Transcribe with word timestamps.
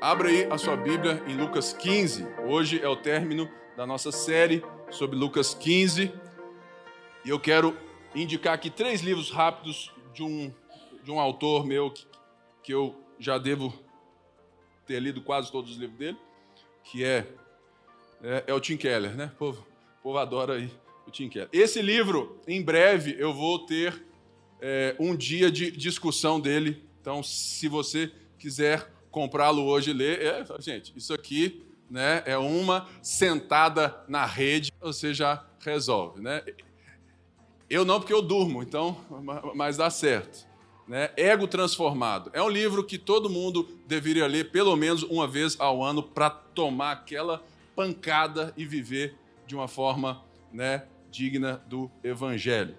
Abra 0.00 0.28
aí 0.28 0.44
a 0.44 0.56
sua 0.56 0.76
Bíblia 0.76 1.20
em 1.26 1.34
Lucas 1.34 1.72
15. 1.72 2.24
Hoje 2.46 2.80
é 2.80 2.88
o 2.88 2.94
término 2.94 3.50
da 3.76 3.84
nossa 3.84 4.12
série 4.12 4.62
sobre 4.92 5.16
Lucas 5.16 5.54
15. 5.54 6.12
E 7.24 7.28
eu 7.28 7.40
quero 7.40 7.76
indicar 8.14 8.54
aqui 8.54 8.70
três 8.70 9.00
livros 9.00 9.32
rápidos 9.32 9.92
de 10.14 10.22
um, 10.22 10.54
de 11.02 11.10
um 11.10 11.18
autor 11.18 11.66
meu 11.66 11.90
que, 11.90 12.06
que 12.62 12.72
eu 12.72 12.94
já 13.18 13.38
devo 13.38 13.74
ter 14.86 15.00
lido 15.00 15.20
quase 15.20 15.50
todos 15.50 15.72
os 15.72 15.76
livros 15.76 15.98
dele, 15.98 16.16
que 16.84 17.04
é, 17.04 17.26
é, 18.22 18.44
é 18.46 18.54
o 18.54 18.60
Tim 18.60 18.76
Keller, 18.76 19.16
né? 19.16 19.32
O 19.34 19.36
povo, 19.36 19.66
o 19.98 20.02
povo 20.04 20.18
adora 20.18 20.54
aí 20.54 20.70
o 21.08 21.10
Tim 21.10 21.28
Keller. 21.28 21.48
Esse 21.52 21.82
livro, 21.82 22.40
em 22.46 22.62
breve, 22.62 23.16
eu 23.18 23.34
vou 23.34 23.66
ter 23.66 24.00
é, 24.60 24.94
um 25.00 25.16
dia 25.16 25.50
de 25.50 25.72
discussão 25.72 26.38
dele. 26.38 26.84
Então, 27.00 27.20
se 27.20 27.66
você 27.66 28.12
quiser 28.38 28.96
comprá-lo 29.18 29.64
hoje 29.64 29.90
e 29.90 29.92
ler, 29.92 30.22
é, 30.22 30.44
gente, 30.60 30.92
isso 30.96 31.12
aqui 31.12 31.66
né, 31.90 32.22
é 32.24 32.38
uma 32.38 32.86
sentada 33.02 34.00
na 34.06 34.24
rede, 34.24 34.72
você 34.80 35.12
já 35.12 35.44
resolve. 35.58 36.20
Né? 36.20 36.40
Eu 37.68 37.84
não, 37.84 37.98
porque 37.98 38.12
eu 38.12 38.22
durmo, 38.22 38.62
então, 38.62 38.96
mas 39.56 39.76
dá 39.76 39.90
certo. 39.90 40.46
Né? 40.86 41.10
Ego 41.16 41.48
Transformado. 41.48 42.30
É 42.32 42.40
um 42.40 42.48
livro 42.48 42.84
que 42.84 42.96
todo 42.96 43.28
mundo 43.28 43.68
deveria 43.88 44.28
ler 44.28 44.52
pelo 44.52 44.76
menos 44.76 45.02
uma 45.02 45.26
vez 45.26 45.58
ao 45.58 45.82
ano 45.82 46.00
para 46.00 46.30
tomar 46.30 46.92
aquela 46.92 47.42
pancada 47.74 48.54
e 48.56 48.64
viver 48.64 49.16
de 49.48 49.56
uma 49.56 49.66
forma 49.66 50.22
né, 50.52 50.84
digna 51.10 51.60
do 51.66 51.90
Evangelho. 52.04 52.78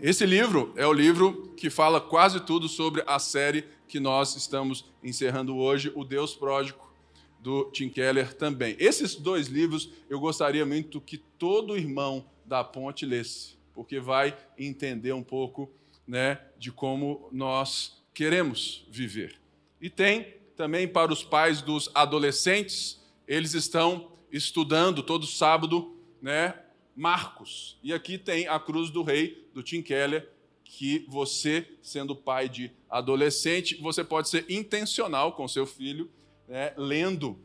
Esse 0.00 0.26
livro 0.26 0.72
é 0.76 0.86
o 0.86 0.92
livro 0.92 1.52
que 1.56 1.70
fala 1.70 2.00
quase 2.00 2.40
tudo 2.40 2.68
sobre 2.68 3.02
a 3.06 3.18
série 3.18 3.64
que 3.86 4.00
nós 4.00 4.34
estamos 4.34 4.84
encerrando 5.02 5.56
hoje, 5.56 5.92
O 5.94 6.02
Deus 6.04 6.34
Pródigo, 6.34 6.92
do 7.38 7.64
Tim 7.72 7.88
Keller 7.88 8.34
também. 8.34 8.74
Esses 8.78 9.14
dois 9.14 9.48
livros 9.48 9.90
eu 10.08 10.18
gostaria 10.18 10.64
muito 10.64 11.00
que 11.00 11.18
todo 11.18 11.76
irmão 11.76 12.24
da 12.44 12.64
ponte 12.64 13.04
lesse, 13.04 13.56
porque 13.74 14.00
vai 14.00 14.36
entender 14.58 15.12
um 15.12 15.22
pouco 15.22 15.70
né, 16.06 16.40
de 16.58 16.72
como 16.72 17.28
nós 17.30 18.02
queremos 18.14 18.86
viver. 18.90 19.40
E 19.80 19.90
tem 19.90 20.34
também 20.56 20.88
para 20.88 21.12
os 21.12 21.22
pais 21.22 21.60
dos 21.60 21.90
adolescentes, 21.94 23.00
eles 23.26 23.54
estão 23.54 24.10
estudando 24.30 25.02
todo 25.02 25.26
sábado 25.26 25.96
né, 26.20 26.54
Marcos. 26.94 27.78
E 27.82 27.92
aqui 27.92 28.18
tem 28.18 28.46
a 28.46 28.58
Cruz 28.58 28.90
do 28.90 29.02
Rei, 29.02 29.48
do 29.54 29.62
Tim 29.62 29.82
Keller, 29.82 30.28
que 30.64 31.04
você, 31.08 31.68
sendo 31.82 32.16
pai 32.16 32.48
de 32.48 32.70
adolescente, 32.88 33.76
você 33.80 34.02
pode 34.02 34.28
ser 34.28 34.46
intencional 34.50 35.32
com 35.32 35.46
seu 35.46 35.66
filho, 35.66 36.10
né, 36.48 36.72
lendo, 36.76 37.38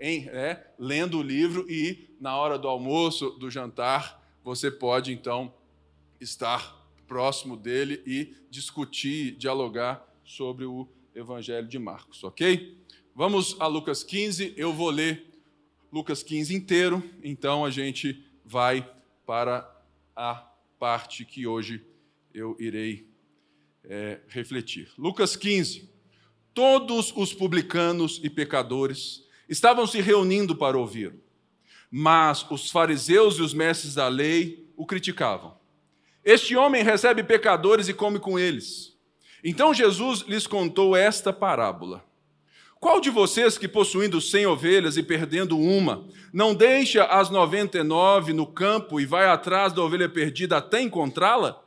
em, 0.00 0.24
né, 0.24 0.64
lendo 0.78 1.18
o 1.18 1.22
livro 1.22 1.66
e 1.70 2.08
na 2.20 2.36
hora 2.36 2.58
do 2.58 2.68
almoço, 2.68 3.30
do 3.30 3.50
jantar, 3.50 4.22
você 4.42 4.70
pode 4.70 5.12
então 5.12 5.52
estar 6.20 6.80
próximo 7.06 7.56
dele 7.56 8.02
e 8.06 8.34
discutir, 8.48 9.32
dialogar 9.36 10.02
sobre 10.24 10.64
o 10.64 10.88
Evangelho 11.14 11.68
de 11.68 11.78
Marcos, 11.78 12.24
ok? 12.24 12.78
Vamos 13.14 13.54
a 13.60 13.66
Lucas 13.66 14.02
15, 14.02 14.54
eu 14.56 14.72
vou 14.72 14.88
ler 14.88 15.30
Lucas 15.92 16.22
15 16.22 16.54
inteiro, 16.54 17.02
então 17.22 17.66
a 17.66 17.70
gente 17.70 18.24
vai 18.44 18.88
para 19.26 19.68
a 20.14 20.34
parte 20.78 21.24
que 21.24 21.46
hoje 21.46 21.84
eu 22.34 22.56
irei 22.58 23.08
é, 23.84 24.20
refletir. 24.28 24.90
Lucas 24.98 25.36
15. 25.36 25.90
Todos 26.54 27.12
os 27.16 27.32
publicanos 27.32 28.20
e 28.22 28.28
pecadores 28.28 29.24
estavam 29.48 29.86
se 29.86 30.00
reunindo 30.00 30.54
para 30.54 30.78
ouvir, 30.78 31.14
mas 31.90 32.44
os 32.50 32.70
fariseus 32.70 33.36
e 33.36 33.42
os 33.42 33.54
mestres 33.54 33.94
da 33.94 34.08
lei 34.08 34.70
o 34.76 34.86
criticavam. 34.86 35.56
Este 36.24 36.56
homem 36.56 36.82
recebe 36.82 37.22
pecadores 37.24 37.88
e 37.88 37.94
come 37.94 38.18
com 38.18 38.38
eles. 38.38 38.96
Então 39.42 39.74
Jesus 39.74 40.20
lhes 40.20 40.46
contou 40.46 40.94
esta 40.94 41.32
parábola. 41.32 42.04
Qual 42.82 43.00
de 43.00 43.10
vocês 43.10 43.56
que 43.56 43.68
possuindo 43.68 44.20
cem 44.20 44.44
ovelhas 44.44 44.96
e 44.96 45.04
perdendo 45.04 45.56
uma, 45.56 46.04
não 46.32 46.52
deixa 46.52 47.04
as 47.04 47.30
noventa 47.30 47.78
e 47.78 47.84
nove 47.84 48.32
no 48.32 48.44
campo 48.44 49.00
e 49.00 49.06
vai 49.06 49.24
atrás 49.26 49.72
da 49.72 49.80
ovelha 49.80 50.08
perdida 50.08 50.56
até 50.56 50.80
encontrá-la? 50.80 51.62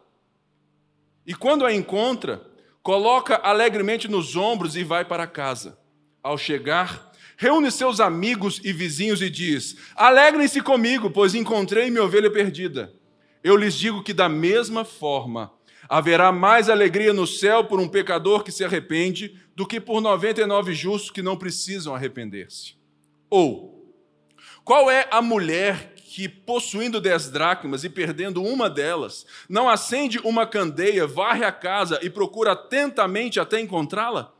E 1.25 1.33
quando 1.33 1.65
a 1.65 1.73
encontra, 1.73 2.45
coloca 2.83 3.37
alegremente 3.37 4.09
nos 4.09 4.35
ombros 4.35 4.75
e 4.75 4.83
vai 4.83 5.05
para 5.05 5.25
casa. 5.25 5.79
Ao 6.21 6.37
chegar, 6.37 7.13
reúne 7.37 7.71
seus 7.71 8.01
amigos 8.01 8.59
e 8.61 8.73
vizinhos 8.73 9.21
e 9.21 9.29
diz: 9.29 9.77
Alegrem-se 9.95 10.59
comigo, 10.59 11.09
pois 11.09 11.33
encontrei 11.33 11.89
minha 11.89 12.03
ovelha 12.03 12.29
perdida. 12.29 12.93
Eu 13.41 13.55
lhes 13.55 13.75
digo 13.75 14.03
que 14.03 14.11
da 14.11 14.27
mesma 14.27 14.83
forma 14.83 15.49
haverá 15.89 16.31
mais 16.31 16.69
alegria 16.69 17.13
no 17.13 17.27
céu 17.27 17.63
por 17.63 17.79
um 17.79 17.87
pecador 17.87 18.43
que 18.43 18.51
se 18.51 18.63
arrepende 18.63 19.39
do 19.55 19.65
que 19.65 19.79
por 19.79 20.01
99 20.01 20.73
justos 20.73 21.11
que 21.11 21.21
não 21.21 21.37
precisam 21.37 21.95
arrepender-se. 21.95 22.75
Ou, 23.29 23.93
qual 24.63 24.89
é 24.89 25.07
a 25.11 25.21
mulher 25.21 25.93
que, 25.95 26.27
possuindo 26.27 27.01
dez 27.01 27.29
dracmas 27.29 27.83
e 27.83 27.89
perdendo 27.89 28.43
uma 28.43 28.69
delas, 28.69 29.25
não 29.49 29.69
acende 29.69 30.19
uma 30.19 30.45
candeia, 30.45 31.05
varre 31.05 31.43
a 31.43 31.51
casa 31.51 31.99
e 32.01 32.09
procura 32.09 32.53
atentamente 32.53 33.39
até 33.39 33.59
encontrá-la? 33.59 34.33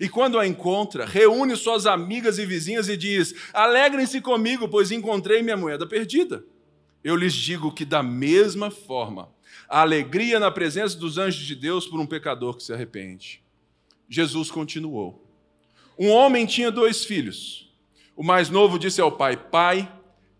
E 0.00 0.08
quando 0.08 0.38
a 0.38 0.46
encontra, 0.46 1.06
reúne 1.06 1.56
suas 1.56 1.86
amigas 1.86 2.38
e 2.38 2.44
vizinhas 2.44 2.88
e 2.88 2.96
diz: 2.96 3.34
Alegrem-se 3.52 4.20
comigo, 4.20 4.68
pois 4.68 4.90
encontrei 4.90 5.42
minha 5.42 5.56
moeda 5.56 5.86
perdida. 5.86 6.44
Eu 7.02 7.16
lhes 7.16 7.32
digo 7.32 7.72
que, 7.72 7.84
da 7.84 8.02
mesma 8.02 8.70
forma, 8.70 9.30
a 9.68 9.80
alegria 9.80 10.40
na 10.40 10.50
presença 10.50 10.96
dos 10.96 11.18
anjos 11.18 11.44
de 11.44 11.54
Deus 11.54 11.86
por 11.86 12.00
um 12.00 12.06
pecador 12.06 12.56
que 12.56 12.62
se 12.62 12.72
arrepende. 12.72 13.42
Jesus 14.08 14.50
continuou. 14.50 15.24
Um 15.98 16.10
homem 16.10 16.46
tinha 16.46 16.70
dois 16.70 17.04
filhos. 17.04 17.72
O 18.16 18.22
mais 18.22 18.50
novo 18.50 18.78
disse 18.78 19.00
ao 19.00 19.12
pai: 19.12 19.36
Pai, 19.36 19.90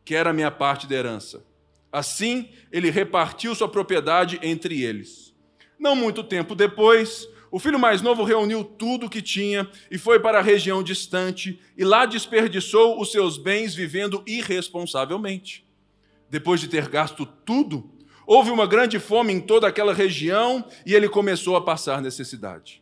quer 0.04 0.26
a 0.26 0.32
minha 0.32 0.50
parte 0.50 0.86
da 0.86 0.96
herança. 0.96 1.44
Assim, 1.92 2.48
ele 2.70 2.90
repartiu 2.90 3.54
sua 3.54 3.68
propriedade 3.68 4.38
entre 4.42 4.82
eles. 4.82 5.34
Não 5.78 5.96
muito 5.96 6.22
tempo 6.22 6.54
depois, 6.54 7.28
o 7.50 7.58
filho 7.58 7.78
mais 7.78 8.00
novo 8.00 8.22
reuniu 8.22 8.62
tudo 8.62 9.06
o 9.06 9.10
que 9.10 9.20
tinha 9.20 9.68
e 9.90 9.98
foi 9.98 10.20
para 10.20 10.38
a 10.38 10.42
região 10.42 10.82
distante, 10.82 11.60
e 11.76 11.84
lá 11.84 12.06
desperdiçou 12.06 13.00
os 13.00 13.10
seus 13.10 13.36
bens 13.36 13.74
vivendo 13.74 14.22
irresponsavelmente. 14.26 15.66
Depois 16.28 16.60
de 16.60 16.68
ter 16.68 16.88
gasto 16.88 17.26
tudo, 17.26 17.90
houve 18.30 18.52
uma 18.52 18.64
grande 18.64 19.00
fome 19.00 19.32
em 19.32 19.40
toda 19.40 19.66
aquela 19.66 19.92
região 19.92 20.64
e 20.86 20.94
ele 20.94 21.08
começou 21.08 21.56
a 21.56 21.60
passar 21.60 22.00
necessidade. 22.00 22.80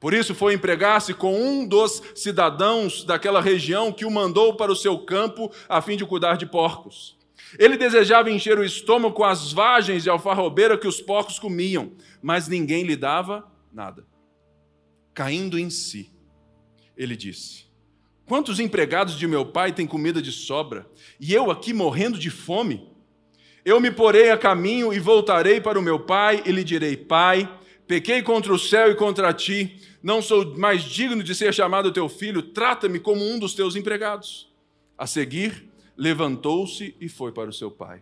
Por 0.00 0.14
isso 0.14 0.34
foi 0.34 0.54
empregar-se 0.54 1.12
com 1.12 1.38
um 1.38 1.66
dos 1.66 2.02
cidadãos 2.14 3.04
daquela 3.04 3.42
região 3.42 3.92
que 3.92 4.06
o 4.06 4.10
mandou 4.10 4.56
para 4.56 4.72
o 4.72 4.76
seu 4.76 4.98
campo 5.00 5.52
a 5.68 5.82
fim 5.82 5.94
de 5.94 6.06
cuidar 6.06 6.38
de 6.38 6.46
porcos. 6.46 7.18
Ele 7.58 7.76
desejava 7.76 8.30
encher 8.30 8.58
o 8.58 8.64
estômago 8.64 9.14
com 9.14 9.24
as 9.24 9.52
vagens 9.52 10.04
de 10.04 10.08
alfarrobeira 10.08 10.78
que 10.78 10.88
os 10.88 11.02
porcos 11.02 11.38
comiam, 11.38 11.92
mas 12.22 12.48
ninguém 12.48 12.82
lhe 12.82 12.96
dava 12.96 13.46
nada. 13.70 14.06
Caindo 15.12 15.58
em 15.58 15.68
si, 15.68 16.10
ele 16.96 17.14
disse: 17.14 17.66
Quantos 18.24 18.58
empregados 18.58 19.18
de 19.18 19.26
meu 19.26 19.44
pai 19.44 19.70
têm 19.70 19.86
comida 19.86 20.22
de 20.22 20.32
sobra, 20.32 20.90
e 21.20 21.34
eu 21.34 21.50
aqui 21.50 21.74
morrendo 21.74 22.18
de 22.18 22.30
fome? 22.30 22.96
Eu 23.64 23.80
me 23.80 23.90
porei 23.90 24.30
a 24.30 24.38
caminho 24.38 24.92
e 24.92 24.98
voltarei 24.98 25.60
para 25.60 25.78
o 25.78 25.82
meu 25.82 26.00
pai 26.00 26.42
e 26.46 26.52
lhe 26.52 26.64
direi: 26.64 26.96
Pai, 26.96 27.48
pequei 27.86 28.22
contra 28.22 28.52
o 28.52 28.58
céu 28.58 28.90
e 28.90 28.94
contra 28.94 29.32
ti 29.32 29.80
não 30.02 30.22
sou 30.22 30.56
mais 30.56 30.82
digno 30.82 31.22
de 31.22 31.34
ser 31.34 31.52
chamado 31.52 31.92
teu 31.92 32.08
filho, 32.08 32.42
trata-me 32.42 33.00
como 33.00 33.24
um 33.24 33.38
dos 33.38 33.54
teus 33.54 33.74
empregados. 33.74 34.48
A 34.96 35.06
seguir, 35.06 35.68
levantou-se 35.96 36.94
e 37.00 37.08
foi 37.08 37.32
para 37.32 37.50
o 37.50 37.52
seu 37.52 37.70
pai. 37.70 38.00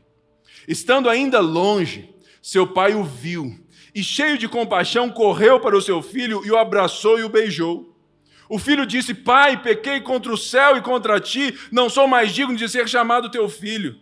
Estando 0.68 1.08
ainda 1.08 1.40
longe, 1.40 2.14
seu 2.42 2.66
pai 2.66 2.94
o 2.94 3.02
viu 3.02 3.58
e, 3.94 4.04
cheio 4.04 4.38
de 4.38 4.48
compaixão, 4.48 5.10
correu 5.10 5.58
para 5.58 5.76
o 5.76 5.82
seu 5.82 6.02
filho 6.02 6.42
e 6.44 6.50
o 6.50 6.56
abraçou 6.56 7.18
e 7.18 7.24
o 7.24 7.28
beijou. 7.28 7.96
O 8.48 8.58
filho 8.58 8.86
disse: 8.86 9.14
Pai, 9.14 9.60
pequei 9.60 10.00
contra 10.00 10.32
o 10.32 10.36
céu 10.36 10.76
e 10.76 10.82
contra 10.82 11.18
ti, 11.18 11.58
não 11.72 11.88
sou 11.88 12.06
mais 12.06 12.32
digno 12.32 12.56
de 12.56 12.68
ser 12.68 12.88
chamado 12.88 13.30
teu 13.30 13.48
filho. 13.48 13.98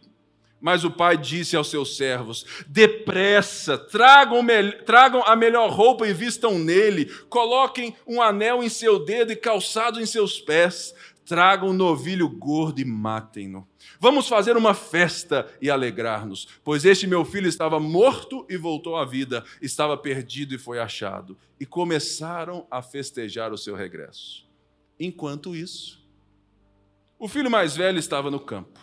Mas 0.65 0.83
o 0.83 0.91
pai 0.91 1.19
disse 1.19 1.57
aos 1.57 1.69
seus 1.69 1.95
servos: 1.95 2.47
Depressa, 2.67 3.77
tragam, 3.77 4.43
tragam, 4.87 5.23
a 5.23 5.37
melhor 5.37 5.71
roupa 5.71 6.09
e 6.09 6.15
vistam 6.15 6.59
nele, 6.59 7.05
coloquem 7.29 7.95
um 8.07 8.23
anel 8.23 8.63
em 8.63 8.71
seu 8.71 8.99
dedo 8.99 9.31
e 9.31 9.37
calçado 9.37 10.01
em 10.01 10.07
seus 10.07 10.41
pés, 10.41 10.95
tragam 11.27 11.69
um 11.69 11.75
novilho 11.75 12.27
gordo 12.31 12.81
e 12.81 12.85
matem-no. 12.87 13.69
Vamos 14.01 14.27
fazer 14.27 14.57
uma 14.57 14.73
festa 14.73 15.47
e 15.61 15.69
alegrar-nos, 15.69 16.49
pois 16.65 16.87
este 16.87 17.07
meu 17.07 17.27
filho 17.27 17.47
estava 17.47 17.79
morto 17.79 18.47
e 18.49 18.57
voltou 18.57 18.97
à 18.97 19.05
vida, 19.05 19.45
estava 19.61 19.99
perdido 19.99 20.55
e 20.55 20.59
foi 20.59 20.79
achado. 20.79 21.37
E 21.61 21.67
começaram 21.67 22.67
a 22.71 22.81
festejar 22.81 23.53
o 23.53 23.59
seu 23.59 23.77
regresso. 23.77 24.47
Enquanto 24.99 25.55
isso, 25.55 26.03
O 27.19 27.29
filho 27.29 27.51
mais 27.51 27.77
velho 27.77 27.99
estava 27.99 28.31
no 28.31 28.41
campo. 28.41 28.79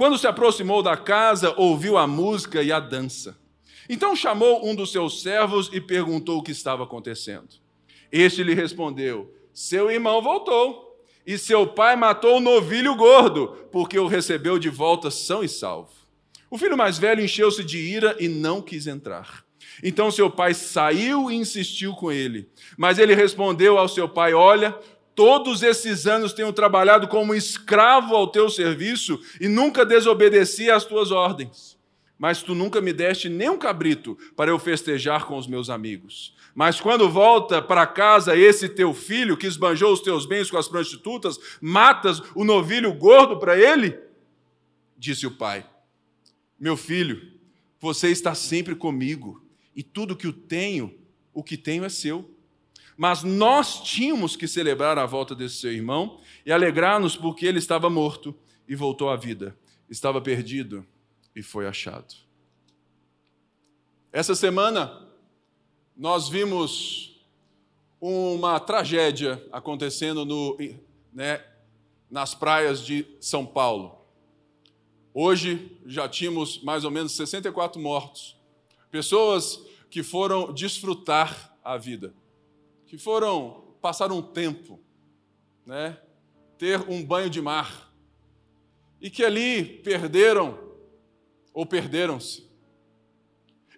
Quando 0.00 0.16
se 0.16 0.26
aproximou 0.26 0.82
da 0.82 0.96
casa, 0.96 1.52
ouviu 1.58 1.98
a 1.98 2.06
música 2.06 2.62
e 2.62 2.72
a 2.72 2.80
dança. 2.80 3.36
Então 3.86 4.16
chamou 4.16 4.66
um 4.66 4.74
dos 4.74 4.92
seus 4.92 5.20
servos 5.20 5.68
e 5.74 5.78
perguntou 5.78 6.38
o 6.38 6.42
que 6.42 6.52
estava 6.52 6.84
acontecendo. 6.84 7.48
Este 8.10 8.42
lhe 8.42 8.54
respondeu: 8.54 9.30
Seu 9.52 9.90
irmão 9.90 10.22
voltou, 10.22 11.04
e 11.26 11.36
seu 11.36 11.66
pai 11.66 11.96
matou 11.96 12.38
o 12.38 12.40
novilho 12.40 12.96
gordo, 12.96 13.48
porque 13.70 13.98
o 13.98 14.06
recebeu 14.06 14.58
de 14.58 14.70
volta 14.70 15.10
são 15.10 15.44
e 15.44 15.48
salvo. 15.50 15.92
O 16.48 16.56
filho 16.56 16.78
mais 16.78 16.96
velho 16.96 17.22
encheu-se 17.22 17.62
de 17.62 17.76
ira 17.76 18.16
e 18.18 18.26
não 18.26 18.62
quis 18.62 18.86
entrar. 18.86 19.44
Então 19.84 20.10
seu 20.10 20.30
pai 20.30 20.54
saiu 20.54 21.30
e 21.30 21.34
insistiu 21.34 21.92
com 21.92 22.10
ele. 22.10 22.48
Mas 22.74 22.98
ele 22.98 23.14
respondeu 23.14 23.76
ao 23.76 23.86
seu 23.86 24.08
pai: 24.08 24.32
Olha, 24.32 24.74
todos 25.20 25.62
esses 25.62 26.06
anos 26.06 26.32
tenho 26.32 26.50
trabalhado 26.50 27.06
como 27.06 27.34
escravo 27.34 28.16
ao 28.16 28.28
teu 28.28 28.48
serviço 28.48 29.20
e 29.38 29.48
nunca 29.48 29.84
desobedeci 29.84 30.70
às 30.70 30.86
tuas 30.86 31.10
ordens. 31.10 31.78
Mas 32.18 32.42
tu 32.42 32.54
nunca 32.54 32.80
me 32.80 32.90
deste 32.90 33.28
nem 33.28 33.50
um 33.50 33.58
cabrito 33.58 34.16
para 34.34 34.50
eu 34.50 34.58
festejar 34.58 35.26
com 35.26 35.36
os 35.36 35.46
meus 35.46 35.68
amigos. 35.68 36.34
Mas 36.54 36.80
quando 36.80 37.06
volta 37.06 37.60
para 37.60 37.86
casa 37.86 38.34
esse 38.34 38.66
teu 38.66 38.94
filho 38.94 39.36
que 39.36 39.46
esbanjou 39.46 39.92
os 39.92 40.00
teus 40.00 40.24
bens 40.24 40.50
com 40.50 40.56
as 40.56 40.68
prostitutas, 40.68 41.38
matas 41.60 42.22
o 42.34 42.42
novilho 42.42 42.90
gordo 42.94 43.38
para 43.38 43.58
ele? 43.58 43.98
Disse 44.96 45.26
o 45.26 45.32
pai: 45.32 45.66
Meu 46.58 46.78
filho, 46.78 47.30
você 47.78 48.08
está 48.08 48.34
sempre 48.34 48.74
comigo 48.74 49.44
e 49.76 49.82
tudo 49.82 50.16
que 50.16 50.26
eu 50.26 50.32
tenho, 50.32 50.98
o 51.34 51.44
que 51.44 51.58
tenho 51.58 51.84
é 51.84 51.90
seu. 51.90 52.39
Mas 53.00 53.22
nós 53.22 53.82
tínhamos 53.82 54.36
que 54.36 54.46
celebrar 54.46 54.98
a 54.98 55.06
volta 55.06 55.34
desse 55.34 55.54
seu 55.54 55.72
irmão 55.72 56.20
e 56.44 56.52
alegrar-nos 56.52 57.16
porque 57.16 57.46
ele 57.46 57.58
estava 57.58 57.88
morto 57.88 58.36
e 58.68 58.76
voltou 58.76 59.08
à 59.08 59.16
vida, 59.16 59.56
estava 59.88 60.20
perdido 60.20 60.86
e 61.34 61.42
foi 61.42 61.66
achado. 61.66 62.14
Essa 64.12 64.34
semana 64.34 65.08
nós 65.96 66.28
vimos 66.28 67.24
uma 67.98 68.60
tragédia 68.60 69.42
acontecendo 69.50 70.26
no, 70.26 70.58
né, 71.10 71.42
nas 72.10 72.34
praias 72.34 72.84
de 72.84 73.06
São 73.18 73.46
Paulo. 73.46 73.98
Hoje 75.14 75.74
já 75.86 76.06
tínhamos 76.06 76.62
mais 76.62 76.84
ou 76.84 76.90
menos 76.90 77.12
64 77.12 77.80
mortos. 77.80 78.36
Pessoas 78.90 79.58
que 79.88 80.02
foram 80.02 80.52
desfrutar 80.52 81.56
a 81.64 81.78
vida, 81.78 82.12
que 82.90 82.98
foram 82.98 83.76
passar 83.80 84.10
um 84.10 84.20
tempo, 84.20 84.80
né, 85.64 85.96
ter 86.58 86.80
um 86.90 87.04
banho 87.04 87.30
de 87.30 87.40
mar, 87.40 87.94
e 89.00 89.08
que 89.08 89.24
ali 89.24 89.64
perderam 89.64 90.58
ou 91.54 91.64
perderam-se. 91.64 92.50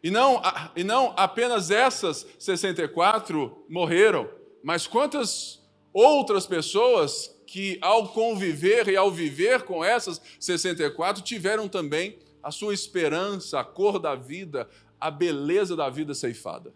E 0.02 0.10
não, 0.10 0.40
e 0.74 0.82
não 0.82 1.12
apenas 1.14 1.70
essas 1.70 2.26
64 2.38 3.66
morreram, 3.68 4.30
mas 4.64 4.86
quantas 4.86 5.62
outras 5.92 6.46
pessoas 6.46 7.38
que, 7.46 7.76
ao 7.82 8.08
conviver 8.14 8.88
e 8.88 8.96
ao 8.96 9.10
viver 9.10 9.64
com 9.64 9.84
essas 9.84 10.22
64, 10.40 11.22
tiveram 11.22 11.68
também 11.68 12.18
a 12.42 12.50
sua 12.50 12.72
esperança, 12.72 13.60
a 13.60 13.64
cor 13.64 13.98
da 13.98 14.14
vida, 14.14 14.66
a 14.98 15.10
beleza 15.10 15.76
da 15.76 15.90
vida 15.90 16.14
ceifada. 16.14 16.72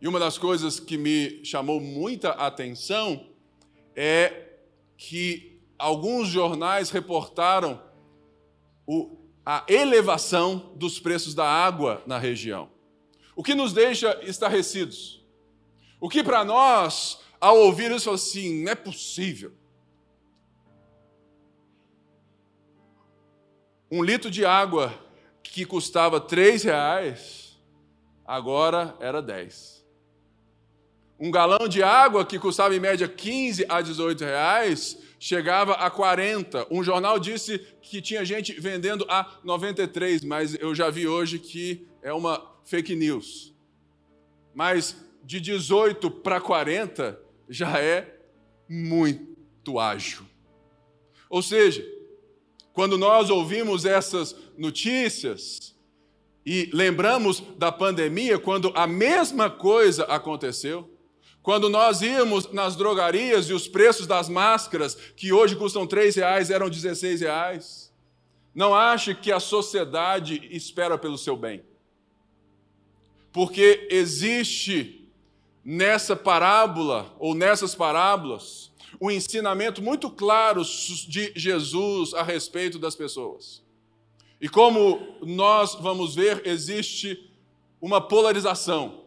E 0.00 0.06
uma 0.06 0.18
das 0.18 0.36
coisas 0.36 0.78
que 0.78 0.98
me 0.98 1.44
chamou 1.44 1.80
muita 1.80 2.30
atenção 2.30 3.26
é 3.94 4.46
que 4.96 5.60
alguns 5.78 6.28
jornais 6.28 6.90
reportaram 6.90 7.82
o, 8.86 9.16
a 9.44 9.64
elevação 9.68 10.72
dos 10.76 10.98
preços 10.98 11.34
da 11.34 11.46
água 11.46 12.02
na 12.06 12.18
região. 12.18 12.70
O 13.34 13.42
que 13.42 13.54
nos 13.54 13.72
deixa 13.72 14.18
estarrecidos. 14.22 15.24
O 16.00 16.08
que 16.08 16.22
para 16.22 16.44
nós, 16.44 17.20
ao 17.40 17.58
ouvir 17.58 17.90
isso, 17.90 18.10
assim, 18.10 18.62
não 18.62 18.72
é 18.72 18.74
possível. 18.74 19.52
Um 23.90 24.02
litro 24.02 24.30
de 24.30 24.44
água 24.44 24.92
que 25.42 25.64
custava 25.64 26.20
três 26.20 26.64
reais, 26.64 27.58
agora 28.26 28.96
era 29.00 29.22
10. 29.22 29.75
Um 31.18 31.30
galão 31.30 31.66
de 31.66 31.82
água 31.82 32.26
que 32.26 32.38
custava 32.38 32.76
em 32.76 32.80
média 32.80 33.08
15 33.08 33.64
a 33.68 33.80
18 33.80 34.22
reais, 34.22 34.98
chegava 35.18 35.72
a 35.72 35.90
40. 35.90 36.66
Um 36.70 36.84
jornal 36.84 37.18
disse 37.18 37.58
que 37.80 38.02
tinha 38.02 38.24
gente 38.24 38.52
vendendo 38.60 39.06
a 39.08 39.38
93, 39.42 40.22
mas 40.24 40.54
eu 40.60 40.74
já 40.74 40.90
vi 40.90 41.08
hoje 41.08 41.38
que 41.38 41.88
é 42.02 42.12
uma 42.12 42.44
fake 42.64 42.94
news. 42.94 43.54
Mas 44.54 44.96
de 45.24 45.40
18 45.40 46.10
para 46.10 46.38
40 46.38 47.18
já 47.48 47.78
é 47.80 48.18
muito 48.68 49.78
ágil. 49.78 50.22
Ou 51.30 51.42
seja, 51.42 51.84
quando 52.74 52.98
nós 52.98 53.30
ouvimos 53.30 53.86
essas 53.86 54.36
notícias 54.58 55.74
e 56.44 56.68
lembramos 56.74 57.42
da 57.56 57.72
pandemia, 57.72 58.38
quando 58.38 58.70
a 58.74 58.86
mesma 58.86 59.48
coisa 59.48 60.04
aconteceu, 60.04 60.95
quando 61.46 61.68
nós 61.68 62.02
íamos 62.02 62.50
nas 62.50 62.74
drogarias 62.74 63.48
e 63.48 63.52
os 63.52 63.68
preços 63.68 64.04
das 64.04 64.28
máscaras, 64.28 64.96
que 65.16 65.32
hoje 65.32 65.54
custam 65.54 65.86
três 65.86 66.16
reais, 66.16 66.50
eram 66.50 66.68
16 66.68 67.20
reais. 67.20 67.94
Não 68.52 68.74
ache 68.74 69.14
que 69.14 69.30
a 69.30 69.38
sociedade 69.38 70.42
espera 70.50 70.98
pelo 70.98 71.16
seu 71.16 71.36
bem. 71.36 71.62
Porque 73.32 73.86
existe 73.92 75.08
nessa 75.64 76.16
parábola, 76.16 77.14
ou 77.16 77.32
nessas 77.32 77.76
parábolas, 77.76 78.72
um 79.00 79.08
ensinamento 79.08 79.80
muito 79.80 80.10
claro 80.10 80.62
de 80.64 81.32
Jesus 81.36 82.12
a 82.12 82.24
respeito 82.24 82.76
das 82.76 82.96
pessoas. 82.96 83.62
E 84.40 84.48
como 84.48 85.16
nós 85.22 85.76
vamos 85.76 86.16
ver, 86.16 86.44
existe 86.44 87.30
uma 87.80 88.00
polarização 88.00 89.04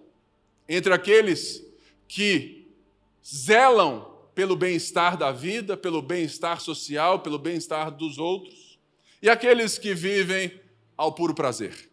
entre 0.70 0.94
aqueles 0.94 1.68
que 2.10 2.70
zelam 3.25 4.13
pelo 4.36 4.58
bem-estar 4.58 5.16
da 5.16 5.32
vida, 5.32 5.78
pelo 5.78 6.01
bem-estar 6.01 6.60
social, 6.60 7.22
pelo 7.22 7.39
bem-estar 7.39 7.89
dos 7.89 8.18
outros, 8.18 8.78
e 9.22 9.30
aqueles 9.30 9.78
que 9.78 9.94
vivem 9.94 10.60
ao 10.98 11.13
puro 11.13 11.34
prazer. 11.34 11.89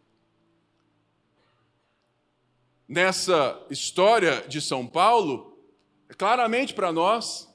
Nessa 2.89 3.65
história 3.71 4.45
de 4.49 4.61
São 4.61 4.85
Paulo, 4.85 5.57
claramente 6.17 6.75
para 6.75 6.93
nós, 6.93 7.47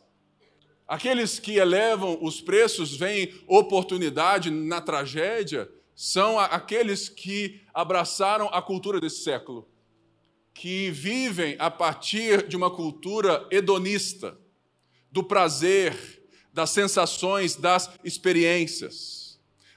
Aqueles 0.92 1.40
que 1.40 1.56
elevam 1.56 2.18
os 2.22 2.42
preços 2.42 2.98
veem 2.98 3.34
oportunidade 3.48 4.52
na 4.52 4.82
tragédia, 4.82 5.72
são 5.96 6.38
aqueles 6.38 7.08
que 7.08 7.62
abraçaram 7.74 8.50
a 8.50 8.62
cultura 8.62 9.00
desse 9.00 9.24
século, 9.24 9.71
que 10.54 10.92
vivem 10.92 11.56
a 11.60 11.72
partir 11.72 12.48
de 12.48 12.56
uma 12.56 12.70
cultura 12.70 13.48
hedonista, 13.52 14.38
do 15.12 15.24
prazer, 15.24 15.96
das 16.54 16.70
sensações, 16.70 17.56
das 17.56 17.90
experiências 18.04 19.22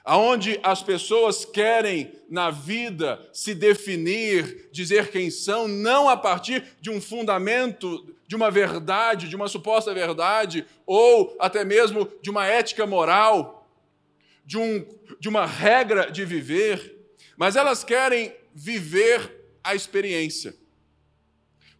aonde 0.05 0.59
as 0.61 0.83
pessoas 0.83 1.43
querem 1.43 2.13
na 2.29 2.51
vida 2.51 3.27
se 3.33 3.55
definir, 3.55 4.69
dizer 4.71 5.09
quem 5.09 5.31
são, 5.31 5.67
não 5.67 6.07
a 6.07 6.15
partir 6.15 6.63
de 6.79 6.91
um 6.91 7.01
fundamento, 7.01 8.15
de 8.27 8.35
uma 8.35 8.51
verdade, 8.51 9.27
de 9.27 9.35
uma 9.35 9.47
suposta 9.47 9.91
verdade, 9.95 10.63
ou 10.85 11.35
até 11.39 11.65
mesmo 11.65 12.07
de 12.21 12.29
uma 12.29 12.45
ética 12.45 12.85
moral, 12.85 13.67
de, 14.45 14.59
um, 14.59 14.85
de 15.19 15.27
uma 15.27 15.47
regra 15.47 16.11
de 16.11 16.23
viver, 16.23 16.95
mas 17.35 17.55
elas 17.55 17.83
querem 17.83 18.31
viver 18.53 19.57
a 19.63 19.73
experiência. 19.73 20.55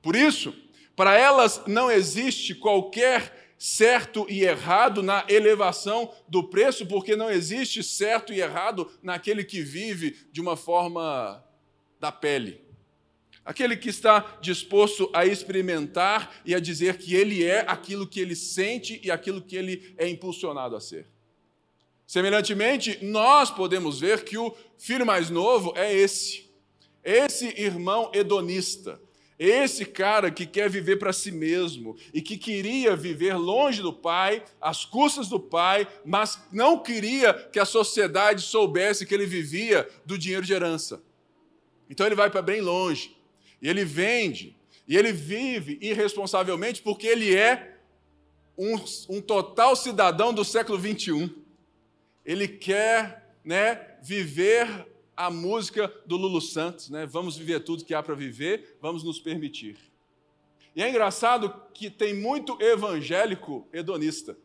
Por 0.05 0.15
isso, 0.15 0.53
para 0.95 1.17
elas 1.17 1.63
não 1.65 1.89
existe 1.89 2.53
qualquer 2.53 3.55
certo 3.57 4.27
e 4.29 4.43
errado 4.43 5.01
na 5.01 5.25
elevação 5.27 6.13
do 6.27 6.43
preço, 6.43 6.85
porque 6.85 7.15
não 7.15 7.27
existe 7.27 7.81
certo 7.81 8.31
e 8.31 8.39
errado 8.39 8.87
naquele 9.01 9.43
que 9.43 9.63
vive 9.63 10.15
de 10.31 10.39
uma 10.39 10.55
forma 10.55 11.43
da 11.99 12.11
pele. 12.11 12.61
Aquele 13.43 13.75
que 13.75 13.89
está 13.89 14.37
disposto 14.39 15.09
a 15.11 15.25
experimentar 15.25 16.35
e 16.45 16.53
a 16.53 16.59
dizer 16.59 16.99
que 16.99 17.15
ele 17.15 17.43
é 17.43 17.61
aquilo 17.67 18.05
que 18.05 18.19
ele 18.19 18.35
sente 18.35 19.01
e 19.03 19.09
aquilo 19.09 19.41
que 19.41 19.55
ele 19.55 19.95
é 19.97 20.07
impulsionado 20.07 20.75
a 20.75 20.79
ser. 20.79 21.07
Semelhantemente, 22.05 23.03
nós 23.03 23.49
podemos 23.49 24.01
ver 24.01 24.23
que 24.23 24.37
o 24.37 24.55
filho 24.77 25.03
mais 25.03 25.31
novo 25.31 25.73
é 25.75 25.91
esse, 25.91 26.47
esse 27.03 27.47
irmão 27.59 28.11
hedonista, 28.13 29.03
Esse 29.37 29.83
cara 29.83 30.31
que 30.31 30.45
quer 30.45 30.69
viver 30.69 30.95
para 30.97 31.11
si 31.11 31.29
mesmo 31.29 31.97
e 32.13 32.21
que 32.21 32.37
queria 32.37 32.95
viver 32.95 33.35
longe 33.35 33.81
do 33.81 33.91
pai, 33.91 34.41
às 34.61 34.85
custas 34.85 35.27
do 35.27 35.39
pai, 35.39 35.85
mas 36.05 36.39
não 36.51 36.79
queria 36.79 37.33
que 37.33 37.59
a 37.59 37.65
sociedade 37.65 38.41
soubesse 38.41 39.05
que 39.05 39.13
ele 39.13 39.25
vivia 39.25 39.87
do 40.05 40.17
dinheiro 40.17 40.45
de 40.45 40.53
herança. 40.53 41.03
Então 41.89 42.05
ele 42.05 42.15
vai 42.15 42.29
para 42.29 42.41
bem 42.41 42.61
longe, 42.61 43.15
e 43.61 43.67
ele 43.67 43.83
vende, 43.83 44.55
e 44.87 44.95
ele 44.95 45.11
vive 45.11 45.77
irresponsavelmente 45.81 46.81
porque 46.81 47.05
ele 47.05 47.35
é 47.35 47.75
um, 48.57 48.75
um 49.09 49.21
total 49.21 49.75
cidadão 49.75 50.33
do 50.33 50.45
século 50.45 50.77
21. 50.77 51.29
Ele 52.25 52.47
quer 52.47 53.35
né, 53.43 53.97
viver 54.01 54.87
a 55.15 55.29
música 55.29 55.91
do 56.05 56.17
Lulu 56.17 56.41
Santos, 56.41 56.89
né? 56.89 57.05
Vamos 57.05 57.37
viver 57.37 57.61
tudo 57.61 57.85
que 57.85 57.93
há 57.93 58.03
para 58.03 58.15
viver, 58.15 58.77
vamos 58.81 59.03
nos 59.03 59.19
permitir. 59.19 59.77
E 60.75 60.83
é 60.83 60.89
engraçado 60.89 61.53
que 61.73 61.89
tem 61.89 62.13
muito 62.13 62.57
evangélico 62.61 63.67
hedonista. 63.71 64.37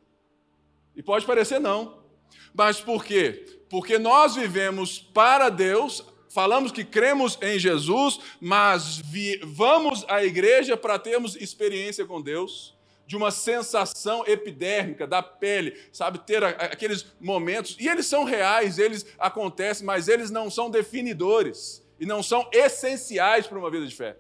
E 0.95 1.03
pode 1.03 1.27
parecer 1.27 1.59
não. 1.59 2.03
Mas 2.55 2.81
por 2.81 3.05
quê? 3.05 3.45
Porque 3.69 3.99
nós 3.99 4.37
vivemos 4.37 4.99
para 4.99 5.49
Deus, 5.49 6.05
falamos 6.29 6.71
que 6.71 6.85
cremos 6.85 7.39
em 7.43 7.59
Jesus, 7.59 8.21
mas 8.41 9.03
vamos 9.43 10.05
à 10.09 10.25
igreja 10.25 10.77
para 10.77 10.99
termos 10.99 11.35
experiência 11.37 12.05
com 12.05 12.23
Deus 12.23 12.79
de 13.11 13.17
uma 13.17 13.33
sensação 13.33 14.25
epidérmica 14.25 15.05
da 15.05 15.21
pele, 15.21 15.77
sabe? 15.93 16.21
Ter 16.21 16.45
aqueles 16.45 17.05
momentos. 17.19 17.77
E 17.81 17.89
eles 17.89 18.07
são 18.07 18.23
reais, 18.23 18.79
eles 18.79 19.05
acontecem, 19.19 19.85
mas 19.85 20.07
eles 20.07 20.31
não 20.31 20.49
são 20.49 20.71
definidores 20.71 21.85
e 21.99 22.07
não 22.07 22.23
são 22.23 22.49
essenciais 22.53 23.49
para 23.49 23.59
uma 23.59 23.69
vida 23.69 23.85
de 23.85 23.97
fé. 23.97 24.17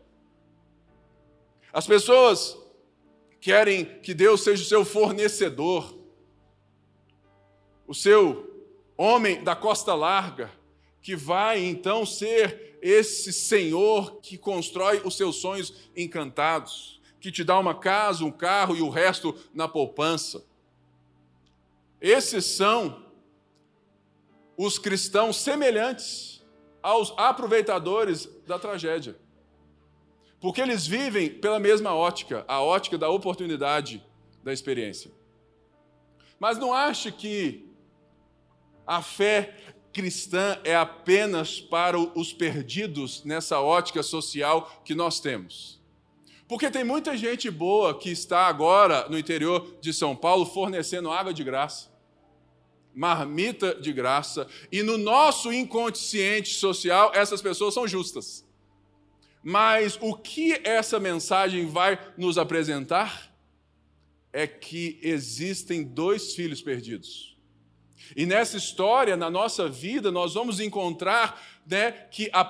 As 1.73 1.87
pessoas 1.87 2.59
querem 3.41 3.85
que 3.85 4.13
Deus 4.13 4.43
seja 4.43 4.65
o 4.65 4.67
seu 4.67 4.85
fornecedor, 4.85 5.97
o 7.87 7.95
seu 7.95 8.69
homem 8.97 9.45
da 9.45 9.55
costa 9.55 9.95
larga, 9.95 10.51
que 11.01 11.15
vai 11.15 11.65
então 11.65 12.05
ser 12.05 12.77
esse 12.83 13.33
senhor 13.33 14.21
que 14.21 14.37
constrói 14.37 15.01
os 15.05 15.17
seus 15.17 15.37
sonhos 15.37 15.89
encantados 15.95 17.00
que 17.21 17.31
te 17.31 17.45
dá 17.45 17.59
uma 17.59 17.75
casa, 17.75 18.25
um 18.25 18.31
carro 18.31 18.75
e 18.75 18.81
o 18.81 18.89
resto 18.89 19.37
na 19.53 19.69
poupança. 19.69 20.45
Esses 22.01 22.45
são 22.47 23.05
os 24.57 24.79
cristãos 24.79 25.37
semelhantes 25.37 26.43
aos 26.83 27.13
aproveitadores 27.17 28.29
da 28.47 28.59
tragédia. 28.59 29.17
Porque 30.41 30.61
eles 30.61 30.87
vivem 30.87 31.29
pela 31.29 31.59
mesma 31.59 31.95
ótica, 31.95 32.45
a 32.49 32.63
ótica 32.63 32.97
da 32.97 33.11
oportunidade 33.11 34.03
da 34.43 34.53
experiência. 34.53 35.11
Mas 36.39 36.57
não 36.57 36.73
ache 36.73 37.13
que 37.13 37.71
a 38.87 39.03
fé 39.03 39.55
cristã 39.93 40.59
é 40.65 40.75
apenas 40.75 41.61
para 41.61 41.99
os 41.99 42.33
perdidos 42.33 43.25
nessa 43.25 43.61
ótica 43.61 44.03
social 44.03 44.81
que 44.85 44.95
nós 44.95 45.21
temos. 45.21 45.80
Porque 46.51 46.69
tem 46.69 46.83
muita 46.83 47.17
gente 47.17 47.49
boa 47.49 47.97
que 47.97 48.11
está 48.11 48.49
agora 48.49 49.09
no 49.09 49.17
interior 49.17 49.79
de 49.81 49.95
São 49.95 50.17
Paulo 50.17 50.45
fornecendo 50.45 51.09
água 51.09 51.33
de 51.33 51.45
graça, 51.45 51.89
marmita 52.93 53.73
de 53.77 53.93
graça, 53.93 54.49
e 54.73 54.83
no 54.83 54.99
nosso 54.99 55.53
inconsciente 55.53 56.55
social 56.55 57.13
essas 57.15 57.41
pessoas 57.41 57.73
são 57.73 57.87
justas. 57.87 58.45
Mas 59.45 59.97
o 60.01 60.13
que 60.13 60.61
essa 60.65 60.99
mensagem 60.99 61.69
vai 61.69 61.97
nos 62.19 62.37
apresentar 62.37 63.33
é 64.33 64.45
que 64.45 64.99
existem 65.05 65.85
dois 65.85 66.35
filhos 66.35 66.61
perdidos. 66.61 67.39
E 68.17 68.27
nessa 68.27 68.57
história, 68.57 69.17
na 69.17 69.31
nossa 69.31 69.69
vida, 69.69 70.11
nós 70.11 70.35
vamos 70.35 70.59
encontrar 70.59 71.41
né, 71.65 71.93
que, 71.93 72.29
a 72.33 72.45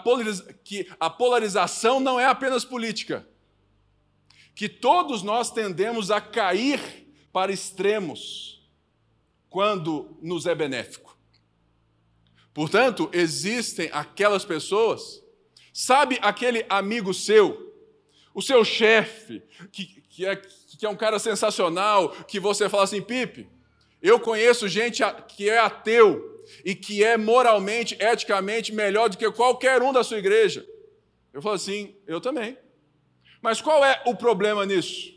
que 0.65 0.89
a 0.99 1.11
polarização 1.11 2.01
não 2.01 2.19
é 2.19 2.25
apenas 2.25 2.65
política 2.65 3.29
que 4.61 4.69
todos 4.69 5.23
nós 5.23 5.51
tendemos 5.51 6.11
a 6.11 6.21
cair 6.21 6.79
para 7.33 7.51
extremos 7.51 8.63
quando 9.49 10.19
nos 10.21 10.45
é 10.45 10.55
benéfico. 10.55 11.17
Portanto, 12.53 13.09
existem 13.11 13.89
aquelas 13.91 14.45
pessoas, 14.45 15.25
sabe 15.73 16.19
aquele 16.21 16.67
amigo 16.69 17.15
seu, 17.15 17.75
o 18.35 18.43
seu 18.43 18.63
chefe, 18.63 19.43
que, 19.73 19.87
que, 19.87 20.27
é, 20.27 20.37
que 20.37 20.85
é 20.85 20.91
um 20.91 20.95
cara 20.95 21.19
sensacional, 21.19 22.11
que 22.27 22.39
você 22.39 22.69
fala 22.69 22.85
assim, 22.85 23.01
Pipe, 23.01 23.49
eu 24.03 24.21
conheço 24.21 24.69
gente 24.69 25.03
que 25.27 25.49
é 25.49 25.59
ateu 25.59 26.45
e 26.67 26.75
que 26.75 27.03
é 27.03 27.17
moralmente, 27.17 27.97
eticamente 27.99 28.75
melhor 28.75 29.09
do 29.09 29.17
que 29.17 29.31
qualquer 29.31 29.81
um 29.81 29.91
da 29.91 30.05
sua 30.05 30.19
igreja. 30.19 30.69
Eu 31.33 31.41
falo 31.41 31.55
assim, 31.55 31.97
eu 32.07 32.21
também. 32.21 32.59
Mas 33.43 33.61
qual 33.61 33.85
é 33.85 34.03
o 34.07 34.15
problema 34.15 34.67
nisso? 34.67 35.15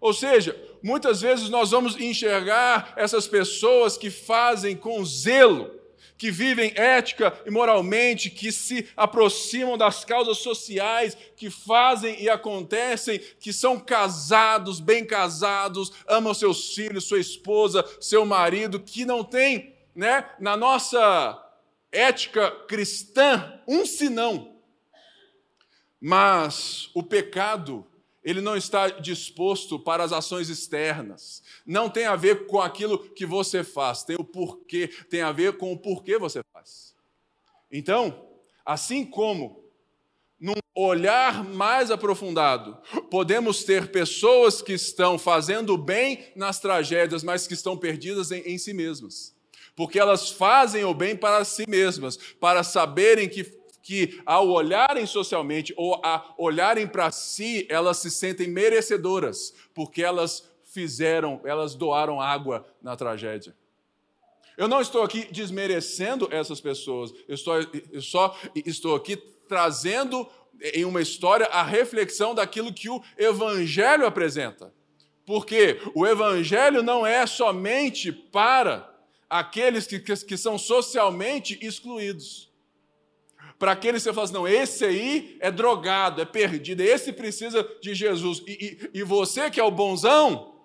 Ou 0.00 0.12
seja, 0.12 0.56
muitas 0.82 1.20
vezes 1.20 1.48
nós 1.48 1.70
vamos 1.70 1.96
enxergar 2.00 2.92
essas 2.96 3.28
pessoas 3.28 3.96
que 3.96 4.10
fazem 4.10 4.76
com 4.76 5.04
zelo, 5.04 5.70
que 6.18 6.30
vivem 6.30 6.72
ética 6.76 7.32
e 7.46 7.50
moralmente, 7.50 8.30
que 8.30 8.50
se 8.50 8.88
aproximam 8.96 9.76
das 9.76 10.04
causas 10.04 10.38
sociais, 10.38 11.16
que 11.36 11.50
fazem 11.50 12.20
e 12.22 12.28
acontecem, 12.28 13.18
que 13.38 13.52
são 13.52 13.78
casados, 13.78 14.80
bem 14.80 15.04
casados, 15.04 15.92
amam 16.06 16.32
seus 16.32 16.74
filhos, 16.74 17.04
sua 17.04 17.20
esposa, 17.20 17.84
seu 18.00 18.24
marido, 18.24 18.80
que 18.80 19.04
não 19.04 19.22
tem, 19.22 19.74
né, 19.94 20.28
na 20.40 20.56
nossa 20.56 21.40
ética 21.90 22.50
cristã, 22.66 23.60
um 23.68 23.84
sinão 23.84 24.51
mas 26.04 26.90
o 26.94 27.00
pecado, 27.00 27.86
ele 28.24 28.40
não 28.40 28.56
está 28.56 28.88
disposto 28.88 29.78
para 29.78 30.02
as 30.02 30.12
ações 30.12 30.48
externas. 30.48 31.44
Não 31.64 31.88
tem 31.88 32.06
a 32.06 32.16
ver 32.16 32.48
com 32.48 32.60
aquilo 32.60 32.98
que 32.98 33.24
você 33.24 33.62
faz, 33.62 34.02
tem 34.02 34.16
o 34.16 34.24
porquê, 34.24 34.88
tem 35.08 35.22
a 35.22 35.30
ver 35.30 35.56
com 35.58 35.72
o 35.72 35.78
porquê 35.78 36.18
você 36.18 36.42
faz. 36.52 36.96
Então, 37.70 38.26
assim 38.66 39.04
como 39.04 39.62
num 40.40 40.54
olhar 40.74 41.44
mais 41.44 41.88
aprofundado, 41.92 42.76
podemos 43.08 43.62
ter 43.62 43.92
pessoas 43.92 44.60
que 44.60 44.72
estão 44.72 45.16
fazendo 45.16 45.78
bem 45.78 46.32
nas 46.34 46.58
tragédias, 46.58 47.22
mas 47.22 47.46
que 47.46 47.54
estão 47.54 47.76
perdidas 47.76 48.32
em, 48.32 48.40
em 48.40 48.58
si 48.58 48.74
mesmas. 48.74 49.36
Porque 49.76 50.00
elas 50.00 50.30
fazem 50.30 50.82
o 50.82 50.92
bem 50.92 51.16
para 51.16 51.44
si 51.44 51.64
mesmas, 51.68 52.16
para 52.40 52.64
saberem 52.64 53.28
que 53.28 53.61
que, 53.82 54.22
ao 54.24 54.48
olharem 54.48 55.04
socialmente 55.04 55.74
ou 55.76 56.00
a 56.04 56.32
olharem 56.38 56.86
para 56.86 57.10
si, 57.10 57.66
elas 57.68 57.98
se 57.98 58.10
sentem 58.10 58.48
merecedoras, 58.48 59.52
porque 59.74 60.02
elas 60.02 60.48
fizeram, 60.64 61.40
elas 61.44 61.74
doaram 61.74 62.20
água 62.20 62.64
na 62.80 62.96
tragédia. 62.96 63.54
Eu 64.56 64.68
não 64.68 64.80
estou 64.80 65.02
aqui 65.02 65.26
desmerecendo 65.32 66.28
essas 66.30 66.60
pessoas, 66.60 67.12
eu, 67.26 67.34
estou, 67.34 67.54
eu 67.90 68.00
só 68.02 68.38
estou 68.54 68.94
aqui 68.94 69.16
trazendo 69.48 70.28
em 70.60 70.84
uma 70.84 71.02
história 71.02 71.46
a 71.46 71.62
reflexão 71.62 72.34
daquilo 72.34 72.72
que 72.72 72.88
o 72.88 73.02
Evangelho 73.18 74.06
apresenta. 74.06 74.72
Porque 75.26 75.80
o 75.94 76.06
Evangelho 76.06 76.82
não 76.82 77.06
é 77.06 77.26
somente 77.26 78.12
para 78.12 78.88
aqueles 79.28 79.86
que, 79.86 79.98
que, 79.98 80.14
que 80.24 80.36
são 80.36 80.58
socialmente 80.58 81.58
excluídos 81.60 82.51
para 83.62 83.70
aqueles 83.70 84.02
que 84.02 84.08
você 84.08 84.12
fala 84.12 84.24
assim, 84.24 84.34
não, 84.34 84.48
esse 84.48 84.84
aí 84.84 85.36
é 85.38 85.48
drogado, 85.48 86.20
é 86.20 86.24
perdido, 86.24 86.80
esse 86.80 87.12
precisa 87.12 87.62
de 87.80 87.94
Jesus. 87.94 88.42
E, 88.44 88.90
e, 88.92 88.98
e 88.98 89.02
você 89.04 89.48
que 89.52 89.60
é 89.60 89.62
o 89.62 89.70
bonzão, 89.70 90.56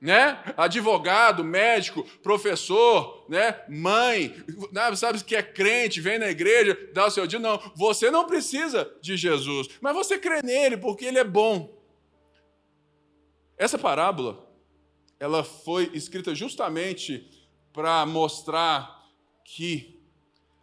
né? 0.00 0.42
Advogado, 0.56 1.44
médico, 1.44 2.02
professor, 2.22 3.26
né? 3.28 3.62
Mãe, 3.68 4.34
né? 4.72 4.96
sabe 4.96 5.22
que 5.22 5.36
é 5.36 5.42
crente, 5.42 6.00
vem 6.00 6.18
na 6.18 6.30
igreja, 6.30 6.74
dá 6.94 7.04
o 7.04 7.10
seu 7.10 7.26
dia. 7.26 7.38
Não, 7.38 7.60
você 7.74 8.10
não 8.10 8.26
precisa 8.26 8.90
de 9.02 9.18
Jesus, 9.18 9.68
mas 9.82 9.94
você 9.94 10.18
crê 10.18 10.40
nele 10.40 10.78
porque 10.78 11.04
ele 11.04 11.18
é 11.18 11.24
bom. 11.24 11.78
Essa 13.58 13.78
parábola, 13.78 14.50
ela 15.20 15.44
foi 15.44 15.90
escrita 15.92 16.34
justamente 16.34 17.28
para 17.70 18.06
mostrar 18.06 19.04
que 19.44 20.00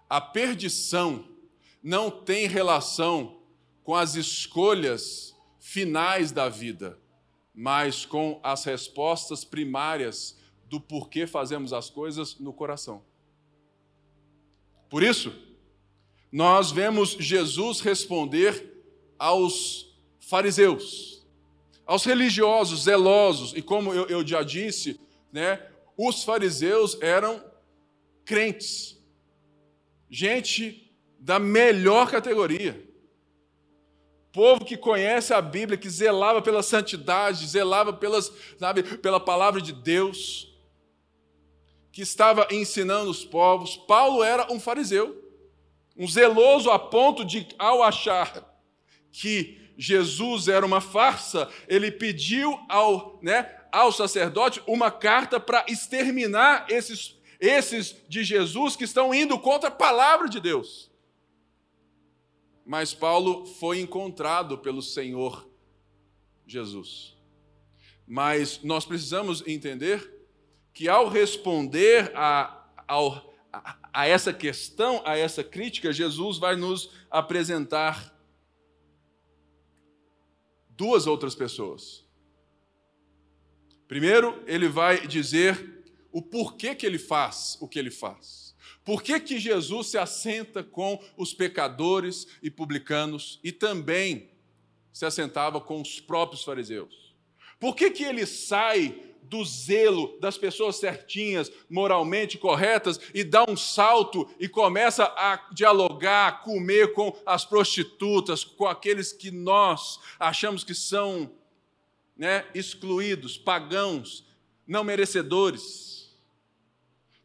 a 0.09 0.19
perdição 0.19 1.31
não 1.83 2.09
tem 2.09 2.47
relação 2.47 3.41
com 3.83 3.93
as 3.93 4.15
escolhas 4.15 5.35
finais 5.59 6.31
da 6.31 6.47
vida, 6.47 6.97
mas 7.53 8.05
com 8.05 8.39
as 8.41 8.63
respostas 8.63 9.43
primárias 9.43 10.39
do 10.65 10.79
porquê 10.79 11.27
fazemos 11.27 11.73
as 11.73 11.89
coisas 11.89 12.39
no 12.39 12.53
coração. 12.53 13.03
Por 14.89 15.03
isso, 15.03 15.33
nós 16.31 16.71
vemos 16.71 17.11
Jesus 17.19 17.81
responder 17.81 18.85
aos 19.19 19.93
fariseus, 20.19 21.25
aos 21.85 22.05
religiosos, 22.05 22.83
zelosos, 22.83 23.53
e 23.55 23.61
como 23.61 23.93
eu, 23.93 24.07
eu 24.07 24.25
já 24.25 24.41
disse, 24.41 24.99
né, 25.31 25.67
os 25.97 26.23
fariseus 26.23 26.97
eram 27.01 27.43
crentes, 28.23 28.97
gente 30.09 30.83
da 31.23 31.39
melhor 31.39 32.11
categoria. 32.11 32.85
Povo 34.33 34.65
que 34.65 34.75
conhece 34.75 35.33
a 35.33 35.41
Bíblia, 35.41 35.77
que 35.77 35.89
zelava 35.89 36.41
pela 36.41 36.61
santidade, 36.61 37.47
zelava 37.47 37.93
pelas, 37.93 38.29
sabe, 38.59 38.83
pela 38.97 39.21
palavra 39.21 39.61
de 39.61 39.71
Deus, 39.71 40.53
que 41.93 42.01
estava 42.01 42.45
ensinando 42.51 43.09
os 43.09 43.23
povos. 43.23 43.77
Paulo 43.77 44.21
era 44.21 44.51
um 44.51 44.59
fariseu, 44.59 45.17
um 45.95 46.05
zeloso 46.07 46.69
a 46.69 46.77
ponto 46.77 47.23
de, 47.23 47.47
ao 47.57 47.81
achar 47.81 48.43
que 49.09 49.71
Jesus 49.77 50.49
era 50.49 50.65
uma 50.65 50.81
farsa, 50.81 51.49
ele 51.69 51.89
pediu 51.89 52.59
ao, 52.67 53.17
né, 53.21 53.49
ao 53.71 53.93
sacerdote 53.93 54.61
uma 54.67 54.91
carta 54.91 55.39
para 55.39 55.63
exterminar 55.69 56.65
esses, 56.69 57.15
esses 57.39 57.95
de 58.09 58.25
Jesus 58.25 58.75
que 58.75 58.83
estão 58.83 59.13
indo 59.13 59.39
contra 59.39 59.69
a 59.69 59.71
palavra 59.71 60.27
de 60.27 60.41
Deus. 60.41 60.91
Mas 62.65 62.93
Paulo 62.93 63.45
foi 63.45 63.79
encontrado 63.79 64.57
pelo 64.57 64.81
Senhor 64.81 65.49
Jesus. 66.45 67.15
Mas 68.07 68.61
nós 68.63 68.85
precisamos 68.85 69.45
entender 69.47 70.11
que 70.73 70.89
ao 70.89 71.07
responder 71.07 72.11
a, 72.15 72.67
a, 72.87 73.77
a 73.93 74.07
essa 74.07 74.33
questão, 74.33 75.01
a 75.05 75.17
essa 75.17 75.43
crítica, 75.43 75.93
Jesus 75.93 76.37
vai 76.37 76.55
nos 76.55 76.89
apresentar 77.09 78.13
duas 80.69 81.05
outras 81.05 81.35
pessoas. 81.35 82.03
Primeiro, 83.87 84.41
ele 84.47 84.67
vai 84.67 85.05
dizer 85.05 85.83
o 86.11 86.21
porquê 86.21 86.73
que 86.73 86.85
ele 86.85 86.97
faz 86.97 87.57
o 87.61 87.67
que 87.67 87.77
ele 87.77 87.91
faz. 87.91 88.42
Por 88.83 89.01
que, 89.01 89.19
que 89.19 89.39
Jesus 89.39 89.87
se 89.87 89.97
assenta 89.97 90.63
com 90.63 91.01
os 91.15 91.33
pecadores 91.33 92.27
e 92.41 92.49
publicanos 92.49 93.39
e 93.43 93.51
também 93.51 94.29
se 94.91 95.05
assentava 95.05 95.61
com 95.61 95.81
os 95.81 95.99
próprios 95.99 96.43
fariseus? 96.43 97.15
Por 97.59 97.75
que, 97.75 97.89
que 97.89 98.03
ele 98.03 98.25
sai 98.25 99.13
do 99.23 99.43
zelo 99.45 100.17
das 100.19 100.37
pessoas 100.37 100.75
certinhas, 100.75 101.51
moralmente 101.69 102.37
corretas, 102.37 102.99
e 103.13 103.23
dá 103.23 103.45
um 103.47 103.55
salto 103.55 104.29
e 104.39 104.47
começa 104.47 105.05
a 105.05 105.47
dialogar, 105.53 106.27
a 106.27 106.31
comer 106.33 106.93
com 106.93 107.15
as 107.25 107.45
prostitutas, 107.45 108.43
com 108.43 108.67
aqueles 108.67 109.11
que 109.11 109.31
nós 109.31 109.99
achamos 110.19 110.63
que 110.63 110.75
são 110.75 111.31
né, 112.15 112.45
excluídos, 112.53 113.37
pagãos, 113.37 114.25
não 114.67 114.83
merecedores. 114.83 116.02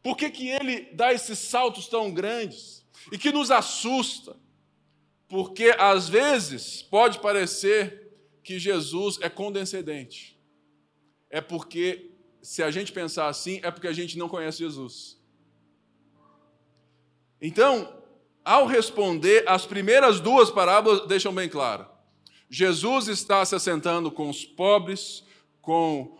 Por 0.01 0.15
que, 0.15 0.29
que 0.29 0.47
ele 0.47 0.89
dá 0.93 1.13
esses 1.13 1.37
saltos 1.39 1.87
tão 1.87 2.11
grandes 2.11 2.85
e 3.11 3.17
que 3.17 3.31
nos 3.31 3.51
assusta? 3.51 4.35
Porque 5.27 5.75
às 5.77 6.09
vezes 6.09 6.81
pode 6.81 7.19
parecer 7.19 8.11
que 8.43 8.57
Jesus 8.57 9.19
é 9.21 9.29
condescendente 9.29 10.39
é 11.29 11.39
porque, 11.39 12.11
se 12.41 12.63
a 12.63 12.71
gente 12.71 12.91
pensar 12.91 13.27
assim, 13.27 13.59
é 13.63 13.69
porque 13.69 13.87
a 13.87 13.93
gente 13.93 14.17
não 14.17 14.27
conhece 14.27 14.59
Jesus. 14.59 15.17
Então, 17.41 18.01
ao 18.43 18.65
responder, 18.65 19.47
as 19.47 19.65
primeiras 19.65 20.19
duas 20.19 20.49
parábolas 20.49 21.07
deixam 21.07 21.33
bem 21.33 21.47
claro. 21.47 21.87
Jesus 22.49 23.07
está 23.07 23.45
se 23.45 23.55
assentando 23.55 24.09
com 24.09 24.29
os 24.29 24.43
pobres, 24.43 25.23
com 25.61 26.17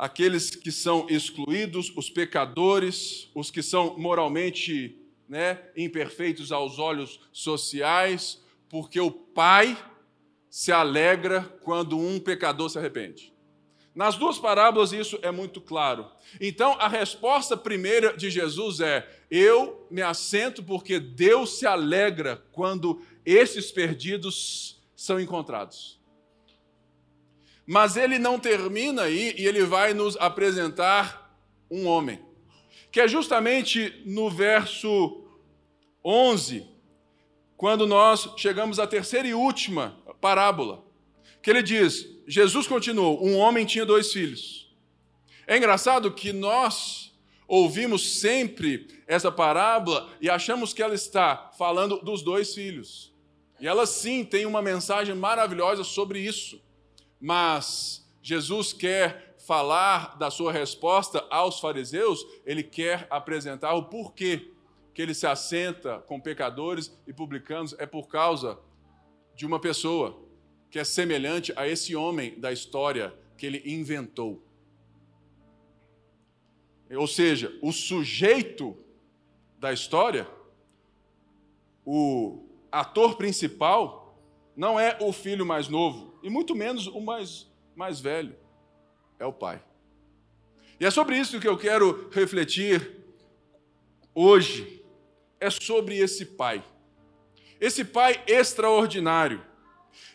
aqueles 0.00 0.48
que 0.48 0.72
são 0.72 1.06
excluídos, 1.10 1.92
os 1.94 2.08
pecadores, 2.08 3.28
os 3.34 3.50
que 3.50 3.62
são 3.62 3.98
moralmente 3.98 4.96
né, 5.28 5.62
imperfeitos 5.76 6.50
aos 6.50 6.78
olhos 6.78 7.20
sociais, 7.30 8.42
porque 8.66 8.98
o 8.98 9.10
Pai 9.10 9.76
se 10.48 10.72
alegra 10.72 11.42
quando 11.62 11.98
um 11.98 12.18
pecador 12.18 12.70
se 12.70 12.78
arrepende. 12.78 13.30
Nas 13.94 14.16
duas 14.16 14.38
parábolas 14.38 14.90
isso 14.94 15.18
é 15.20 15.30
muito 15.30 15.60
claro. 15.60 16.10
Então, 16.40 16.78
a 16.80 16.88
resposta 16.88 17.54
primeira 17.54 18.16
de 18.16 18.30
Jesus 18.30 18.80
é: 18.80 19.06
Eu 19.30 19.86
me 19.90 20.00
assento 20.00 20.62
porque 20.62 20.98
Deus 20.98 21.58
se 21.58 21.66
alegra 21.66 22.42
quando 22.52 23.02
esses 23.22 23.70
perdidos 23.70 24.80
são 24.96 25.20
encontrados. 25.20 25.99
Mas 27.72 27.96
ele 27.96 28.18
não 28.18 28.36
termina 28.36 29.02
aí 29.02 29.32
e 29.38 29.46
ele 29.46 29.62
vai 29.62 29.94
nos 29.94 30.16
apresentar 30.16 31.32
um 31.70 31.86
homem, 31.86 32.18
que 32.90 32.98
é 32.98 33.06
justamente 33.06 34.02
no 34.04 34.28
verso 34.28 35.22
11, 36.04 36.66
quando 37.56 37.86
nós 37.86 38.28
chegamos 38.36 38.80
à 38.80 38.88
terceira 38.88 39.28
e 39.28 39.34
última 39.34 39.96
parábola, 40.20 40.84
que 41.40 41.48
ele 41.48 41.62
diz: 41.62 42.08
Jesus 42.26 42.66
continuou: 42.66 43.24
um 43.24 43.36
homem 43.36 43.64
tinha 43.64 43.86
dois 43.86 44.12
filhos. 44.12 44.74
É 45.46 45.56
engraçado 45.56 46.10
que 46.10 46.32
nós 46.32 47.14
ouvimos 47.46 48.18
sempre 48.18 48.88
essa 49.06 49.30
parábola 49.30 50.10
e 50.20 50.28
achamos 50.28 50.72
que 50.72 50.82
ela 50.82 50.96
está 50.96 51.52
falando 51.56 52.00
dos 52.00 52.20
dois 52.20 52.52
filhos. 52.52 53.14
E 53.60 53.68
ela 53.68 53.86
sim 53.86 54.24
tem 54.24 54.44
uma 54.44 54.60
mensagem 54.60 55.14
maravilhosa 55.14 55.84
sobre 55.84 56.18
isso. 56.18 56.60
Mas 57.20 58.08
Jesus 58.22 58.72
quer 58.72 59.34
falar 59.38 60.16
da 60.16 60.30
sua 60.30 60.52
resposta 60.52 61.26
aos 61.30 61.60
fariseus, 61.60 62.24
ele 62.46 62.62
quer 62.62 63.06
apresentar 63.10 63.74
o 63.74 63.84
porquê 63.84 64.52
que 64.94 65.02
ele 65.02 65.14
se 65.14 65.26
assenta 65.26 65.98
com 66.00 66.20
pecadores 66.20 66.96
e 67.06 67.12
publicanos 67.12 67.74
é 67.78 67.86
por 67.86 68.08
causa 68.08 68.58
de 69.34 69.46
uma 69.46 69.58
pessoa 69.58 70.20
que 70.70 70.78
é 70.78 70.84
semelhante 70.84 71.52
a 71.56 71.66
esse 71.66 71.96
homem 71.96 72.38
da 72.38 72.52
história 72.52 73.14
que 73.36 73.46
ele 73.46 73.62
inventou. 73.64 74.42
Ou 76.96 77.06
seja, 77.06 77.56
o 77.62 77.72
sujeito 77.72 78.76
da 79.58 79.72
história, 79.72 80.28
o 81.84 82.44
ator 82.70 83.16
principal, 83.16 84.18
não 84.56 84.78
é 84.78 84.96
o 85.00 85.12
filho 85.12 85.46
mais 85.46 85.68
novo, 85.68 86.09
e 86.22 86.30
muito 86.30 86.54
menos 86.54 86.86
o 86.86 87.00
mais, 87.00 87.46
mais 87.74 88.00
velho, 88.00 88.36
é 89.18 89.26
o 89.26 89.32
pai. 89.32 89.62
E 90.78 90.86
é 90.86 90.90
sobre 90.90 91.18
isso 91.18 91.38
que 91.38 91.48
eu 91.48 91.58
quero 91.58 92.08
refletir 92.10 93.04
hoje. 94.14 94.82
É 95.38 95.50
sobre 95.50 95.96
esse 95.96 96.24
pai. 96.24 96.64
Esse 97.60 97.84
pai 97.84 98.22
extraordinário 98.26 99.44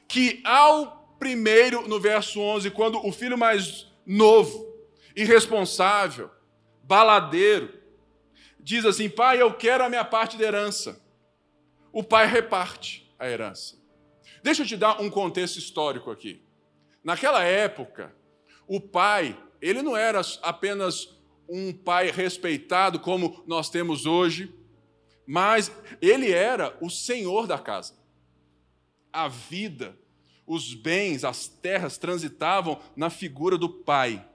que 0.08 0.42
ao 0.44 1.16
primeiro, 1.20 1.88
no 1.88 2.00
verso 2.00 2.40
11, 2.40 2.72
quando 2.72 3.04
o 3.06 3.12
filho 3.12 3.38
mais 3.38 3.88
novo, 4.06 4.66
irresponsável, 5.16 6.30
baladeiro, 6.84 7.74
diz 8.60 8.86
assim: 8.86 9.10
Pai, 9.10 9.42
eu 9.42 9.54
quero 9.54 9.84
a 9.84 9.90
minha 9.90 10.06
parte 10.06 10.38
da 10.38 10.46
herança. 10.46 11.02
O 11.92 12.04
pai 12.04 12.28
reparte 12.28 13.12
a 13.18 13.30
herança. 13.30 13.78
Deixa 14.44 14.64
eu 14.64 14.68
te 14.68 14.78
dar 14.78 15.02
um 15.02 15.10
contexto 15.10 15.58
histórico 15.58 16.12
aqui. 16.12 16.42
Naquela 17.04 17.44
época, 17.44 18.14
o 18.68 18.80
pai, 18.80 19.38
ele 19.62 19.82
não 19.82 19.96
era 19.96 20.22
apenas 20.42 21.10
um 21.48 21.72
pai 21.72 22.12
respeitado 22.12 23.00
como 23.00 23.44
nós 23.46 23.70
temos 23.70 24.06
hoje, 24.06 24.54
mas 25.28 25.72
ele 26.02 26.32
era 26.32 26.76
o 26.82 26.90
senhor 26.90 27.48
da 27.48 27.58
casa 27.58 28.06
a 29.16 29.30
vida, 29.30 29.98
os 30.46 30.74
bens, 30.74 31.24
as 31.24 31.48
terras 31.48 31.98
transitavam 31.98 32.80
na 32.96 33.10
figura 33.10 33.58
do 33.58 33.70
pai. 33.70 34.28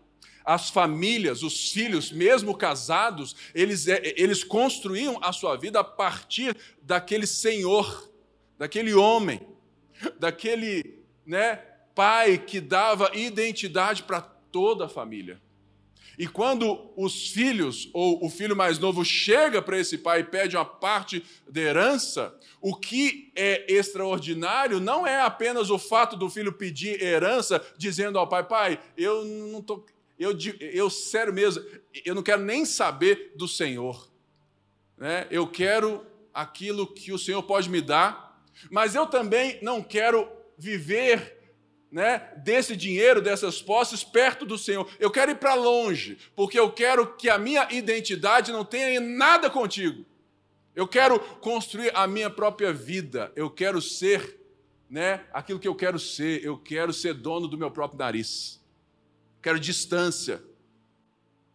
As 0.42 0.70
famílias, 0.70 1.42
os 1.42 1.70
filhos, 1.70 2.10
mesmo 2.10 2.56
casados, 2.56 3.36
eles, 3.54 3.86
é, 3.86 4.00
eles 4.16 4.42
construíam 4.42 5.18
a 5.22 5.32
sua 5.32 5.54
vida 5.56 5.80
a 5.80 5.84
partir 5.84 6.56
daquele 6.82 7.26
senhor, 7.26 8.10
daquele 8.58 8.94
homem, 8.94 9.46
daquele 10.18 11.00
né, 11.26 11.56
pai 11.94 12.38
que 12.38 12.60
dava 12.60 13.10
identidade 13.14 14.02
para 14.02 14.20
toda 14.20 14.86
a 14.86 14.88
família. 14.88 15.40
E 16.18 16.26
quando 16.26 16.92
os 16.96 17.28
filhos, 17.28 17.88
ou 17.94 18.22
o 18.22 18.28
filho 18.28 18.54
mais 18.54 18.78
novo, 18.78 19.02
chega 19.02 19.62
para 19.62 19.78
esse 19.78 19.96
pai 19.96 20.20
e 20.20 20.24
pede 20.24 20.54
uma 20.54 20.66
parte 20.66 21.24
da 21.48 21.60
herança, 21.60 22.38
o 22.60 22.74
que 22.74 23.32
é 23.34 23.72
extraordinário 23.72 24.80
não 24.80 25.06
é 25.06 25.18
apenas 25.22 25.70
o 25.70 25.78
fato 25.78 26.16
do 26.16 26.28
filho 26.28 26.52
pedir 26.52 27.02
herança, 27.02 27.64
dizendo 27.78 28.18
ao 28.18 28.28
pai: 28.28 28.46
pai, 28.46 28.80
eu 28.98 29.24
não 29.24 29.62
tô, 29.62 29.82
eu, 30.18 30.36
eu 30.60 30.90
sério 30.90 31.32
mesmo, 31.32 31.64
eu 32.04 32.14
não 32.14 32.22
quero 32.22 32.42
nem 32.42 32.66
saber 32.66 33.32
do 33.34 33.48
Senhor. 33.48 34.10
Né? 34.98 35.26
Eu 35.30 35.46
quero 35.46 36.04
aquilo 36.34 36.86
que 36.86 37.12
o 37.12 37.18
Senhor 37.18 37.42
pode 37.42 37.70
me 37.70 37.80
dar, 37.80 38.29
mas 38.70 38.94
eu 38.94 39.06
também 39.06 39.58
não 39.62 39.82
quero 39.82 40.28
viver 40.58 41.38
né, 41.90 42.32
desse 42.36 42.76
dinheiro, 42.76 43.20
dessas 43.20 43.60
posses, 43.60 44.04
perto 44.04 44.46
do 44.46 44.56
Senhor. 44.56 44.88
Eu 44.98 45.10
quero 45.10 45.32
ir 45.32 45.36
para 45.36 45.54
longe, 45.54 46.18
porque 46.36 46.58
eu 46.58 46.70
quero 46.70 47.16
que 47.16 47.28
a 47.28 47.38
minha 47.38 47.66
identidade 47.72 48.52
não 48.52 48.64
tenha 48.64 49.00
nada 49.00 49.50
contigo. 49.50 50.04
Eu 50.74 50.86
quero 50.86 51.18
construir 51.40 51.90
a 51.94 52.06
minha 52.06 52.30
própria 52.30 52.72
vida. 52.72 53.32
Eu 53.34 53.50
quero 53.50 53.82
ser 53.82 54.40
né, 54.88 55.24
aquilo 55.32 55.58
que 55.58 55.68
eu 55.68 55.74
quero 55.74 55.98
ser. 55.98 56.44
Eu 56.44 56.56
quero 56.56 56.92
ser 56.92 57.14
dono 57.14 57.48
do 57.48 57.58
meu 57.58 57.70
próprio 57.70 57.98
nariz. 57.98 58.60
Quero 59.42 59.58
distância. 59.58 60.42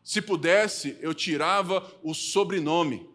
Se 0.03 0.21
pudesse, 0.21 0.97
eu 1.01 1.13
tirava 1.13 1.91
o 2.03 2.13
sobrenome. 2.13 3.09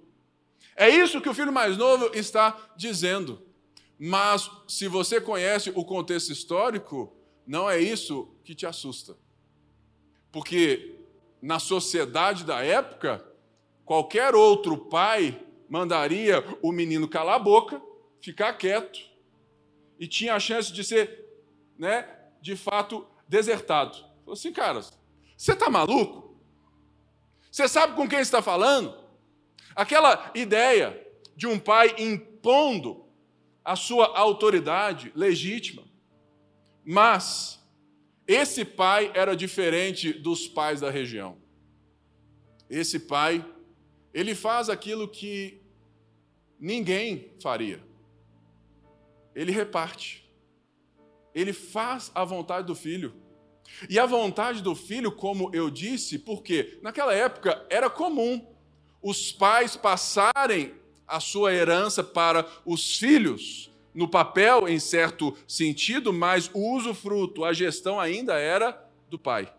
É 0.74 0.88
isso 0.88 1.20
que 1.20 1.28
o 1.28 1.34
filho 1.34 1.52
mais 1.52 1.76
novo 1.76 2.10
está 2.14 2.72
dizendo. 2.76 3.42
Mas 4.02 4.50
se 4.66 4.88
você 4.88 5.20
conhece 5.20 5.70
o 5.76 5.84
contexto 5.84 6.32
histórico, 6.32 7.14
não 7.46 7.68
é 7.68 7.78
isso 7.78 8.34
que 8.42 8.54
te 8.54 8.64
assusta. 8.64 9.14
Porque 10.32 10.98
na 11.42 11.58
sociedade 11.58 12.42
da 12.42 12.64
época, 12.64 13.22
qualquer 13.84 14.34
outro 14.34 14.78
pai 14.78 15.38
mandaria 15.68 16.42
o 16.62 16.72
menino 16.72 17.06
calar 17.06 17.36
a 17.36 17.38
boca, 17.38 17.82
ficar 18.22 18.54
quieto, 18.54 18.98
e 19.98 20.08
tinha 20.08 20.34
a 20.34 20.40
chance 20.40 20.72
de 20.72 20.82
ser, 20.82 21.28
né, 21.78 22.08
de 22.40 22.56
fato, 22.56 23.06
desertado. 23.28 23.98
Falou 24.24 24.32
assim, 24.32 24.50
cara, 24.50 24.80
você 25.36 25.52
está 25.52 25.68
maluco? 25.68 26.40
Você 27.52 27.68
sabe 27.68 27.94
com 27.94 28.08
quem 28.08 28.20
está 28.20 28.40
falando? 28.40 28.96
Aquela 29.76 30.30
ideia 30.34 31.06
de 31.36 31.46
um 31.46 31.58
pai 31.58 31.94
impondo 31.98 33.09
a 33.64 33.76
sua 33.76 34.16
autoridade 34.16 35.12
legítima. 35.14 35.84
Mas 36.84 37.60
esse 38.26 38.64
pai 38.64 39.10
era 39.14 39.36
diferente 39.36 40.12
dos 40.12 40.46
pais 40.46 40.80
da 40.80 40.90
região. 40.90 41.38
Esse 42.68 43.00
pai, 43.00 43.44
ele 44.14 44.34
faz 44.34 44.68
aquilo 44.68 45.08
que 45.08 45.60
ninguém 46.58 47.32
faria. 47.42 47.82
Ele 49.34 49.50
reparte. 49.50 50.30
Ele 51.34 51.52
faz 51.52 52.10
a 52.14 52.24
vontade 52.24 52.66
do 52.66 52.74
filho. 52.74 53.14
E 53.88 53.98
a 53.98 54.06
vontade 54.06 54.62
do 54.62 54.74
filho, 54.74 55.12
como 55.12 55.50
eu 55.54 55.70
disse, 55.70 56.18
porque 56.18 56.78
naquela 56.82 57.14
época 57.14 57.66
era 57.70 57.88
comum 57.88 58.46
os 59.02 59.32
pais 59.32 59.76
passarem 59.76 60.74
a 61.10 61.20
sua 61.20 61.52
herança 61.52 62.02
para 62.02 62.46
os 62.64 62.96
filhos, 62.96 63.70
no 63.92 64.08
papel, 64.08 64.68
em 64.68 64.78
certo 64.78 65.36
sentido, 65.46 66.12
mas 66.12 66.50
o 66.54 66.76
usufruto, 66.76 67.44
a 67.44 67.52
gestão 67.52 67.98
ainda 67.98 68.38
era 68.38 68.88
do 69.10 69.18
pai. 69.18 69.52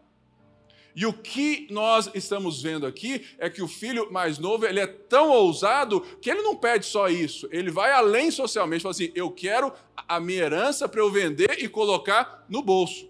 E 0.95 1.05
o 1.05 1.13
que 1.13 1.67
nós 1.69 2.09
estamos 2.13 2.61
vendo 2.61 2.85
aqui 2.85 3.25
é 3.37 3.49
que 3.49 3.61
o 3.61 3.67
filho 3.67 4.11
mais 4.11 4.37
novo 4.37 4.65
ele 4.65 4.79
é 4.79 4.87
tão 4.87 5.29
ousado 5.29 6.01
que 6.21 6.29
ele 6.29 6.41
não 6.41 6.55
pede 6.55 6.85
só 6.85 7.07
isso, 7.07 7.47
ele 7.51 7.71
vai 7.71 7.91
além 7.91 8.29
socialmente, 8.29 8.83
fala 8.83 8.91
assim: 8.91 9.11
eu 9.15 9.31
quero 9.31 9.71
a 10.07 10.19
minha 10.19 10.43
herança 10.43 10.89
para 10.89 10.99
eu 10.99 11.09
vender 11.09 11.57
e 11.59 11.69
colocar 11.69 12.45
no 12.49 12.61
bolso, 12.61 13.09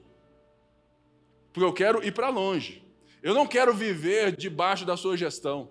porque 1.52 1.66
eu 1.66 1.74
quero 1.74 2.06
ir 2.06 2.14
para 2.14 2.30
longe. 2.30 2.84
Eu 3.24 3.34
não 3.36 3.46
quero 3.46 3.74
viver 3.74 4.36
debaixo 4.36 4.84
da 4.84 4.98
sua 4.98 5.16
gestão. 5.16 5.70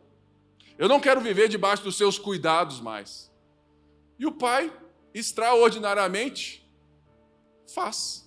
Eu 0.81 0.89
não 0.89 0.99
quero 0.99 1.21
viver 1.21 1.47
debaixo 1.47 1.85
dos 1.85 1.99
seus 1.99 2.19
cuidados 2.19 2.81
mais. 2.81 3.31
E 4.19 4.25
o 4.25 4.33
pai, 4.33 4.73
extraordinariamente, 5.13 6.67
faz, 7.75 8.27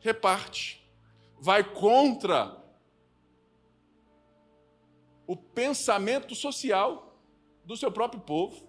reparte, 0.00 0.82
vai 1.38 1.62
contra 1.62 2.56
o 5.26 5.36
pensamento 5.36 6.34
social 6.34 7.20
do 7.66 7.76
seu 7.76 7.92
próprio 7.92 8.22
povo. 8.22 8.66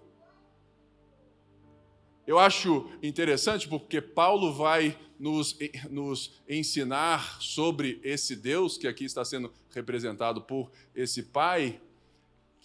Eu 2.26 2.38
acho 2.38 2.90
interessante 3.02 3.66
porque 3.66 4.02
Paulo 4.02 4.52
vai 4.52 4.94
nos, 5.18 5.56
nos, 5.88 6.38
ensinar 6.46 7.40
sobre 7.40 7.98
esse 8.04 8.36
Deus 8.36 8.76
que 8.76 8.86
aqui 8.86 9.06
está 9.06 9.24
sendo 9.24 9.50
representado 9.70 10.42
por 10.42 10.70
esse 10.94 11.22
Pai 11.22 11.80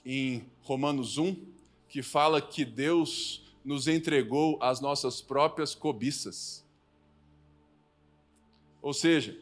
em 0.06 0.46
Romanos 0.62 1.18
1, 1.18 1.36
que 1.88 2.02
fala 2.02 2.42
que 2.42 2.66
Deus 2.66 3.44
nos 3.64 3.88
entregou 3.88 4.58
as 4.62 4.82
nossas 4.82 5.22
próprias 5.22 5.74
cobiças. 5.74 6.66
Ou 8.82 8.94
seja, 8.94 9.40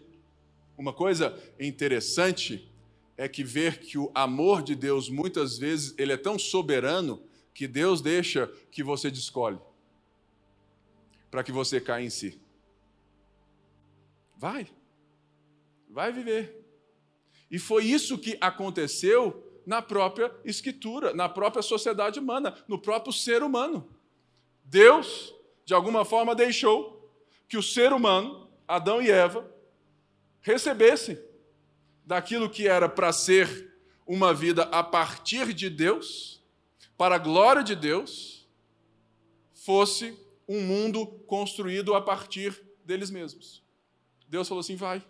uma 0.78 0.94
coisa 0.94 1.38
interessante 1.60 2.70
é 3.18 3.28
que 3.28 3.44
ver 3.44 3.80
que 3.80 3.98
o 3.98 4.12
amor 4.14 4.62
de 4.62 4.76
Deus 4.76 5.10
muitas 5.10 5.58
vezes 5.58 5.94
ele 5.98 6.12
é 6.12 6.18
tão 6.18 6.38
soberano 6.38 7.22
que 7.54 7.68
Deus 7.68 8.02
deixa 8.02 8.48
que 8.72 8.84
você 8.84 9.10
descolhe 9.12 9.60
para 11.30 11.44
que 11.44 11.52
você 11.52 11.80
caia 11.80 12.06
em 12.06 12.10
si. 12.10 12.40
Vai. 14.38 14.68
Vai 15.90 16.12
viver. 16.12 16.66
E 17.50 17.58
foi 17.58 17.86
isso 17.86 18.18
que 18.18 18.38
aconteceu 18.42 19.51
na 19.66 19.82
própria 19.82 20.32
escritura, 20.44 21.14
na 21.14 21.30
própria 21.30 21.62
sociedade 21.62 22.20
humana, 22.20 22.56
no 22.68 22.80
próprio 22.80 23.14
ser 23.14 23.44
humano. 23.44 23.88
Deus, 24.64 25.34
de 25.66 25.74
alguma 25.74 26.06
forma, 26.06 26.36
deixou 26.36 27.12
que 27.48 27.58
o 27.58 27.64
ser 27.64 27.94
humano, 27.94 28.50
Adão 28.68 29.02
e 29.02 29.12
Eva, 29.12 29.50
recebessem 30.42 31.20
daquilo 32.06 32.50
que 32.50 32.68
era 32.68 32.90
para 32.90 33.14
ser 33.14 33.72
uma 34.06 34.34
vida 34.34 34.64
a 34.64 34.84
partir 34.84 35.54
de 35.54 35.70
Deus, 35.70 36.44
para 36.98 37.16
a 37.16 37.20
glória 37.20 37.64
de 37.64 37.76
Deus, 37.76 38.48
fosse 39.54 40.18
um 40.48 40.62
mundo 40.62 41.06
construído 41.28 41.94
a 41.94 42.02
partir 42.02 42.62
deles 42.84 43.10
mesmos. 43.10 43.64
Deus 44.28 44.48
falou 44.48 44.60
assim: 44.62 44.76
vai. 44.76 45.04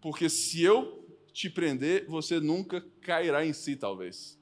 Porque 0.00 0.28
se 0.28 0.62
eu 0.62 1.07
te 1.38 1.48
prender, 1.48 2.04
você 2.08 2.40
nunca 2.40 2.80
cairá 3.00 3.46
em 3.46 3.52
si, 3.52 3.76
talvez. 3.76 4.36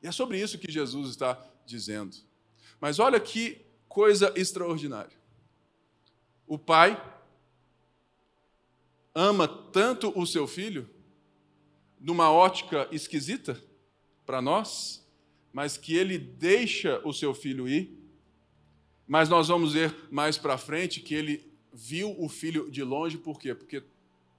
E 0.00 0.06
é 0.06 0.12
sobre 0.12 0.40
isso 0.40 0.56
que 0.56 0.70
Jesus 0.70 1.10
está 1.10 1.36
dizendo. 1.66 2.16
Mas 2.80 3.00
olha 3.00 3.18
que 3.18 3.66
coisa 3.88 4.32
extraordinária. 4.36 5.18
O 6.46 6.56
pai 6.56 6.96
ama 9.12 9.48
tanto 9.48 10.16
o 10.16 10.24
seu 10.24 10.46
filho, 10.46 10.88
numa 11.98 12.30
ótica 12.30 12.86
esquisita 12.92 13.60
para 14.24 14.40
nós, 14.40 15.04
mas 15.52 15.76
que 15.76 15.96
ele 15.96 16.18
deixa 16.18 17.00
o 17.04 17.12
seu 17.12 17.34
filho 17.34 17.66
ir. 17.66 17.98
Mas 19.08 19.28
nós 19.28 19.48
vamos 19.48 19.72
ver 19.72 19.92
mais 20.08 20.38
para 20.38 20.56
frente 20.56 21.00
que 21.00 21.16
ele 21.16 21.52
viu 21.72 22.14
o 22.16 22.28
filho 22.28 22.70
de 22.70 22.84
longe, 22.84 23.18
por 23.18 23.40
quê? 23.40 23.56
Porque 23.56 23.82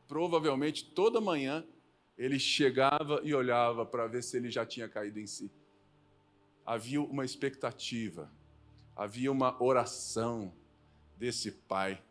provavelmente 0.09 0.83
toda 0.83 1.21
manhã 1.21 1.63
ele 2.17 2.39
chegava 2.39 3.21
e 3.23 3.33
olhava 3.33 3.85
para 3.85 4.07
ver 4.07 4.23
se 4.23 4.35
ele 4.35 4.49
já 4.49 4.65
tinha 4.65 4.89
caído 4.89 5.19
em 5.19 5.27
si. 5.27 5.49
Havia 6.65 6.99
uma 6.99 7.23
expectativa, 7.23 8.29
havia 8.95 9.31
uma 9.31 9.61
oração 9.63 10.51
desse 11.15 11.51
pai, 11.51 12.01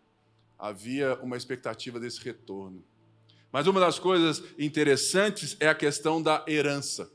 havia 0.57 1.19
uma 1.21 1.37
expectativa 1.37 1.99
desse 1.99 2.25
retorno. 2.25 2.85
Mas 3.51 3.67
uma 3.67 3.81
das 3.81 3.99
coisas 3.99 4.43
interessantes 4.57 5.57
é 5.59 5.69
a 5.69 5.75
questão 5.75 6.23
da 6.23 6.45
herança. 6.47 7.13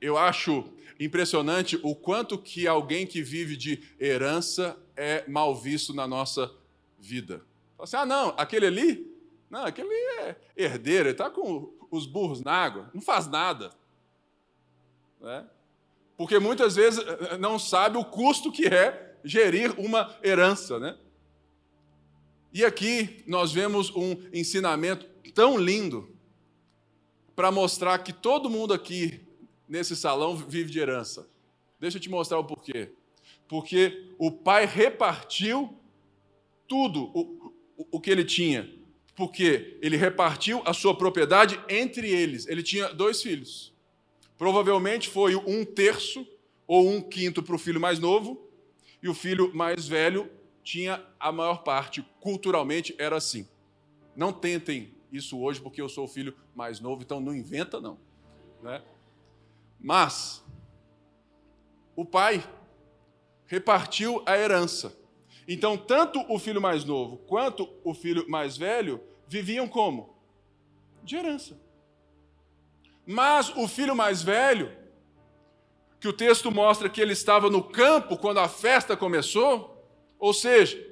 Eu 0.00 0.16
acho 0.16 0.72
impressionante 0.98 1.78
o 1.82 1.94
quanto 1.94 2.38
que 2.38 2.68
alguém 2.68 3.06
que 3.06 3.20
vive 3.20 3.56
de 3.56 3.82
herança 3.98 4.78
é 4.96 5.28
mal 5.28 5.56
visto 5.56 5.92
na 5.92 6.06
nossa 6.06 6.54
vida. 6.98 7.44
Fala 7.76 7.84
assim, 7.84 7.96
ah, 7.96 8.06
não, 8.06 8.34
aquele 8.36 8.66
ali, 8.66 9.14
não, 9.50 9.64
aquele 9.64 9.92
é 9.92 10.36
herdeiro, 10.56 11.08
ele 11.08 11.10
está 11.12 11.30
com 11.30 11.72
os 11.90 12.06
burros 12.06 12.40
na 12.40 12.52
água, 12.52 12.90
não 12.94 13.00
faz 13.00 13.26
nada. 13.26 13.72
Né? 15.20 15.46
Porque 16.16 16.38
muitas 16.38 16.76
vezes 16.76 17.04
eh, 17.04 17.18
eh, 17.32 17.38
não 17.38 17.58
sabe 17.58 17.96
o 17.96 18.04
custo 18.04 18.52
que 18.52 18.66
é 18.66 19.16
gerir 19.24 19.78
uma 19.78 20.16
herança. 20.22 20.78
Né? 20.78 20.96
E 22.52 22.64
aqui 22.64 23.24
nós 23.26 23.52
vemos 23.52 23.90
um 23.90 24.12
ensinamento 24.32 25.06
tão 25.34 25.58
lindo 25.58 26.14
para 27.34 27.50
mostrar 27.50 27.98
que 27.98 28.12
todo 28.12 28.48
mundo 28.48 28.72
aqui 28.72 29.20
nesse 29.68 29.96
salão 29.96 30.36
vive 30.36 30.70
de 30.70 30.78
herança. 30.78 31.28
Deixa 31.80 31.96
eu 31.96 32.00
te 32.00 32.08
mostrar 32.08 32.38
o 32.38 32.44
porquê. 32.44 32.92
Porque 33.48 34.14
o 34.18 34.30
pai 34.30 34.66
repartiu 34.66 35.76
tudo, 36.68 37.43
o 37.76 38.00
que 38.00 38.10
ele 38.10 38.24
tinha, 38.24 38.70
porque 39.14 39.78
ele 39.80 39.96
repartiu 39.96 40.62
a 40.64 40.72
sua 40.72 40.96
propriedade 40.96 41.60
entre 41.68 42.08
eles. 42.10 42.46
Ele 42.46 42.62
tinha 42.62 42.92
dois 42.92 43.22
filhos. 43.22 43.72
Provavelmente 44.36 45.08
foi 45.08 45.36
um 45.36 45.64
terço 45.64 46.26
ou 46.66 46.88
um 46.88 47.00
quinto 47.00 47.42
para 47.42 47.54
o 47.54 47.58
filho 47.58 47.80
mais 47.80 47.98
novo, 47.98 48.48
e 49.02 49.08
o 49.08 49.14
filho 49.14 49.54
mais 49.54 49.86
velho 49.86 50.30
tinha 50.62 51.04
a 51.20 51.30
maior 51.30 51.62
parte, 51.62 52.04
culturalmente, 52.20 52.94
era 52.98 53.16
assim. 53.16 53.46
Não 54.16 54.32
tentem 54.32 54.94
isso 55.12 55.38
hoje, 55.38 55.60
porque 55.60 55.80
eu 55.80 55.88
sou 55.88 56.04
o 56.04 56.08
filho 56.08 56.34
mais 56.54 56.80
novo, 56.80 57.02
então 57.02 57.20
não 57.20 57.34
inventa, 57.34 57.80
não. 57.80 57.98
Né? 58.62 58.82
Mas, 59.78 60.42
o 61.94 62.04
pai 62.04 62.42
repartiu 63.46 64.22
a 64.26 64.36
herança. 64.36 64.96
Então, 65.46 65.76
tanto 65.76 66.20
o 66.32 66.38
filho 66.38 66.60
mais 66.60 66.84
novo 66.84 67.18
quanto 67.18 67.68
o 67.84 67.92
filho 67.94 68.28
mais 68.28 68.56
velho 68.56 69.00
viviam 69.26 69.68
como? 69.68 70.16
De 71.02 71.16
herança. 71.16 71.58
Mas 73.06 73.54
o 73.56 73.68
filho 73.68 73.94
mais 73.94 74.22
velho, 74.22 74.72
que 76.00 76.08
o 76.08 76.12
texto 76.12 76.50
mostra 76.50 76.88
que 76.88 77.00
ele 77.00 77.12
estava 77.12 77.50
no 77.50 77.62
campo 77.62 78.16
quando 78.16 78.38
a 78.38 78.48
festa 78.48 78.96
começou, 78.96 79.86
ou 80.18 80.32
seja, 80.32 80.82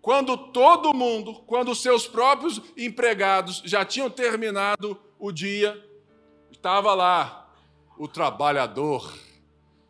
quando 0.00 0.36
todo 0.36 0.92
mundo, 0.92 1.34
quando 1.46 1.74
seus 1.76 2.08
próprios 2.08 2.60
empregados 2.76 3.62
já 3.64 3.84
tinham 3.84 4.10
terminado 4.10 5.00
o 5.18 5.30
dia, 5.30 5.80
estava 6.50 6.92
lá 6.94 7.48
o 7.96 8.08
trabalhador, 8.08 9.16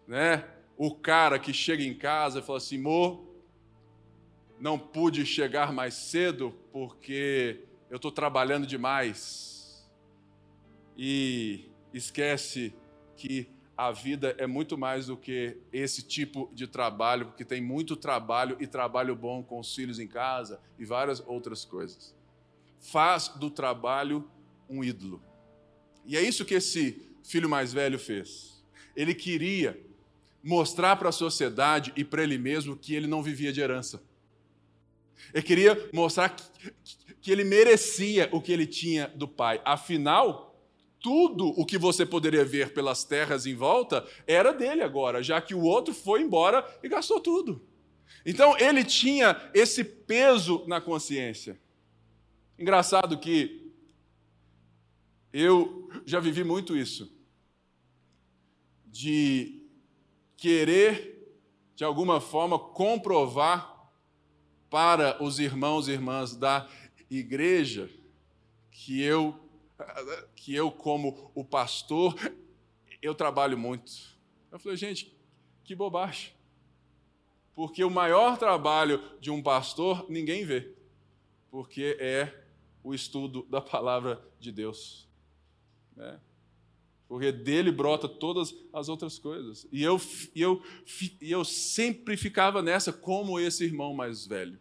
né? 0.07 0.45
O 0.77 0.95
cara 0.95 1.39
que 1.39 1.55
chega 1.55 1.83
em 1.83 1.95
casa 1.95 2.41
e 2.41 2.43
fala 2.43 2.59
assim: 2.59 2.77
"Mo, 2.77 3.32
não 4.63 4.79
pude 4.79 5.27
chegar 5.27 5.73
mais 5.73 5.93
cedo 5.93 6.55
porque 6.71 7.65
eu 7.91 7.97
estou 7.97 8.13
trabalhando 8.13 8.65
demais. 8.65 9.85
E 10.97 11.69
esquece 11.93 12.73
que 13.17 13.49
a 13.77 13.91
vida 13.91 14.37
é 14.39 14.47
muito 14.47 14.79
mais 14.79 15.07
do 15.07 15.17
que 15.17 15.57
esse 15.73 16.01
tipo 16.05 16.49
de 16.55 16.69
trabalho, 16.69 17.27
porque 17.27 17.45
tem 17.45 17.61
muito 17.61 17.97
trabalho 17.97 18.57
e 18.61 18.69
trabalho 18.69 19.17
bom 19.17 19.43
com 19.43 19.59
os 19.59 19.75
filhos 19.75 19.99
em 19.99 20.07
casa 20.07 20.61
e 20.79 20.85
várias 20.85 21.19
outras 21.27 21.65
coisas. 21.65 22.15
Faz 22.79 23.27
do 23.27 23.51
trabalho 23.51 24.31
um 24.71 24.85
ídolo. 24.85 25.21
E 26.07 26.17
é 26.17 26.23
isso 26.23 26.45
que 26.45 26.55
esse 26.55 27.05
filho 27.25 27.49
mais 27.49 27.73
velho 27.73 27.99
fez. 27.99 28.65
Ele 28.95 29.13
queria 29.13 29.85
mostrar 30.41 30.95
para 30.95 31.09
a 31.09 31.13
sociedade 31.13 31.93
e 31.97 32.05
para 32.05 32.23
ele 32.23 32.39
mesmo 32.39 32.77
que 32.77 32.95
ele 32.95 33.09
não 33.09 33.25
vivia 33.25 33.53
de 33.53 33.61
herança. 33.61 34.12
Ele 35.33 35.43
queria 35.43 35.89
mostrar 35.93 36.29
que, 36.31 36.73
que 37.21 37.31
ele 37.31 37.45
merecia 37.45 38.29
o 38.33 38.41
que 38.41 38.53
ele 38.53 38.67
tinha 38.67 39.09
do 39.09 39.27
pai. 39.27 39.61
Afinal, 39.65 40.53
tudo 41.01 41.49
o 41.49 41.67
que 41.67 41.77
você 41.77 42.07
poderia 42.07 42.45
ver 42.45 42.73
pelas 42.73 43.05
terras 43.05 43.45
em 43.45 43.55
volta 43.55 44.07
era 44.27 44.53
dele 44.53 44.83
agora, 44.83 45.23
já 45.23 45.41
que 45.41 45.55
o 45.55 45.63
outro 45.63 45.93
foi 45.93 46.23
embora 46.23 46.65
e 46.83 46.89
gastou 46.89 47.21
tudo. 47.21 47.67
Então 48.25 48.57
ele 48.59 48.85
tinha 48.85 49.51
esse 49.53 49.83
peso 49.83 50.65
na 50.67 50.81
consciência. 50.81 51.61
Engraçado 52.59 53.19
que 53.19 53.73
eu 55.33 55.89
já 56.05 56.21
vivi 56.21 56.45
muito 56.45 56.77
isso, 56.77 57.11
de 58.87 59.63
querer, 60.37 61.35
de 61.75 61.83
alguma 61.83 62.21
forma, 62.21 62.59
comprovar 62.59 63.72
para 64.73 65.23
os 65.23 65.39
irmãos 65.39 65.87
e 65.87 65.93
irmãs 65.93 66.35
da 66.35 66.67
igreja 67.11 67.91
que 68.71 69.03
eu 69.03 69.39
que 70.35 70.55
eu 70.55 70.73
como 70.73 71.31
o 71.35 71.45
pastor 71.45 72.17
eu 73.03 73.15
trabalho 73.15 73.59
muito. 73.59 73.93
Eu 74.51 74.59
falei, 74.59 74.79
gente, 74.79 75.15
que 75.63 75.75
bobagem. 75.75 76.33
Porque 77.55 77.85
o 77.85 77.91
maior 77.91 78.39
trabalho 78.39 79.03
de 79.21 79.31
um 79.31 79.43
pastor 79.43 80.07
ninguém 80.09 80.47
vê, 80.47 80.73
porque 81.51 81.99
é 82.01 82.43
o 82.83 82.95
estudo 82.95 83.43
da 83.51 83.61
palavra 83.61 84.27
de 84.41 84.51
Deus. 84.51 85.07
Né? 85.95 86.19
Porque 87.13 87.31
dele 87.31 87.71
brota 87.71 88.09
todas 88.09 88.55
as 88.73 88.89
outras 88.89 89.19
coisas. 89.19 89.67
E 89.71 89.83
eu, 89.83 90.01
eu, 90.35 90.63
eu 91.21 91.45
sempre 91.45 92.17
ficava 92.17 92.63
nessa, 92.63 92.91
como 92.91 93.39
esse 93.39 93.65
irmão 93.65 93.93
mais 93.93 94.27
velho. 94.27 94.59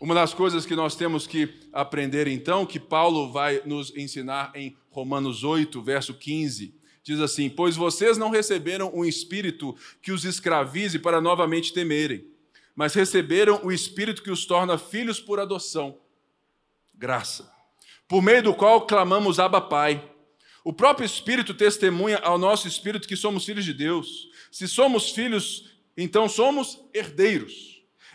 Uma 0.00 0.14
das 0.14 0.32
coisas 0.32 0.64
que 0.64 0.74
nós 0.74 0.96
temos 0.96 1.26
que 1.26 1.52
aprender 1.70 2.26
então, 2.26 2.64
que 2.64 2.80
Paulo 2.80 3.30
vai 3.30 3.60
nos 3.66 3.94
ensinar 3.94 4.52
em 4.54 4.74
Romanos 4.88 5.44
8, 5.44 5.82
verso 5.82 6.14
15, 6.14 6.74
diz 7.02 7.20
assim: 7.20 7.50
Pois 7.50 7.76
vocês 7.76 8.16
não 8.16 8.30
receberam 8.30 8.90
um 8.94 9.04
espírito 9.04 9.76
que 10.00 10.12
os 10.12 10.24
escravize 10.24 10.98
para 10.98 11.20
novamente 11.20 11.74
temerem, 11.74 12.24
mas 12.74 12.94
receberam 12.94 13.60
o 13.62 13.70
espírito 13.70 14.22
que 14.22 14.30
os 14.30 14.46
torna 14.46 14.78
filhos 14.78 15.20
por 15.20 15.38
adoção. 15.38 15.98
Graça. 16.94 17.52
Por 18.08 18.22
meio 18.22 18.42
do 18.42 18.54
qual 18.54 18.86
clamamos 18.86 19.38
Abba 19.38 19.60
Pai. 19.60 20.08
O 20.64 20.72
próprio 20.72 21.04
Espírito 21.04 21.54
testemunha 21.54 22.18
ao 22.18 22.38
nosso 22.38 22.68
espírito 22.68 23.08
que 23.08 23.16
somos 23.16 23.44
filhos 23.44 23.64
de 23.64 23.74
Deus. 23.74 24.30
Se 24.50 24.68
somos 24.68 25.10
filhos, 25.10 25.70
então 25.96 26.28
somos 26.28 26.84
herdeiros 26.94 27.72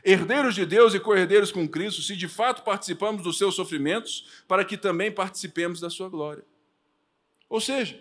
herdeiros 0.07 0.55
de 0.55 0.65
Deus 0.65 0.93
e 0.93 1.01
co-herdeiros 1.01 1.51
com 1.51 1.67
Cristo, 1.67 2.01
se 2.01 2.15
de 2.15 2.29
fato 2.29 2.63
participamos 2.63 3.21
dos 3.23 3.37
seus 3.37 3.55
sofrimentos, 3.55 4.43
para 4.47 4.63
que 4.63 4.77
também 4.77 5.11
participemos 5.11 5.81
da 5.81 5.89
sua 5.89 6.07
glória. 6.07 6.45
Ou 7.49 7.59
seja, 7.59 7.99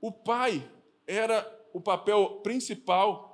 o 0.00 0.10
pai 0.10 0.66
era 1.06 1.46
o 1.74 1.82
papel 1.82 2.40
principal 2.42 3.29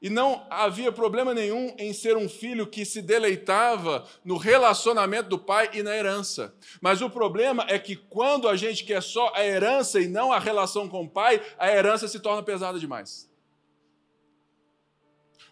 e 0.00 0.08
não 0.08 0.46
havia 0.48 0.92
problema 0.92 1.34
nenhum 1.34 1.74
em 1.78 1.92
ser 1.92 2.16
um 2.16 2.28
filho 2.28 2.66
que 2.66 2.84
se 2.84 3.02
deleitava 3.02 4.06
no 4.24 4.36
relacionamento 4.36 5.28
do 5.28 5.38
pai 5.38 5.70
e 5.72 5.82
na 5.82 5.96
herança. 5.96 6.54
Mas 6.80 7.02
o 7.02 7.10
problema 7.10 7.64
é 7.68 7.78
que 7.78 7.96
quando 7.96 8.48
a 8.48 8.56
gente 8.56 8.84
quer 8.84 9.02
só 9.02 9.32
a 9.34 9.44
herança 9.44 10.00
e 10.00 10.06
não 10.06 10.32
a 10.32 10.38
relação 10.38 10.88
com 10.88 11.04
o 11.04 11.08
pai, 11.08 11.42
a 11.58 11.68
herança 11.68 12.06
se 12.06 12.20
torna 12.20 12.42
pesada 12.42 12.78
demais 12.78 13.28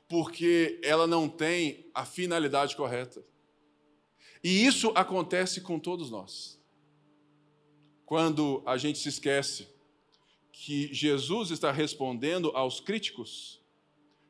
porque 0.09 0.79
ela 0.83 1.07
não 1.07 1.29
tem 1.29 1.91
a 1.95 2.05
finalidade 2.05 2.77
correta. 2.77 3.25
E 4.43 4.65
isso 4.65 4.93
acontece 4.95 5.61
com 5.61 5.79
todos 5.79 6.11
nós. 6.11 6.61
Quando 8.05 8.63
a 8.65 8.77
gente 8.77 8.99
se 8.99 9.09
esquece 9.09 9.69
que 10.53 10.93
Jesus 10.95 11.51
está 11.51 11.73
respondendo 11.73 12.51
aos 12.55 12.79
críticos, 12.79 13.61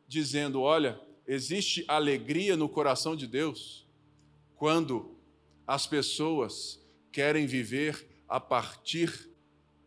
dizendo: 0.06 0.60
olha, 0.60 1.00
existe 1.26 1.84
alegria 1.88 2.56
no 2.56 2.68
coração 2.68 3.16
de 3.16 3.26
Deus 3.26 3.86
quando 4.56 5.16
as 5.66 5.86
pessoas 5.86 6.80
querem 7.12 7.46
viver 7.46 8.06
a 8.28 8.40
partir 8.40 9.30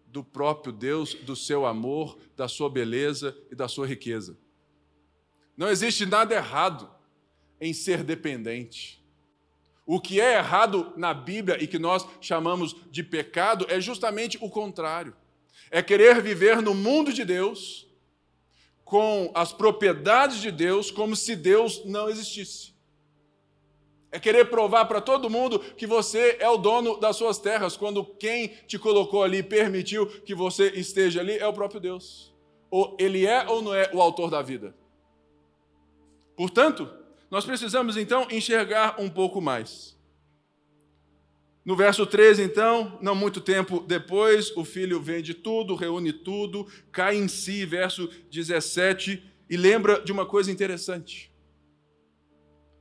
do 0.07 0.23
próprio 0.23 0.73
Deus, 0.73 1.13
do 1.13 1.35
seu 1.35 1.65
amor, 1.65 2.17
da 2.35 2.47
sua 2.47 2.69
beleza 2.69 3.37
e 3.51 3.55
da 3.55 3.67
sua 3.67 3.85
riqueza. 3.85 4.37
Não 5.55 5.67
existe 5.67 6.05
nada 6.05 6.33
errado 6.33 6.89
em 7.59 7.73
ser 7.73 8.03
dependente. 8.03 9.03
O 9.85 9.99
que 9.99 10.21
é 10.21 10.37
errado 10.37 10.93
na 10.95 11.13
Bíblia 11.13 11.61
e 11.61 11.67
que 11.67 11.79
nós 11.79 12.07
chamamos 12.21 12.75
de 12.91 13.03
pecado 13.03 13.65
é 13.69 13.81
justamente 13.81 14.37
o 14.39 14.49
contrário. 14.49 15.15
É 15.71 15.81
querer 15.81 16.21
viver 16.21 16.61
no 16.61 16.73
mundo 16.73 17.11
de 17.11 17.25
Deus, 17.25 17.88
com 18.89 19.31
as 19.35 19.53
propriedades 19.53 20.41
de 20.41 20.49
Deus, 20.49 20.89
como 20.89 21.15
se 21.15 21.35
Deus 21.35 21.85
não 21.85 22.09
existisse. 22.09 22.73
É 24.11 24.19
querer 24.19 24.49
provar 24.49 24.85
para 24.85 24.99
todo 24.99 25.29
mundo 25.29 25.59
que 25.59 25.85
você 25.85 26.37
é 26.39 26.49
o 26.49 26.57
dono 26.57 26.99
das 26.99 27.15
suas 27.15 27.37
terras, 27.37 27.77
quando 27.77 28.03
quem 28.03 28.47
te 28.65 28.79
colocou 28.79 29.21
ali, 29.21 29.43
permitiu 29.43 30.07
que 30.07 30.33
você 30.33 30.71
esteja 30.71 31.19
ali, 31.19 31.37
é 31.37 31.45
o 31.45 31.53
próprio 31.53 31.79
Deus. 31.79 32.33
Ou 32.71 32.97
ele 32.99 33.27
é 33.27 33.47
ou 33.47 33.61
não 33.61 33.75
é 33.75 33.91
o 33.93 34.01
autor 34.01 34.31
da 34.31 34.41
vida? 34.41 34.75
Portanto, 36.35 36.89
nós 37.29 37.45
precisamos 37.45 37.95
então 37.95 38.25
enxergar 38.31 38.95
um 38.99 39.07
pouco 39.07 39.39
mais. 39.39 39.95
No 41.69 41.75
verso 41.75 42.03
13, 42.03 42.41
então, 42.41 42.97
não 42.99 43.13
muito 43.13 43.39
tempo 43.39 43.79
depois, 43.81 44.51
o 44.57 44.65
filho 44.65 44.99
vende 44.99 45.35
tudo, 45.35 45.75
reúne 45.75 46.11
tudo, 46.11 46.65
cai 46.91 47.15
em 47.15 47.27
si, 47.27 47.63
verso 47.63 48.09
17, 48.31 49.23
e 49.47 49.55
lembra 49.55 50.01
de 50.01 50.11
uma 50.11 50.25
coisa 50.25 50.51
interessante. 50.51 51.31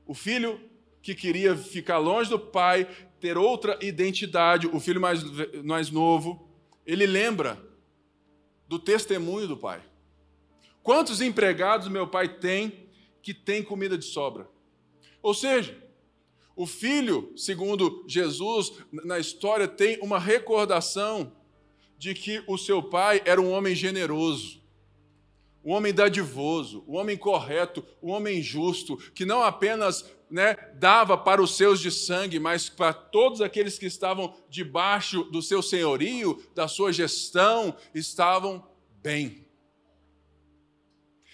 O 0.07 0.15
filho 0.15 0.59
que 1.03 1.13
queria 1.13 1.55
ficar 1.55 1.99
longe 1.99 2.31
do 2.31 2.39
pai, 2.39 2.89
ter 3.19 3.37
outra 3.37 3.77
identidade, 3.79 4.65
o 4.65 4.79
filho 4.79 4.99
mais, 4.99 5.23
mais 5.63 5.91
novo, 5.91 6.49
ele 6.83 7.05
lembra 7.05 7.63
do 8.67 8.79
testemunho 8.79 9.47
do 9.47 9.55
pai. 9.55 9.83
Quantos 10.81 11.21
empregados 11.21 11.87
meu 11.89 12.07
pai 12.07 12.27
tem 12.27 12.89
que 13.21 13.35
tem 13.35 13.61
comida 13.61 13.95
de 13.95 14.05
sobra. 14.05 14.49
Ou 15.21 15.35
seja, 15.35 15.77
o 16.59 16.65
filho, 16.65 17.31
segundo 17.37 18.03
Jesus, 18.05 18.73
na 18.91 19.17
história, 19.17 19.65
tem 19.65 19.97
uma 20.01 20.19
recordação 20.19 21.31
de 21.97 22.13
que 22.13 22.43
o 22.47 22.57
seu 22.57 22.83
pai 22.83 23.21
era 23.23 23.39
um 23.39 23.49
homem 23.49 23.73
generoso, 23.73 24.61
o 25.63 25.71
homem 25.71 25.93
dadivoso, 25.93 26.83
o 26.85 26.97
homem 26.97 27.15
correto, 27.15 27.81
o 28.01 28.09
homem 28.11 28.43
justo, 28.43 28.97
que 29.13 29.25
não 29.25 29.41
apenas 29.41 30.03
né, 30.29 30.57
dava 30.73 31.17
para 31.17 31.41
os 31.41 31.55
seus 31.55 31.79
de 31.79 31.91
sangue, 31.91 32.41
mas 32.41 32.67
para 32.67 32.91
todos 32.91 33.39
aqueles 33.39 33.79
que 33.79 33.85
estavam 33.85 34.35
debaixo 34.49 35.23
do 35.23 35.41
seu 35.41 35.61
senhorio, 35.61 36.43
da 36.53 36.67
sua 36.67 36.91
gestão, 36.91 37.73
estavam 37.95 38.67
bem. 39.01 39.47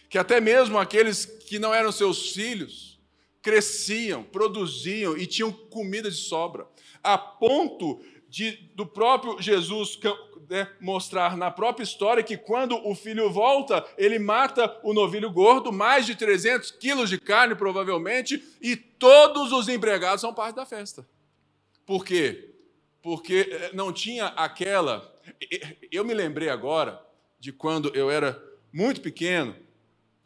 Que 0.08 0.20
até 0.20 0.40
mesmo 0.40 0.78
aqueles 0.78 1.26
que 1.26 1.58
não 1.58 1.74
eram 1.74 1.92
seus 1.92 2.32
filhos 2.32 2.85
cresciam, 3.46 4.24
produziam 4.24 5.16
e 5.16 5.28
tinham 5.28 5.52
comida 5.52 6.10
de 6.10 6.18
sobra, 6.18 6.68
a 7.04 7.16
ponto 7.16 8.02
de, 8.28 8.54
do 8.74 8.88
próprio 8.88 9.40
Jesus 9.40 10.00
né, 10.50 10.68
mostrar 10.82 11.38
na 11.38 11.52
própria 11.52 11.84
história 11.84 12.24
que 12.24 12.38
quando 12.38 12.76
o 12.76 12.96
filho 12.96 13.30
volta, 13.32 13.86
ele 14.00 14.18
mata 14.18 14.80
o 14.82 14.96
novilho 14.96 15.30
gordo, 15.30 15.72
mais 15.72 16.08
de 16.08 16.16
300 16.16 16.72
quilos 16.72 17.08
de 17.08 17.20
carne, 17.20 17.54
provavelmente, 17.54 18.44
e 18.60 18.76
todos 18.76 19.52
os 19.52 19.70
empregados 19.70 20.22
são 20.22 20.34
parte 20.34 20.56
da 20.56 20.66
festa. 20.66 21.08
Por 21.86 22.04
quê? 22.04 22.50
Porque 23.00 23.48
eh, 23.48 23.70
não 23.76 23.94
tinha 23.94 24.26
aquela. 24.26 25.16
Eu 25.92 26.04
me 26.04 26.16
lembrei 26.16 26.50
agora 26.50 27.00
de 27.40 27.52
quando 27.52 27.96
eu 27.96 28.10
era 28.10 28.44
muito 28.74 29.02
pequeno 29.02 29.56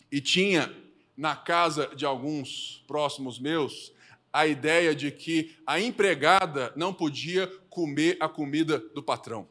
e 0.10 0.22
tinha 0.22 0.74
na 1.20 1.36
casa 1.36 1.94
de 1.98 2.06
alguns 2.06 2.82
próximos 2.88 3.38
meus 3.38 3.92
a 4.32 4.48
ideia 4.48 4.96
de 4.96 5.12
que 5.12 5.54
a 5.68 5.78
empregada 5.78 6.72
não 6.78 6.94
podia 6.94 7.46
comer 7.70 8.16
a 8.22 8.30
comida 8.30 8.80
do 8.80 9.04
patrão. 9.04 9.46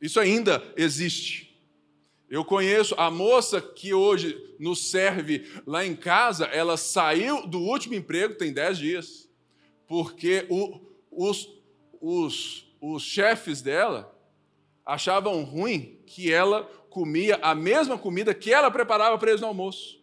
Isso 0.00 0.18
ainda 0.18 0.62
existe. 0.78 1.54
Eu 2.30 2.42
conheço 2.42 2.94
a 2.96 3.10
moça 3.10 3.60
que 3.60 3.92
hoje 3.92 4.56
nos 4.58 4.90
serve 4.90 5.46
lá 5.66 5.84
em 5.84 5.94
casa, 5.94 6.46
ela 6.46 6.78
saiu 6.78 7.46
do 7.46 7.60
último 7.60 7.94
emprego, 7.94 8.34
tem 8.34 8.50
10 8.50 8.78
dias, 8.78 9.28
porque 9.86 10.46
o, 10.48 10.80
os, 11.10 11.50
os, 12.00 12.66
os 12.80 13.02
chefes 13.02 13.60
dela 13.60 14.10
achavam 14.86 15.44
ruim 15.44 16.00
que 16.06 16.32
ela 16.32 16.66
comia 16.92 17.38
a 17.42 17.54
mesma 17.54 17.96
comida 17.96 18.34
que 18.34 18.52
ela 18.52 18.70
preparava 18.70 19.16
para 19.16 19.30
eles 19.30 19.40
no 19.40 19.46
almoço. 19.46 20.00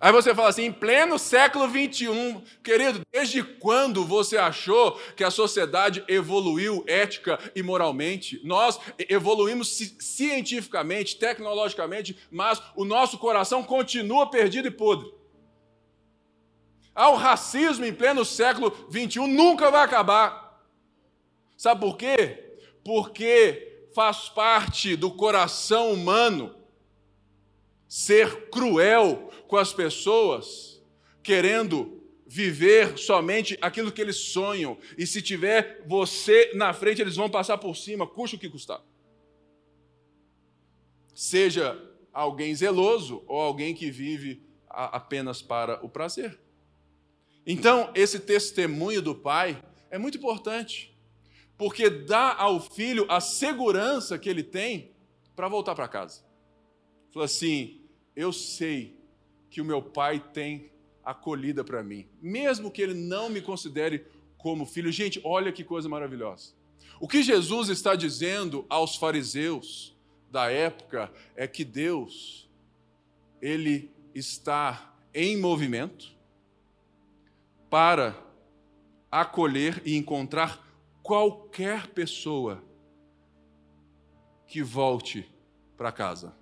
Aí 0.00 0.12
você 0.12 0.34
fala 0.34 0.50
assim, 0.50 0.64
em 0.64 0.72
pleno 0.72 1.18
século 1.18 1.66
21, 1.66 2.42
querido, 2.62 3.00
desde 3.10 3.42
quando 3.42 4.04
você 4.04 4.36
achou 4.36 4.92
que 5.16 5.24
a 5.24 5.30
sociedade 5.30 6.04
evoluiu 6.06 6.84
ética 6.86 7.38
e 7.54 7.62
moralmente? 7.62 8.40
Nós 8.44 8.78
evoluímos 9.08 9.68
cientificamente, 9.98 11.16
tecnologicamente, 11.16 12.18
mas 12.30 12.62
o 12.76 12.84
nosso 12.84 13.18
coração 13.18 13.62
continua 13.62 14.30
perdido 14.30 14.68
e 14.68 14.70
podre. 14.70 15.10
Ah, 16.94 17.08
o 17.10 17.16
racismo 17.16 17.84
em 17.84 17.92
pleno 17.92 18.24
século 18.24 18.86
21 18.90 19.26
nunca 19.26 19.70
vai 19.70 19.84
acabar. 19.84 20.62
Sabe 21.56 21.80
por 21.80 21.96
quê? 21.96 22.58
Porque 22.84 23.73
faz 23.94 24.28
parte 24.28 24.96
do 24.96 25.10
coração 25.10 25.92
humano 25.92 26.56
ser 27.88 28.48
cruel 28.50 29.30
com 29.46 29.56
as 29.56 29.72
pessoas, 29.72 30.82
querendo 31.22 32.02
viver 32.26 32.98
somente 32.98 33.56
aquilo 33.62 33.92
que 33.92 34.00
eles 34.00 34.16
sonham. 34.16 34.76
E 34.98 35.06
se 35.06 35.22
tiver 35.22 35.84
você 35.86 36.50
na 36.54 36.72
frente, 36.72 37.00
eles 37.00 37.14
vão 37.14 37.30
passar 37.30 37.58
por 37.58 37.76
cima, 37.76 38.06
custe 38.06 38.34
o 38.36 38.38
que 38.38 38.50
custar. 38.50 38.82
Seja 41.14 41.80
alguém 42.12 42.54
zeloso 42.54 43.22
ou 43.28 43.40
alguém 43.40 43.74
que 43.74 43.90
vive 43.90 44.42
apenas 44.68 45.40
para 45.40 45.84
o 45.84 45.88
prazer. 45.88 46.40
Então, 47.46 47.92
esse 47.94 48.18
testemunho 48.18 49.00
do 49.02 49.14
pai 49.14 49.62
é 49.90 49.98
muito 49.98 50.18
importante, 50.18 50.93
porque 51.56 51.88
dá 51.88 52.34
ao 52.34 52.60
filho 52.60 53.06
a 53.08 53.20
segurança 53.20 54.18
que 54.18 54.28
ele 54.28 54.42
tem 54.42 54.90
para 55.36 55.48
voltar 55.48 55.74
para 55.74 55.88
casa. 55.88 56.22
Fala 57.12 57.26
assim: 57.26 57.80
eu 58.14 58.32
sei 58.32 58.98
que 59.50 59.60
o 59.60 59.64
meu 59.64 59.80
pai 59.80 60.22
tem 60.32 60.70
acolhida 61.04 61.62
para 61.62 61.82
mim, 61.82 62.08
mesmo 62.20 62.70
que 62.70 62.82
ele 62.82 62.94
não 62.94 63.28
me 63.28 63.40
considere 63.40 64.06
como 64.38 64.66
filho. 64.66 64.90
Gente, 64.90 65.20
olha 65.24 65.52
que 65.52 65.62
coisa 65.62 65.88
maravilhosa. 65.88 66.52
O 67.00 67.08
que 67.08 67.22
Jesus 67.22 67.68
está 67.68 67.94
dizendo 67.94 68.64
aos 68.68 68.96
fariseus 68.96 69.94
da 70.30 70.50
época 70.50 71.12
é 71.36 71.46
que 71.46 71.64
Deus, 71.64 72.48
ele 73.40 73.90
está 74.14 74.94
em 75.12 75.36
movimento 75.36 76.12
para 77.68 78.16
acolher 79.10 79.82
e 79.84 79.96
encontrar 79.96 80.63
qualquer 81.04 81.88
pessoa 81.88 82.64
que 84.46 84.62
volte 84.62 85.30
para 85.76 85.92
casa. 85.92 86.34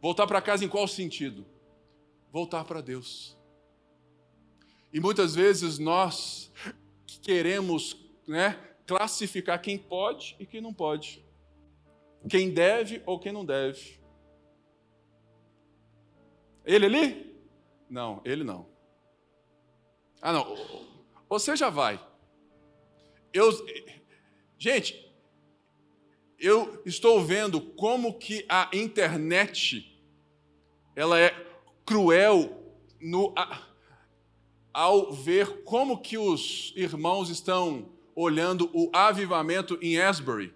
Voltar 0.00 0.26
para 0.26 0.42
casa 0.42 0.64
em 0.64 0.68
qual 0.68 0.88
sentido? 0.88 1.46
Voltar 2.32 2.64
para 2.64 2.80
Deus. 2.80 3.38
E 4.92 4.98
muitas 4.98 5.36
vezes 5.36 5.78
nós 5.78 6.50
queremos 7.22 7.96
né, 8.26 8.54
classificar 8.84 9.62
quem 9.62 9.78
pode 9.78 10.34
e 10.40 10.44
quem 10.44 10.60
não 10.60 10.74
pode, 10.74 11.24
quem 12.28 12.50
deve 12.50 13.00
ou 13.06 13.18
quem 13.18 13.30
não 13.30 13.44
deve. 13.44 14.00
Ele 16.64 16.86
ali? 16.86 17.38
Não, 17.88 18.20
ele 18.24 18.42
não. 18.42 18.66
Ah, 20.20 20.32
não. 20.32 20.56
Você 21.28 21.54
já 21.54 21.70
vai. 21.70 22.07
Eu, 23.32 23.50
gente, 24.58 25.12
eu 26.38 26.80
estou 26.86 27.22
vendo 27.24 27.60
como 27.60 28.14
que 28.18 28.44
a 28.48 28.70
internet 28.72 30.00
ela 30.94 31.18
é 31.18 31.34
cruel 31.84 32.74
no, 33.00 33.32
a, 33.36 33.66
ao 34.72 35.12
ver 35.12 35.62
como 35.64 36.00
que 36.00 36.16
os 36.16 36.72
irmãos 36.76 37.28
estão 37.28 37.90
olhando 38.14 38.70
o 38.72 38.90
avivamento 38.92 39.78
em 39.80 40.00
Asbury. 40.00 40.54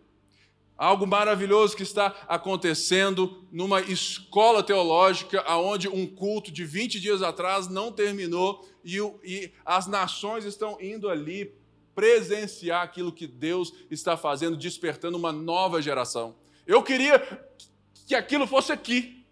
Algo 0.76 1.06
maravilhoso 1.06 1.76
que 1.76 1.82
está 1.82 2.06
acontecendo 2.26 3.46
numa 3.52 3.80
escola 3.80 4.62
teológica, 4.62 5.44
onde 5.56 5.88
um 5.88 6.06
culto 6.06 6.50
de 6.50 6.64
20 6.64 6.98
dias 6.98 7.22
atrás 7.22 7.68
não 7.68 7.92
terminou 7.92 8.66
e, 8.84 8.98
e 9.22 9.52
as 9.64 9.86
nações 9.86 10.44
estão 10.44 10.76
indo 10.80 11.08
ali 11.08 11.54
presenciar 12.02 12.82
aquilo 12.82 13.12
que 13.12 13.28
Deus 13.28 13.72
está 13.88 14.16
fazendo, 14.16 14.56
despertando 14.56 15.16
uma 15.16 15.30
nova 15.30 15.80
geração. 15.80 16.34
Eu 16.66 16.82
queria 16.82 17.20
que 18.08 18.12
aquilo 18.12 18.44
fosse 18.44 18.72
aqui. 18.72 19.24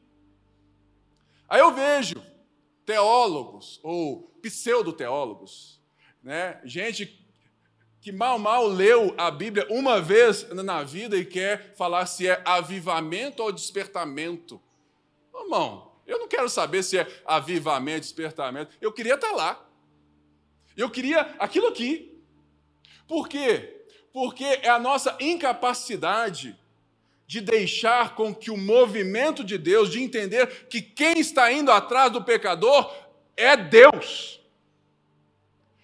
Aí 1.48 1.58
eu 1.58 1.74
vejo 1.74 2.22
teólogos 2.86 3.80
ou 3.82 4.30
pseudo-teólogos, 4.40 5.80
né? 6.22 6.60
gente 6.62 7.26
que 8.00 8.12
mal, 8.12 8.38
mal 8.38 8.68
leu 8.68 9.16
a 9.18 9.32
Bíblia 9.32 9.66
uma 9.68 10.00
vez 10.00 10.48
na 10.50 10.84
vida 10.84 11.16
e 11.16 11.24
quer 11.24 11.74
falar 11.74 12.06
se 12.06 12.28
é 12.28 12.40
avivamento 12.44 13.42
ou 13.42 13.50
despertamento. 13.50 14.62
Irmão, 15.34 15.90
eu 16.06 16.20
não 16.20 16.28
quero 16.28 16.48
saber 16.48 16.84
se 16.84 16.98
é 16.98 17.22
avivamento, 17.26 18.02
despertamento. 18.02 18.76
Eu 18.80 18.92
queria 18.92 19.14
estar 19.14 19.32
lá. 19.32 19.68
Eu 20.76 20.88
queria 20.88 21.22
aquilo 21.36 21.66
aqui. 21.66 22.10
Por 23.10 23.28
quê? 23.28 23.88
Porque 24.12 24.44
é 24.44 24.68
a 24.68 24.78
nossa 24.78 25.18
incapacidade 25.18 26.56
de 27.26 27.40
deixar 27.40 28.14
com 28.14 28.32
que 28.32 28.52
o 28.52 28.56
movimento 28.56 29.42
de 29.42 29.58
Deus, 29.58 29.90
de 29.90 30.00
entender 30.00 30.68
que 30.68 30.80
quem 30.80 31.18
está 31.18 31.50
indo 31.50 31.72
atrás 31.72 32.12
do 32.12 32.22
pecador 32.22 32.88
é 33.36 33.56
Deus. 33.56 34.40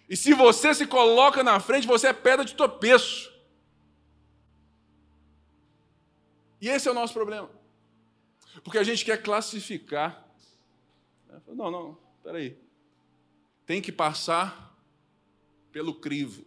E 0.09 0.17
se 0.17 0.35
você 0.35 0.73
se 0.73 0.87
coloca 0.87 1.43
na 1.43 1.59
frente, 1.59 1.85
você 1.85 2.07
é 2.07 2.13
pedra 2.13 2.45
de 2.45 2.55
tropeço. 2.55 3.35
E 6.61 6.69
esse 6.69 6.87
é 6.87 6.93
o 6.93 6.95
nosso 6.95 7.13
problema. 7.13 7.51
Porque 8.63 8.79
a 8.79 8.85
gente 8.85 9.05
quer 9.05 9.21
classificar. 9.21 10.25
Não, 11.49 11.73
não, 11.73 11.99
peraí. 12.23 12.57
Tem 13.67 13.83
que 13.83 13.91
passar 13.91 14.79
pelo 15.73 15.93
crivo. 15.93 16.47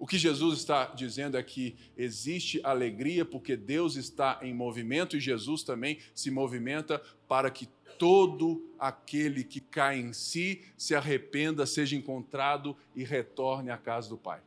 O 0.00 0.06
que 0.06 0.16
Jesus 0.16 0.58
está 0.58 0.86
dizendo 0.86 1.36
é 1.36 1.42
que 1.42 1.76
existe 1.94 2.58
alegria 2.64 3.22
porque 3.22 3.54
Deus 3.54 3.96
está 3.96 4.38
em 4.40 4.54
movimento 4.54 5.14
e 5.14 5.20
Jesus 5.20 5.62
também 5.62 5.98
se 6.14 6.30
movimenta 6.30 6.98
para 7.28 7.50
que 7.50 7.68
todo 7.98 8.66
aquele 8.78 9.44
que 9.44 9.60
cai 9.60 10.00
em 10.00 10.14
si 10.14 10.64
se 10.74 10.94
arrependa, 10.94 11.66
seja 11.66 11.94
encontrado 11.94 12.74
e 12.96 13.04
retorne 13.04 13.68
à 13.68 13.76
casa 13.76 14.08
do 14.08 14.16
Pai. 14.16 14.40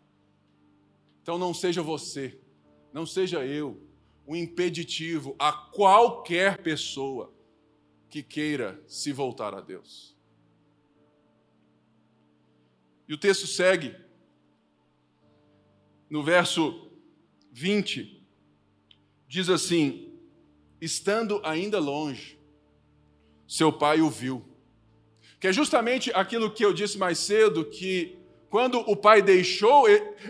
Então 1.22 1.38
não 1.38 1.54
seja 1.54 1.84
você, 1.84 2.36
não 2.92 3.06
seja 3.06 3.46
eu, 3.46 3.80
um 4.28 4.36
impeditivo 4.36 5.36
a 5.38 5.54
qualquer 5.54 6.64
pessoa 6.64 7.32
que 8.10 8.24
queira 8.24 8.82
se 8.88 9.12
voltar 9.12 9.54
a 9.54 9.62
Deus. 9.62 10.18
E 13.08 13.14
o 13.14 13.20
texto 13.20 13.46
segue 13.46 13.96
no 16.14 16.22
verso 16.22 16.92
20, 17.54 18.24
diz 19.28 19.50
assim: 19.50 20.14
estando 20.80 21.42
ainda 21.44 21.80
longe, 21.80 22.38
seu 23.48 23.74
pai 23.74 24.00
o 24.00 24.12
viu. 24.12 24.46
Que 25.40 25.48
é 25.48 25.52
justamente 25.52 26.12
aquilo 26.14 26.52
que 26.52 26.64
eu 26.64 26.72
disse 26.72 27.00
mais 27.00 27.18
cedo, 27.18 27.66
que 27.66 28.20
quando 28.48 28.78
o 28.82 28.96
pai 28.96 29.24
deixou 29.24 29.86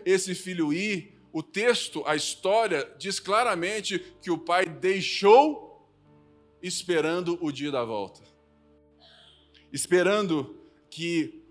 esse 0.06 0.34
filho 0.34 0.72
ir, 0.72 1.20
o 1.34 1.44
texto, 1.44 2.02
a 2.06 2.16
história, 2.16 2.90
diz 2.98 3.20
claramente 3.20 4.00
que 4.22 4.32
o 4.32 4.38
pai 4.38 4.66
deixou 4.66 5.86
esperando 6.62 7.38
o 7.42 7.52
dia 7.52 7.72
da 7.72 7.84
volta. 7.84 8.22
Esperando 9.70 10.58
que 10.90 11.44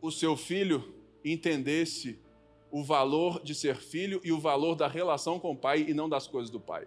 o 0.00 0.12
seu 0.12 0.36
filho 0.36 0.94
entendesse 1.24 2.29
o 2.70 2.84
valor 2.84 3.42
de 3.42 3.54
ser 3.54 3.76
filho 3.76 4.20
e 4.22 4.32
o 4.32 4.38
valor 4.38 4.74
da 4.74 4.86
relação 4.86 5.38
com 5.38 5.52
o 5.52 5.56
pai 5.56 5.84
e 5.88 5.94
não 5.94 6.08
das 6.08 6.26
coisas 6.26 6.50
do 6.50 6.60
pai. 6.60 6.86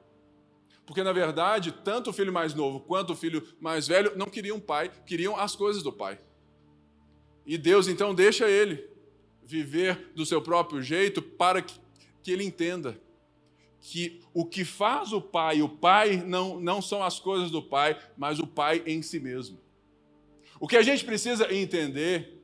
Porque, 0.86 1.04
na 1.04 1.14
verdade, 1.14 1.72
tanto 1.72 2.10
o 2.10 2.14
filho 2.14 2.32
mais 2.32 2.54
novo 2.54 2.80
quanto 2.80 3.14
o 3.14 3.16
filho 3.16 3.46
mais 3.60 3.88
velho 3.88 4.14
não 4.18 4.28
queriam 4.28 4.60
pai, 4.60 4.92
queriam 5.06 5.38
as 5.38 5.56
coisas 5.56 5.84
do 5.84 5.92
pai. 5.92 6.20
E 7.46 7.58
Deus 7.58 7.88
então 7.88 8.14
deixa 8.14 8.50
ele 8.50 8.90
viver 9.44 10.12
do 10.16 10.26
seu 10.26 10.42
próprio 10.42 10.82
jeito 10.82 11.22
para 11.22 11.62
que, 11.62 11.80
que 12.22 12.32
ele 12.32 12.44
entenda 12.44 13.00
que 13.80 14.22
o 14.34 14.46
que 14.46 14.64
faz 14.64 15.12
o 15.12 15.22
pai, 15.22 15.62
o 15.62 15.68
pai 15.68 16.18
não, 16.26 16.60
não 16.60 16.82
são 16.82 17.04
as 17.04 17.20
coisas 17.20 17.52
do 17.52 17.62
pai, 17.62 18.00
mas 18.18 18.40
o 18.40 18.48
pai 18.48 18.82
em 18.86 19.02
si 19.02 19.20
mesmo. 19.20 19.60
O 20.58 20.68
que 20.68 20.78
a 20.78 20.82
gente 20.82 21.04
precisa 21.04 21.54
entender 21.54 22.42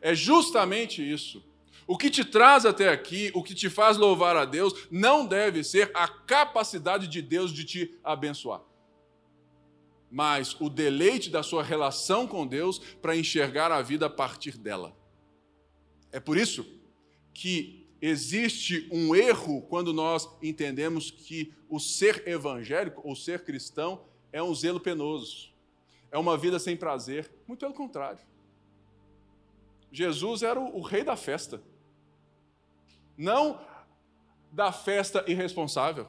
é 0.00 0.14
justamente 0.14 1.02
isso 1.02 1.44
o 1.90 1.98
que 1.98 2.08
te 2.08 2.24
traz 2.24 2.64
até 2.64 2.88
aqui, 2.88 3.32
o 3.34 3.42
que 3.42 3.52
te 3.52 3.68
faz 3.68 3.96
louvar 3.96 4.36
a 4.36 4.44
Deus, 4.44 4.86
não 4.92 5.26
deve 5.26 5.64
ser 5.64 5.90
a 5.92 6.06
capacidade 6.06 7.08
de 7.08 7.20
Deus 7.20 7.52
de 7.52 7.64
te 7.64 7.98
abençoar, 8.04 8.62
mas 10.08 10.54
o 10.60 10.70
deleite 10.70 11.30
da 11.30 11.42
sua 11.42 11.64
relação 11.64 12.28
com 12.28 12.46
Deus 12.46 12.78
para 12.78 13.16
enxergar 13.16 13.72
a 13.72 13.82
vida 13.82 14.06
a 14.06 14.08
partir 14.08 14.56
dela. 14.56 14.96
É 16.12 16.20
por 16.20 16.36
isso 16.36 16.64
que 17.34 17.88
existe 18.00 18.88
um 18.92 19.12
erro 19.12 19.62
quando 19.62 19.92
nós 19.92 20.28
entendemos 20.40 21.10
que 21.10 21.52
o 21.68 21.80
ser 21.80 22.22
evangélico 22.24 23.00
ou 23.02 23.16
ser 23.16 23.42
cristão 23.42 24.04
é 24.32 24.40
um 24.40 24.54
zelo 24.54 24.78
penoso, 24.78 25.52
é 26.08 26.16
uma 26.16 26.38
vida 26.38 26.60
sem 26.60 26.76
prazer. 26.76 27.28
Muito 27.48 27.58
pelo 27.58 27.74
contrário. 27.74 28.20
Jesus 29.90 30.44
era 30.44 30.60
o, 30.60 30.78
o 30.78 30.82
rei 30.82 31.02
da 31.02 31.16
festa 31.16 31.60
não 33.20 33.60
da 34.50 34.72
festa 34.72 35.22
irresponsável, 35.28 36.08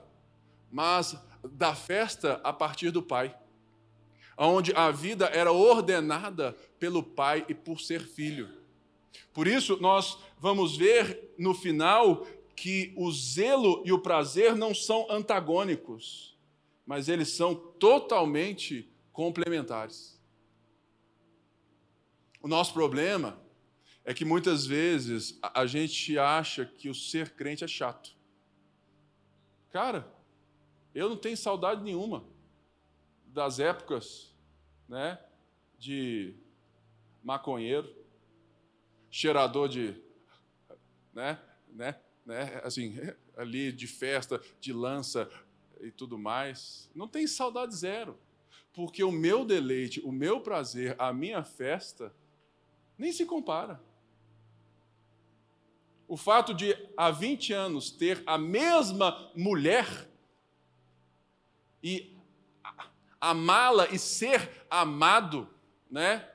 mas 0.71 1.17
da 1.43 1.75
festa 1.75 2.39
a 2.41 2.53
partir 2.53 2.89
do 2.89 3.03
Pai, 3.03 3.37
onde 4.37 4.73
a 4.73 4.89
vida 4.91 5.25
era 5.25 5.51
ordenada 5.51 6.53
pelo 6.79 7.03
Pai 7.03 7.45
e 7.49 7.53
por 7.53 7.81
ser 7.81 8.07
filho. 8.07 8.49
Por 9.33 9.45
isso, 9.45 9.77
nós 9.81 10.19
vamos 10.39 10.77
ver 10.77 11.33
no 11.37 11.53
final 11.53 12.25
que 12.55 12.93
o 12.95 13.11
zelo 13.11 13.83
e 13.85 13.91
o 13.91 13.99
prazer 13.99 14.55
não 14.55 14.73
são 14.73 15.05
antagônicos, 15.09 16.37
mas 16.85 17.09
eles 17.09 17.27
são 17.29 17.53
totalmente 17.53 18.89
complementares. 19.11 20.17
O 22.41 22.47
nosso 22.47 22.71
problema 22.71 23.40
é 24.11 24.13
que 24.13 24.25
muitas 24.25 24.65
vezes 24.65 25.39
a 25.41 25.65
gente 25.65 26.19
acha 26.19 26.65
que 26.65 26.89
o 26.89 26.93
ser 26.93 27.29
crente 27.29 27.63
é 27.63 27.67
chato. 27.67 28.13
Cara, 29.69 30.05
eu 30.93 31.07
não 31.07 31.15
tenho 31.15 31.37
saudade 31.37 31.81
nenhuma 31.81 32.25
das 33.27 33.57
épocas, 33.57 34.35
né, 34.85 35.17
de 35.79 36.35
maconheiro, 37.23 37.89
cheirador 39.09 39.69
de, 39.69 39.95
né, 41.13 41.39
né, 41.69 41.97
né, 42.25 42.61
assim, 42.65 42.97
ali 43.37 43.71
de 43.71 43.87
festa, 43.87 44.41
de 44.59 44.73
lança 44.73 45.31
e 45.79 45.89
tudo 45.89 46.19
mais. 46.19 46.91
Não 46.93 47.07
tem 47.07 47.25
saudade 47.27 47.73
zero, 47.73 48.19
porque 48.73 49.05
o 49.05 49.11
meu 49.11 49.45
deleite, 49.45 50.01
o 50.01 50.11
meu 50.11 50.41
prazer, 50.41 50.97
a 50.99 51.13
minha 51.13 51.45
festa 51.45 52.13
nem 52.97 53.13
se 53.13 53.25
compara. 53.25 53.81
O 56.11 56.17
fato 56.17 56.53
de 56.53 56.77
há 56.97 57.09
20 57.09 57.53
anos 57.53 57.89
ter 57.89 58.21
a 58.25 58.37
mesma 58.37 59.31
mulher 59.33 60.09
e 61.81 62.17
amá-la 63.21 63.87
e 63.87 63.97
ser 63.97 64.65
amado, 64.69 65.47
né? 65.89 66.27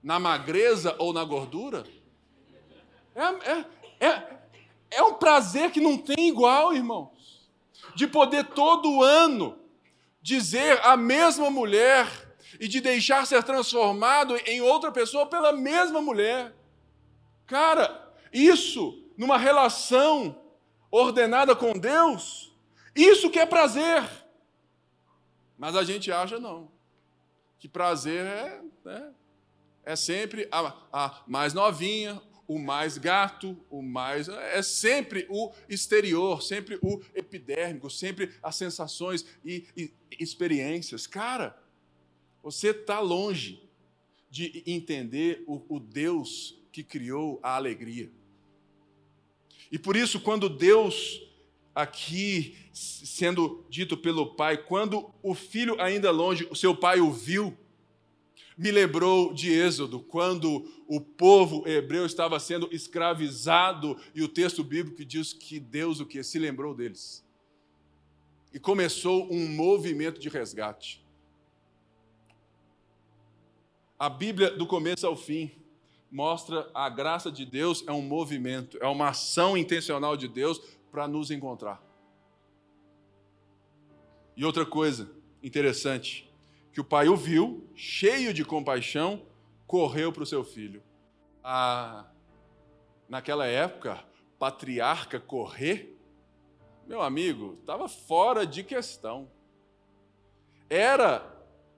Na 0.00 0.20
magreza 0.20 0.94
ou 0.96 1.12
na 1.12 1.24
gordura, 1.24 1.84
é, 3.16 3.24
é, 3.50 3.66
é, 3.98 4.38
é 4.92 5.02
um 5.02 5.14
prazer 5.14 5.72
que 5.72 5.80
não 5.80 5.98
tem 5.98 6.28
igual, 6.28 6.72
irmãos. 6.72 7.50
De 7.96 8.06
poder 8.06 8.44
todo 8.44 9.02
ano 9.02 9.58
dizer 10.22 10.78
a 10.84 10.96
mesma 10.96 11.50
mulher 11.50 12.06
e 12.60 12.68
de 12.68 12.80
deixar 12.80 13.26
ser 13.26 13.42
transformado 13.42 14.36
em 14.46 14.60
outra 14.60 14.92
pessoa 14.92 15.26
pela 15.26 15.52
mesma 15.52 16.00
mulher. 16.00 16.54
Cara, 17.44 18.03
isso 18.34 19.00
numa 19.16 19.38
relação 19.38 20.36
ordenada 20.90 21.54
com 21.54 21.72
Deus, 21.72 22.52
isso 22.94 23.30
que 23.30 23.38
é 23.38 23.46
prazer. 23.46 24.02
Mas 25.56 25.76
a 25.76 25.84
gente 25.84 26.10
acha 26.10 26.38
não, 26.38 26.70
que 27.58 27.68
prazer 27.68 28.26
é, 28.26 28.60
né, 28.84 29.14
é 29.84 29.96
sempre 29.96 30.48
a, 30.50 30.76
a 30.92 31.24
mais 31.26 31.54
novinha, 31.54 32.20
o 32.46 32.58
mais 32.58 32.98
gato, 32.98 33.56
o 33.70 33.82
mais. 33.82 34.28
É 34.28 34.62
sempre 34.62 35.26
o 35.30 35.52
exterior, 35.68 36.42
sempre 36.42 36.78
o 36.82 37.00
epidérmico, 37.14 37.88
sempre 37.88 38.34
as 38.42 38.56
sensações 38.56 39.24
e, 39.44 39.66
e 39.76 39.92
experiências. 40.18 41.06
Cara, 41.06 41.56
você 42.42 42.70
está 42.70 43.00
longe 43.00 43.62
de 44.28 44.62
entender 44.66 45.44
o, 45.46 45.76
o 45.76 45.80
Deus 45.80 46.60
que 46.70 46.82
criou 46.82 47.38
a 47.42 47.54
alegria. 47.56 48.10
E 49.74 49.78
por 49.78 49.96
isso, 49.96 50.20
quando 50.20 50.48
Deus, 50.48 51.20
aqui 51.74 52.56
sendo 52.72 53.66
dito 53.68 53.96
pelo 53.96 54.36
Pai, 54.36 54.56
quando 54.56 55.12
o 55.20 55.34
filho 55.34 55.80
ainda 55.80 56.12
longe, 56.12 56.46
o 56.48 56.54
seu 56.54 56.76
pai 56.76 57.00
o 57.00 57.10
viu, 57.10 57.58
me 58.56 58.70
lembrou 58.70 59.34
de 59.34 59.50
Êxodo, 59.50 59.98
quando 59.98 60.64
o 60.86 61.00
povo 61.00 61.66
hebreu 61.66 62.06
estava 62.06 62.38
sendo 62.38 62.68
escravizado 62.72 64.00
e 64.14 64.22
o 64.22 64.28
texto 64.28 64.62
bíblico 64.62 65.04
diz 65.04 65.32
que 65.32 65.58
Deus 65.58 65.98
o 65.98 66.06
que 66.06 66.22
se 66.22 66.38
lembrou 66.38 66.72
deles. 66.72 67.26
E 68.52 68.60
começou 68.60 69.26
um 69.28 69.48
movimento 69.48 70.20
de 70.20 70.28
resgate. 70.28 71.04
A 73.98 74.08
Bíblia 74.08 74.52
do 74.52 74.68
começo 74.68 75.04
ao 75.04 75.16
fim 75.16 75.50
mostra 76.14 76.70
a 76.72 76.88
graça 76.88 77.28
de 77.28 77.44
Deus 77.44 77.82
é 77.88 77.90
um 77.90 78.00
movimento, 78.00 78.78
é 78.80 78.86
uma 78.86 79.08
ação 79.08 79.56
intencional 79.56 80.16
de 80.16 80.28
Deus 80.28 80.60
para 80.88 81.08
nos 81.08 81.32
encontrar. 81.32 81.82
E 84.36 84.44
outra 84.44 84.64
coisa 84.64 85.10
interessante, 85.42 86.32
que 86.72 86.80
o 86.80 86.84
pai 86.84 87.08
o 87.08 87.16
viu, 87.16 87.68
cheio 87.74 88.32
de 88.32 88.44
compaixão, 88.44 89.22
correu 89.66 90.12
para 90.12 90.22
o 90.22 90.26
seu 90.26 90.44
filho. 90.44 90.84
Ah, 91.42 92.06
naquela 93.08 93.46
época, 93.46 94.04
patriarca 94.38 95.18
correr, 95.18 95.98
meu 96.86 97.02
amigo, 97.02 97.58
estava 97.58 97.88
fora 97.88 98.46
de 98.46 98.62
questão. 98.62 99.28
Era 100.70 101.28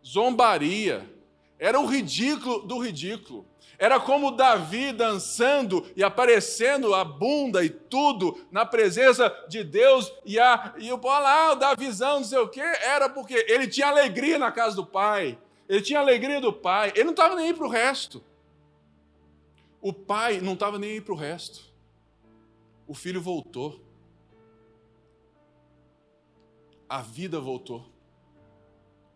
zombaria, 0.05 1.11
era 1.59 1.81
o 1.81 1.87
ridículo 1.87 2.67
do 2.67 2.79
ridículo. 2.79 3.47
Era 3.79 4.01
como 4.01 4.31
Davi 4.31 4.93
dançando 4.93 5.87
e 5.95 6.03
aparecendo 6.03 6.95
a 6.95 7.05
bunda 7.05 7.65
e 7.65 7.71
tudo 7.71 8.47
na 8.51 8.65
presença 8.65 9.29
de 9.49 9.63
Deus. 9.63 10.13
E, 10.25 10.39
a, 10.39 10.75
e 10.79 10.93
o 10.93 11.01
lá, 11.03 11.53
o 11.53 11.57
Davizão, 11.57 12.17
não 12.17 12.25
sei 12.25 12.39
o 12.39 12.49
quê. 12.49 12.61
Era 12.61 13.09
porque 13.09 13.35
ele 13.49 13.67
tinha 13.67 13.89
alegria 13.89 14.39
na 14.39 14.51
casa 14.51 14.77
do 14.77 14.87
pai. 14.87 15.39
Ele 15.69 15.83
tinha 15.83 16.01
alegria 16.01 16.41
do 16.41 16.53
pai. 16.53 16.93
Ele 16.95 17.05
não 17.05 17.13
estava 17.13 17.35
nem 17.35 17.47
aí 17.47 17.55
para 17.55 17.67
o 17.67 17.71
resto. 17.71 18.25
O 19.81 19.93
pai 19.93 20.41
não 20.41 20.55
estava 20.55 20.79
nem 20.79 20.93
aí 20.93 21.01
para 21.01 21.15
o 21.15 21.17
resto. 21.17 21.65
O 22.87 22.95
filho 22.95 23.21
voltou. 23.21 23.87
a 26.89 27.03
vida 27.03 27.41
voltou, 27.41 27.85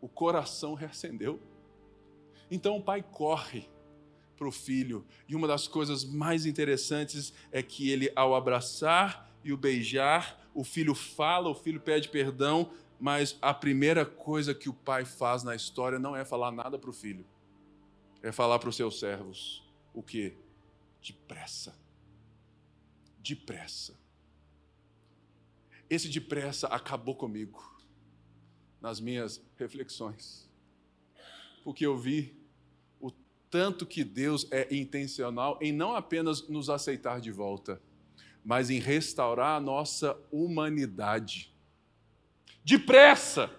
o 0.00 0.08
coração 0.08 0.74
reacendeu. 0.74 1.40
Então 2.50 2.76
o 2.76 2.82
pai 2.82 3.02
corre 3.02 3.68
para 4.40 4.48
o 4.48 4.52
filho, 4.52 5.04
e 5.28 5.36
uma 5.36 5.46
das 5.46 5.68
coisas 5.68 6.02
mais 6.02 6.46
interessantes 6.46 7.30
é 7.52 7.62
que 7.62 7.90
ele, 7.90 8.10
ao 8.16 8.34
abraçar 8.34 9.30
e 9.44 9.52
o 9.52 9.56
beijar, 9.56 10.48
o 10.54 10.64
filho 10.64 10.94
fala, 10.94 11.50
o 11.50 11.54
filho 11.54 11.78
pede 11.78 12.08
perdão, 12.08 12.72
mas 12.98 13.36
a 13.42 13.52
primeira 13.52 14.06
coisa 14.06 14.54
que 14.54 14.66
o 14.66 14.72
pai 14.72 15.04
faz 15.04 15.42
na 15.42 15.54
história 15.54 15.98
não 15.98 16.16
é 16.16 16.24
falar 16.24 16.50
nada 16.50 16.78
para 16.78 16.88
o 16.88 16.92
filho, 16.92 17.26
é 18.22 18.32
falar 18.32 18.58
para 18.58 18.70
os 18.70 18.76
seus 18.76 18.98
servos: 18.98 19.62
o 19.92 20.02
que? 20.02 20.34
Depressa. 21.02 21.78
Depressa. 23.18 23.94
Esse 25.90 26.08
depressa 26.08 26.66
acabou 26.68 27.14
comigo 27.14 27.78
nas 28.80 29.00
minhas 29.00 29.44
reflexões, 29.58 30.48
porque 31.62 31.84
eu 31.84 31.98
vi 31.98 32.39
tanto 33.50 33.84
que 33.84 34.04
Deus 34.04 34.46
é 34.50 34.68
intencional 34.74 35.58
em 35.60 35.72
não 35.72 35.94
apenas 35.94 36.48
nos 36.48 36.70
aceitar 36.70 37.20
de 37.20 37.32
volta, 37.32 37.80
mas 38.44 38.70
em 38.70 38.78
restaurar 38.78 39.56
a 39.56 39.60
nossa 39.60 40.16
humanidade. 40.30 41.52
Depressa! 42.64 43.50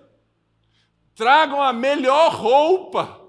Tragam 1.14 1.62
a 1.62 1.74
melhor 1.74 2.34
roupa 2.34 3.22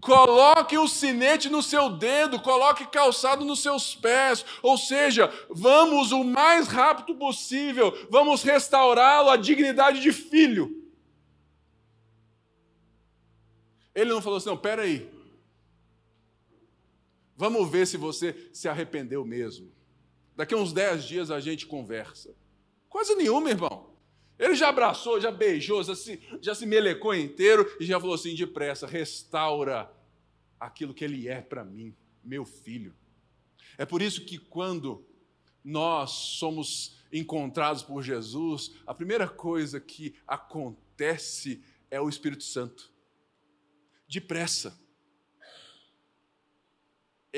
Coloque 0.00 0.78
o 0.78 0.86
sinete 0.86 1.48
no 1.48 1.60
seu 1.60 1.90
dedo, 1.90 2.40
coloque 2.40 2.86
calçado 2.86 3.44
nos 3.44 3.60
seus 3.60 3.96
pés, 3.96 4.44
ou 4.62 4.78
seja, 4.78 5.32
vamos 5.50 6.12
o 6.12 6.22
mais 6.22 6.68
rápido 6.68 7.16
possível, 7.16 7.92
vamos 8.08 8.44
restaurá-lo 8.44 9.28
à 9.28 9.36
dignidade 9.36 10.00
de 10.00 10.12
filho. 10.12 10.84
Ele 13.92 14.10
não 14.10 14.22
falou 14.22 14.36
assim, 14.36 14.48
não, 14.48 14.56
peraí, 14.56 15.10
vamos 17.38 17.70
ver 17.70 17.86
se 17.86 17.96
você 17.96 18.50
se 18.52 18.68
arrependeu 18.68 19.24
mesmo. 19.24 19.72
Daqui 20.36 20.54
a 20.54 20.58
uns 20.58 20.72
dez 20.72 21.04
dias 21.04 21.30
a 21.30 21.38
gente 21.38 21.66
conversa. 21.66 22.34
Coisa 22.88 23.14
nenhuma, 23.14 23.48
irmão. 23.48 23.94
Ele 24.36 24.56
já 24.56 24.68
abraçou, 24.68 25.20
já 25.20 25.30
beijou, 25.30 25.82
já 25.82 25.94
se, 25.94 26.20
já 26.40 26.54
se 26.54 26.66
melecou 26.66 27.14
inteiro 27.14 27.64
e 27.80 27.86
já 27.86 27.98
falou 27.98 28.16
assim: 28.16 28.34
depressa, 28.34 28.86
restaura 28.86 29.90
aquilo 30.58 30.92
que 30.92 31.04
ele 31.04 31.28
é 31.28 31.40
para 31.40 31.64
mim, 31.64 31.94
meu 32.24 32.44
filho. 32.44 32.94
É 33.76 33.86
por 33.86 34.02
isso 34.02 34.24
que 34.24 34.36
quando 34.36 35.06
nós 35.64 36.10
somos 36.10 36.98
encontrados 37.12 37.82
por 37.82 38.02
Jesus, 38.02 38.72
a 38.84 38.92
primeira 38.92 39.28
coisa 39.28 39.80
que 39.80 40.14
acontece 40.26 41.62
é 41.88 42.00
o 42.00 42.08
Espírito 42.08 42.42
Santo. 42.42 42.92
Depressa. 44.08 44.87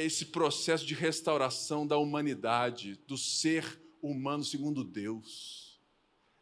Esse 0.05 0.26
processo 0.26 0.86
de 0.86 0.94
restauração 0.94 1.86
da 1.86 1.96
humanidade, 1.96 2.96
do 3.07 3.16
ser 3.16 3.80
humano 4.03 4.44
segundo 4.44 4.82
Deus. 4.82 5.80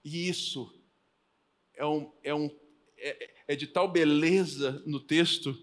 E 0.05 0.29
isso 0.29 0.79
é, 1.75 1.87
um, 1.87 2.13
é, 2.23 2.35
um, 2.35 2.51
é, 2.97 3.35
é 3.49 3.57
de 3.57 3.67
tal 3.67 3.91
beleza 3.91 4.83
no 4.87 5.01
texto, 5.01 5.57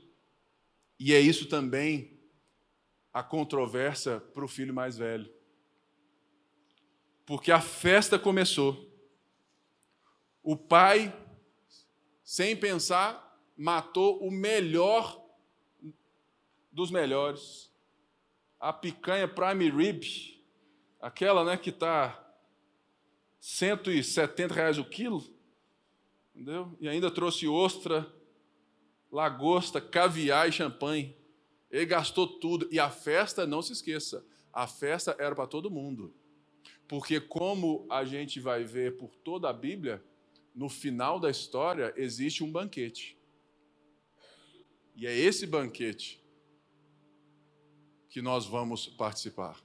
e 0.99 1.13
é 1.13 1.19
isso 1.19 1.47
também 1.47 2.19
a 3.13 3.23
controvérsia 3.23 4.19
para 4.19 4.43
o 4.43 4.47
filho 4.47 4.73
mais 4.73 4.97
velho. 4.97 5.33
Porque 7.25 7.51
a 7.51 7.61
festa 7.61 8.19
começou. 8.19 8.91
O 10.43 10.55
pai, 10.55 11.13
sem 12.23 12.55
pensar, 12.55 13.41
matou 13.57 14.19
o 14.19 14.29
melhor 14.29 15.23
dos 16.71 16.91
melhores. 16.91 17.73
A 18.59 18.73
picanha 18.73 19.27
prime 19.27 19.69
rib, 19.69 20.03
aquela 20.99 21.43
né, 21.43 21.57
que 21.57 21.69
está 21.69 22.21
170 23.39 24.53
reais 24.53 24.77
o 24.77 24.83
quilo, 24.83 25.23
entendeu? 26.33 26.75
E 26.79 26.89
ainda 26.89 27.11
trouxe 27.11 27.47
ostra, 27.47 28.11
lagosta, 29.11 29.79
caviar 29.79 30.49
e 30.49 30.51
champanhe. 30.51 31.15
Ele 31.69 31.85
gastou 31.85 32.27
tudo. 32.27 32.67
E 32.71 32.79
a 32.79 32.89
festa, 32.89 33.45
não 33.45 33.61
se 33.61 33.73
esqueça, 33.73 34.25
a 34.51 34.65
festa 34.65 35.15
era 35.19 35.35
para 35.35 35.45
todo 35.45 35.69
mundo. 35.69 36.13
Porque, 36.87 37.19
como 37.19 37.85
a 37.89 38.03
gente 38.03 38.39
vai 38.39 38.63
ver 38.63 38.97
por 38.97 39.15
toda 39.17 39.49
a 39.49 39.53
Bíblia, 39.53 40.03
no 40.55 40.69
final 40.69 41.19
da 41.19 41.29
história 41.29 41.93
existe 41.95 42.43
um 42.43 42.51
banquete. 42.51 43.17
E 44.95 45.05
é 45.05 45.15
esse 45.15 45.45
banquete 45.45 46.24
que 48.15 48.21
nós 48.21 48.45
vamos 48.45 48.87
participar. 48.87 49.61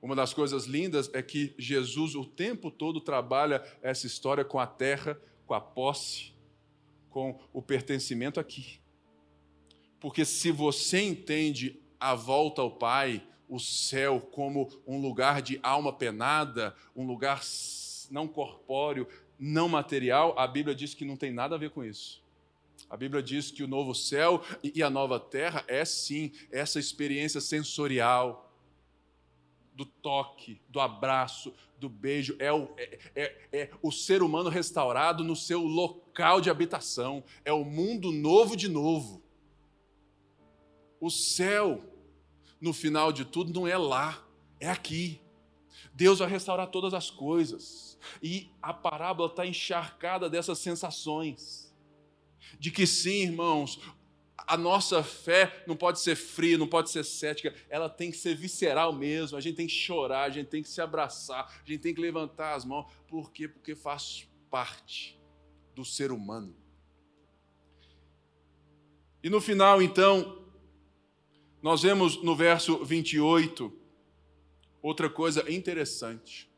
Uma 0.00 0.16
das 0.16 0.32
coisas 0.32 0.64
lindas 0.64 1.10
é 1.12 1.22
que 1.22 1.54
Jesus 1.58 2.14
o 2.14 2.24
tempo 2.24 2.70
todo 2.70 2.98
trabalha 2.98 3.62
essa 3.82 4.06
história 4.06 4.42
com 4.42 4.58
a 4.58 4.66
terra, 4.66 5.20
com 5.44 5.52
a 5.52 5.60
posse, 5.60 6.32
com 7.10 7.38
o 7.52 7.60
pertencimento 7.60 8.40
aqui. 8.40 8.80
Porque 10.00 10.24
se 10.24 10.50
você 10.50 11.02
entende 11.02 11.78
a 12.00 12.14
volta 12.14 12.62
ao 12.62 12.70
Pai, 12.70 13.22
o 13.46 13.60
céu, 13.60 14.18
como 14.18 14.70
um 14.86 14.98
lugar 14.98 15.42
de 15.42 15.60
alma 15.62 15.92
penada, 15.92 16.74
um 16.96 17.06
lugar 17.06 17.42
não 18.10 18.26
corpóreo, 18.26 19.06
não 19.38 19.68
material, 19.68 20.34
a 20.38 20.46
Bíblia 20.46 20.74
diz 20.74 20.94
que 20.94 21.04
não 21.04 21.18
tem 21.18 21.34
nada 21.34 21.54
a 21.54 21.58
ver 21.58 21.68
com 21.68 21.84
isso. 21.84 22.21
A 22.92 22.96
Bíblia 22.98 23.22
diz 23.22 23.50
que 23.50 23.62
o 23.62 23.66
novo 23.66 23.94
céu 23.94 24.44
e 24.62 24.82
a 24.82 24.90
nova 24.90 25.18
terra 25.18 25.64
é 25.66 25.82
sim 25.82 26.30
essa 26.50 26.78
experiência 26.78 27.40
sensorial 27.40 28.54
do 29.72 29.86
toque, 29.86 30.60
do 30.68 30.78
abraço, 30.78 31.54
do 31.78 31.88
beijo, 31.88 32.36
é 32.38 32.52
o, 32.52 32.68
é, 32.76 32.98
é, 33.16 33.48
é, 33.50 33.70
o 33.80 33.90
ser 33.90 34.22
humano 34.22 34.50
restaurado 34.50 35.24
no 35.24 35.34
seu 35.34 35.62
local 35.62 36.38
de 36.38 36.50
habitação, 36.50 37.24
é 37.46 37.52
o 37.52 37.64
mundo 37.64 38.12
novo 38.12 38.54
de 38.54 38.68
novo. 38.68 39.22
O 41.00 41.08
céu, 41.08 41.82
no 42.60 42.74
final 42.74 43.10
de 43.10 43.24
tudo, 43.24 43.58
não 43.58 43.66
é 43.66 43.78
lá, 43.78 44.22
é 44.60 44.68
aqui. 44.68 45.18
Deus 45.94 46.18
vai 46.18 46.28
restaurar 46.28 46.66
todas 46.66 46.92
as 46.92 47.10
coisas, 47.10 47.98
e 48.22 48.50
a 48.60 48.74
parábola 48.74 49.30
está 49.30 49.46
encharcada 49.46 50.28
dessas 50.28 50.58
sensações. 50.58 51.71
De 52.58 52.70
que 52.70 52.86
sim, 52.86 53.22
irmãos, 53.22 53.80
a 54.46 54.56
nossa 54.56 55.02
fé 55.02 55.64
não 55.66 55.76
pode 55.76 56.00
ser 56.00 56.16
fria, 56.16 56.58
não 56.58 56.66
pode 56.66 56.90
ser 56.90 57.04
cética, 57.04 57.54
ela 57.68 57.88
tem 57.88 58.10
que 58.10 58.16
ser 58.16 58.34
visceral 58.34 58.92
mesmo. 58.92 59.36
A 59.36 59.40
gente 59.40 59.56
tem 59.56 59.66
que 59.66 59.72
chorar, 59.72 60.24
a 60.24 60.30
gente 60.30 60.48
tem 60.48 60.62
que 60.62 60.68
se 60.68 60.80
abraçar, 60.80 61.46
a 61.46 61.70
gente 61.70 61.80
tem 61.80 61.94
que 61.94 62.00
levantar 62.00 62.54
as 62.54 62.64
mãos. 62.64 62.92
Por 63.08 63.30
quê? 63.30 63.48
Porque 63.48 63.74
faz 63.74 64.28
parte 64.50 65.18
do 65.74 65.84
ser 65.84 66.12
humano. 66.12 66.54
E 69.22 69.30
no 69.30 69.40
final, 69.40 69.80
então, 69.80 70.44
nós 71.62 71.82
vemos 71.82 72.22
no 72.22 72.34
verso 72.34 72.84
28 72.84 73.72
outra 74.82 75.08
coisa 75.08 75.50
interessante. 75.50 76.50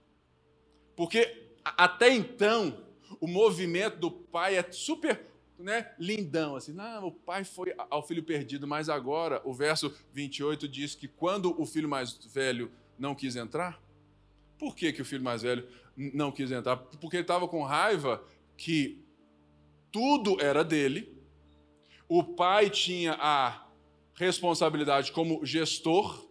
Porque 0.97 1.53
até 1.62 2.12
então, 2.12 2.87
o 3.20 3.26
movimento 3.26 3.99
do 3.99 4.11
pai 4.11 4.57
é 4.57 4.72
super 4.72 5.34
né, 5.65 5.91
lindão, 5.99 6.57
assim, 6.57 6.75
não, 6.75 7.07
o 7.07 7.11
pai 7.11 7.43
foi 7.43 7.75
ao 7.91 8.07
filho 8.07 8.23
perdido, 8.23 8.67
mas 8.67 8.91
agora 8.91 9.41
o 9.47 9.55
verso 9.55 9.95
28 10.12 10.69
diz 10.69 10.95
que 10.95 11.09
quando 11.09 11.59
o 11.59 11.65
filho 11.65 11.89
mais 11.89 12.12
velho 12.27 12.71
não 12.99 13.15
quis 13.15 13.35
entrar, 13.35 13.83
por 14.59 14.77
que, 14.77 14.93
que 14.93 15.01
o 15.01 15.05
filho 15.07 15.25
mais 15.25 15.41
velho 15.41 15.67
não 15.97 16.31
quis 16.31 16.53
entrar? 16.53 16.77
Porque 16.77 17.17
ele 17.17 17.23
estava 17.23 17.49
com 17.49 17.62
raiva 17.62 18.23
que 18.59 19.03
tudo 19.91 20.39
era 20.39 20.62
dele, 20.62 21.17
o 22.07 22.23
pai 22.23 22.69
tinha 22.69 23.17
a 23.19 23.67
responsabilidade 24.15 25.12
como 25.12 25.47
gestor, 25.47 26.29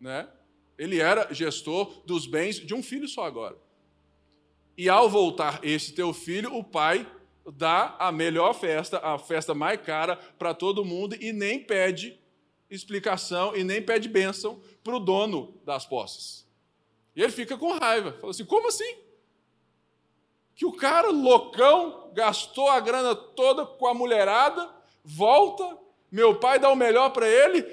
né? 0.00 0.28
ele 0.76 0.98
era 0.98 1.32
gestor 1.32 2.02
dos 2.04 2.26
bens 2.26 2.56
de 2.56 2.74
um 2.74 2.82
filho 2.82 3.06
só 3.06 3.24
agora. 3.24 3.56
E 4.76 4.88
ao 4.88 5.08
voltar 5.08 5.60
esse 5.62 5.92
teu 5.92 6.12
filho, 6.12 6.52
o 6.52 6.64
pai 6.64 7.06
dá 7.52 7.94
a 7.98 8.10
melhor 8.10 8.54
festa, 8.54 8.98
a 8.98 9.18
festa 9.18 9.54
mais 9.54 9.80
cara 9.80 10.16
para 10.38 10.54
todo 10.54 10.84
mundo 10.84 11.16
e 11.20 11.32
nem 11.32 11.62
pede 11.62 12.18
explicação 12.70 13.56
e 13.56 13.62
nem 13.62 13.80
pede 13.80 14.08
bênção 14.08 14.60
para 14.82 14.96
o 14.96 15.00
dono 15.00 15.60
das 15.64 15.86
posses. 15.86 16.46
E 17.14 17.22
ele 17.22 17.32
fica 17.32 17.56
com 17.56 17.78
raiva. 17.78 18.12
Fala 18.12 18.30
assim: 18.30 18.44
como 18.44 18.68
assim? 18.68 18.98
Que 20.54 20.66
o 20.66 20.72
cara 20.72 21.10
loucão 21.10 22.10
gastou 22.14 22.68
a 22.68 22.80
grana 22.80 23.14
toda 23.14 23.64
com 23.64 23.86
a 23.86 23.94
mulherada, 23.94 24.70
volta, 25.04 25.78
meu 26.10 26.38
pai 26.38 26.58
dá 26.58 26.70
o 26.70 26.76
melhor 26.76 27.10
para 27.10 27.28
ele, 27.28 27.64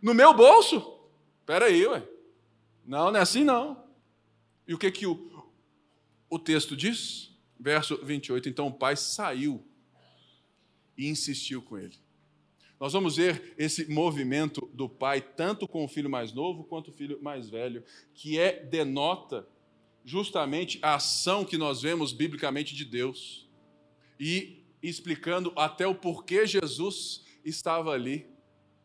no 0.00 0.14
meu 0.14 0.32
bolso? 0.32 1.00
Espera 1.40 1.66
aí, 1.66 1.86
ué. 1.86 2.02
Não, 2.84 3.10
não 3.10 3.18
é 3.18 3.22
assim 3.22 3.44
não. 3.44 3.84
E 4.66 4.74
o 4.74 4.78
que 4.78 4.90
que 4.90 5.06
o, 5.06 5.44
o 6.28 6.38
texto 6.38 6.76
diz, 6.76 7.29
verso 7.60 7.98
28, 8.02 8.48
então 8.48 8.66
o 8.66 8.72
pai 8.72 8.96
saiu 8.96 9.62
e 10.96 11.06
insistiu 11.08 11.60
com 11.60 11.78
ele. 11.78 11.96
Nós 12.80 12.94
vamos 12.94 13.16
ver 13.16 13.54
esse 13.58 13.90
movimento 13.90 14.70
do 14.72 14.88
pai, 14.88 15.20
tanto 15.20 15.68
com 15.68 15.84
o 15.84 15.88
filho 15.88 16.08
mais 16.08 16.32
novo 16.32 16.64
quanto 16.64 16.90
o 16.90 16.94
filho 16.94 17.22
mais 17.22 17.50
velho, 17.50 17.84
que 18.14 18.38
é 18.38 18.64
denota 18.64 19.46
justamente 20.02 20.78
a 20.80 20.94
ação 20.94 21.44
que 21.44 21.58
nós 21.58 21.82
vemos 21.82 22.12
biblicamente 22.12 22.74
de 22.74 22.86
Deus 22.86 23.46
e 24.18 24.64
explicando 24.82 25.52
até 25.54 25.86
o 25.86 25.94
porquê 25.94 26.46
Jesus 26.46 27.22
estava 27.44 27.90
ali. 27.90 28.26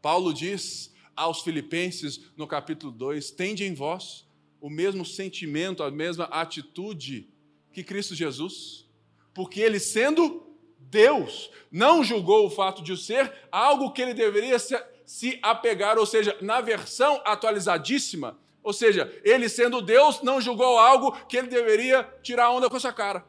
Paulo 0.01 0.34
diz 0.34 0.93
aos 1.15 1.41
Filipenses 1.41 2.19
no 2.36 2.45
capítulo 2.45 2.91
2: 2.91 3.32
Tende 3.32 3.63
em 3.63 3.73
vós 3.73 4.28
o 4.59 4.69
mesmo 4.69 5.05
sentimento, 5.05 5.84
a 5.84 5.89
mesma 5.89 6.26
atitude 6.26 7.30
que 7.76 7.84
Cristo 7.84 8.15
Jesus, 8.15 8.88
porque 9.34 9.59
ele 9.59 9.82
sendo 9.82 10.47
Deus 10.80 11.51
não 11.69 12.05
julgou 12.05 12.47
o 12.47 12.49
fato 12.49 12.82
de 12.82 12.95
ser 12.95 13.34
algo 13.51 13.91
que 13.91 14.01
ele 14.01 14.13
deveria 14.13 14.57
se, 14.57 14.82
se 15.05 15.38
apegar, 15.43 15.97
ou 15.97 16.05
seja, 16.05 16.38
na 16.39 16.61
versão 16.61 17.21
atualizadíssima, 17.26 18.39
ou 18.63 18.71
seja, 18.71 19.13
ele 19.26 19.49
sendo 19.49 19.82
Deus 19.82 20.21
não 20.21 20.39
julgou 20.39 20.80
algo 20.80 21.11
que 21.28 21.36
ele 21.36 21.47
deveria 21.47 22.03
tirar 22.23 22.49
onda 22.49 22.69
com 22.69 22.78
essa 22.78 22.93
cara. 22.93 23.26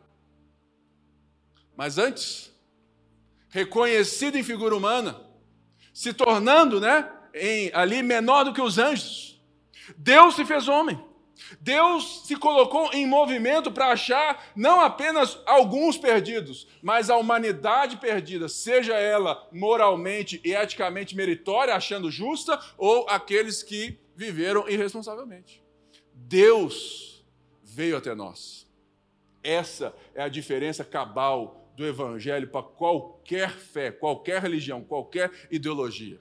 Mas 1.77 1.99
antes, 1.99 2.55
reconhecido 3.49 4.39
em 4.39 4.45
figura 4.45 4.77
humana, 4.77 5.21
se 5.93 6.13
tornando, 6.13 6.81
né, 6.81 7.11
em, 7.35 7.73
ali 7.75 8.01
menor 8.01 8.45
do 8.45 8.55
que 8.55 8.63
os 8.63 8.79
anjos, 8.79 9.43
Deus 9.97 10.37
se 10.37 10.45
fez 10.45 10.69
homem. 10.69 11.05
Deus 11.61 12.27
se 12.27 12.37
colocou 12.37 12.93
em 12.93 13.07
movimento 13.07 13.71
para 13.71 13.89
achar 13.89 14.53
não 14.55 14.81
apenas 14.81 15.39
alguns 15.47 15.99
perdidos, 15.99 16.67
mas 16.83 17.11
a 17.11 17.17
humanidade 17.17 17.99
perdida, 17.99 18.49
seja 18.49 18.95
ela 18.95 19.47
moralmente 19.53 20.41
e 20.45 20.55
eticamente 20.55 21.15
meritória, 21.15 21.75
achando 21.75 22.11
justa, 22.11 22.59
ou 22.77 23.09
aqueles 23.09 23.63
que 23.63 23.99
viveram 24.15 24.69
irresponsavelmente. 24.69 25.63
Deus 26.13 27.25
veio 27.63 27.97
até 27.97 28.15
nós. 28.15 28.67
Essa 29.43 29.95
é 30.15 30.23
a 30.23 30.29
diferença 30.29 30.85
cabal 30.85 31.71
do 31.77 31.87
Evangelho 31.87 32.49
para 32.49 32.63
qualquer 32.63 33.51
fé, 33.51 33.93
qualquer 33.93 34.41
religião, 34.41 34.83
qualquer 34.83 35.31
ideologia. 35.51 36.19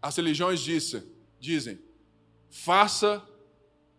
As 0.00 0.16
religiões 0.16 0.60
dizem, 0.60 1.02
dizem 1.40 1.80
faça 2.50 3.26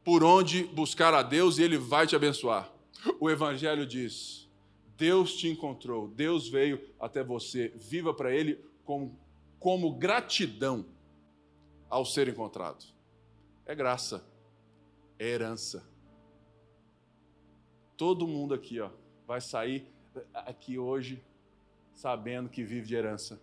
por 0.10 0.24
onde 0.24 0.64
buscar 0.64 1.14
a 1.14 1.22
Deus 1.22 1.60
e 1.60 1.62
Ele 1.62 1.78
vai 1.78 2.08
te 2.08 2.16
abençoar. 2.16 2.68
O 3.20 3.30
Evangelho 3.30 3.86
diz: 3.86 4.50
Deus 4.98 5.36
te 5.36 5.48
encontrou, 5.48 6.08
Deus 6.08 6.50
veio 6.50 6.84
até 7.00 7.24
você, 7.24 7.68
viva 7.76 8.12
para 8.12 8.34
Ele 8.34 8.60
como, 8.84 9.16
como 9.60 9.94
gratidão 9.94 10.84
ao 11.88 12.04
ser 12.04 12.28
encontrado. 12.28 12.84
É 13.68 13.76
graça, 13.76 14.26
é 15.20 15.28
herança. 15.28 15.88
Todo 17.96 18.26
mundo 18.26 18.56
aqui 18.56 18.80
ó, 18.80 18.90
vai 19.28 19.40
sair 19.40 19.94
aqui 20.34 20.80
hoje 20.80 21.24
sabendo 21.94 22.50
que 22.50 22.64
vive 22.64 22.88
de 22.88 22.96
herança 22.96 23.40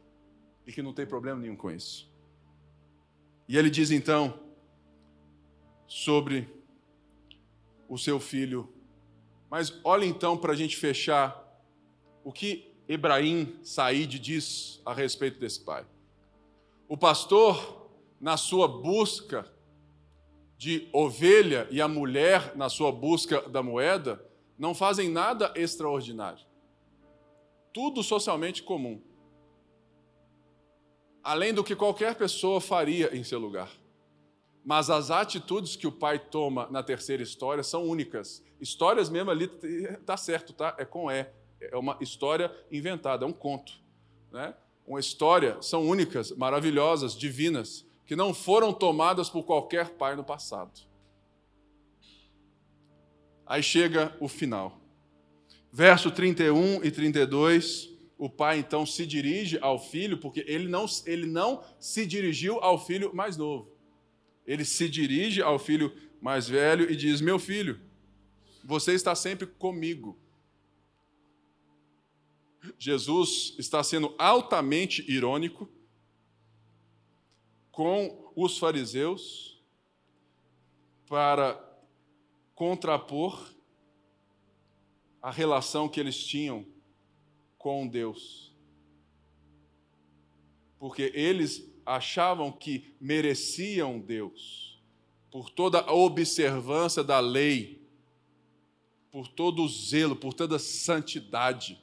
e 0.67 0.73
que 0.73 0.83
não 0.83 0.93
tem 0.93 1.07
problema 1.07 1.41
nenhum 1.41 1.55
com 1.55 1.71
isso. 1.71 2.11
E 3.49 3.57
ele 3.57 3.71
diz 3.71 3.93
então 3.93 4.37
sobre 5.87 6.56
o 7.89 7.99
seu 7.99 8.18
filho. 8.18 8.72
Mas 9.51 9.80
olha 9.84 10.05
então 10.05 10.37
para 10.37 10.53
a 10.53 10.57
gente 10.57 10.76
fechar 10.76 11.45
o 12.24 12.32
que 12.32 12.74
Ebraim 12.89 13.59
Said 13.62 14.18
diz 14.18 14.80
a 14.84 14.93
respeito 14.93 15.39
desse 15.39 15.61
pai. 15.61 15.84
O 16.89 16.97
pastor, 16.97 17.91
na 18.20 18.37
sua 18.37 18.68
busca 18.68 19.51
de 20.57 20.89
ovelha 20.93 21.66
e 21.70 21.80
a 21.80 21.89
mulher 21.89 22.57
na 22.57 22.68
sua 22.68 22.91
busca 22.91 23.43
da 23.49 23.62
moeda, 23.62 24.24
não 24.59 24.74
fazem 24.74 25.11
nada 25.11 25.53
extraordinário. 25.55 26.45
Tudo 27.72 28.03
socialmente 28.03 28.62
comum. 28.62 29.03
Além 31.22 31.53
do 31.53 31.64
que 31.64 31.76
qualquer 31.76 32.14
pessoa 32.14 32.61
faria 32.61 33.14
em 33.14 33.22
seu 33.22 33.39
lugar. 33.39 33.70
Mas 34.67 34.91
as 34.91 35.12
atitudes 35.12 35.77
que 35.77 35.87
o 35.87 35.93
pai 35.93 36.19
toma 36.19 36.67
na 36.73 36.83
terceira 36.83 37.23
história 37.23 37.62
são 37.62 37.85
únicas. 37.85 38.43
Histórias 38.61 39.09
mesmo 39.09 39.31
ali, 39.31 39.47
tá 40.05 40.17
certo, 40.17 40.53
tá? 40.53 40.75
É 40.77 40.85
com 40.85 41.09
E. 41.09 41.25
É 41.61 41.77
uma 41.77 41.97
história 42.01 42.53
inventada, 42.69 43.25
é 43.25 43.29
um 43.29 43.33
conto. 43.33 43.75
Né? 44.33 44.53
Uma 44.85 44.99
história, 44.99 45.57
são 45.62 45.87
únicas, 45.87 46.33
maravilhosas, 46.33 47.17
divinas 47.17 47.87
que 48.05 48.17
não 48.17 48.35
foram 48.35 48.73
tomadas 48.73 49.31
por 49.31 49.45
qualquer 49.45 49.91
pai 49.91 50.17
no 50.17 50.25
passado. 50.25 50.81
Aí 53.47 53.62
chega 53.62 54.17
o 54.19 54.27
final. 54.27 54.81
Verso 55.73 56.11
31 56.11 56.83
e 56.83 56.91
32, 56.91 57.89
o 58.19 58.29
pai 58.29 58.59
então 58.59 58.85
se 58.85 59.07
dirige 59.07 59.61
ao 59.61 59.79
filho, 59.79 60.19
porque 60.19 60.45
ele 60.49 60.67
não, 60.67 60.87
ele 61.05 61.27
não 61.27 61.62
se 61.79 62.05
dirigiu 62.05 62.59
ao 62.61 62.85
filho 62.85 63.14
mais 63.14 63.37
novo. 63.37 63.76
Ele 64.47 64.65
se 64.65 64.89
dirige 64.89 65.43
ao 65.43 65.59
filho 65.59 65.93
mais 66.21 66.49
velho 66.49 66.91
e 66.91 66.97
diz: 66.97 67.21
Meu 67.21 67.39
filho, 67.39 67.81
você 68.65 68.93
está 68.95 69.15
sempre 69.15 69.47
comigo. 69.47 70.19
Jesus 72.79 73.55
está 73.59 73.83
sendo 73.83 74.15
altamente 74.19 75.09
irônico 75.11 75.69
com 77.71 78.33
os 78.35 78.59
fariseus 78.59 79.63
para 81.09 81.63
contrapor 82.55 83.55
a 85.23 85.31
relação 85.31 85.89
que 85.89 86.01
eles 86.01 86.25
tinham 86.25 86.67
com 87.59 87.87
Deus. 87.87 88.55
Porque 90.79 91.13
eles 91.15 91.76
achavam 91.87 92.51
que 92.51 92.95
mereciam 93.01 93.99
Deus, 94.01 94.78
por 95.30 95.49
toda 95.49 95.80
a 95.80 95.93
observância 95.93 97.05
da 97.05 97.20
lei, 97.20 97.80
por 99.12 99.28
todo 99.28 99.62
o 99.62 99.68
zelo, 99.68 100.16
por 100.16 100.34
toda 100.34 100.57
a 100.57 100.59
santidade. 100.59 101.80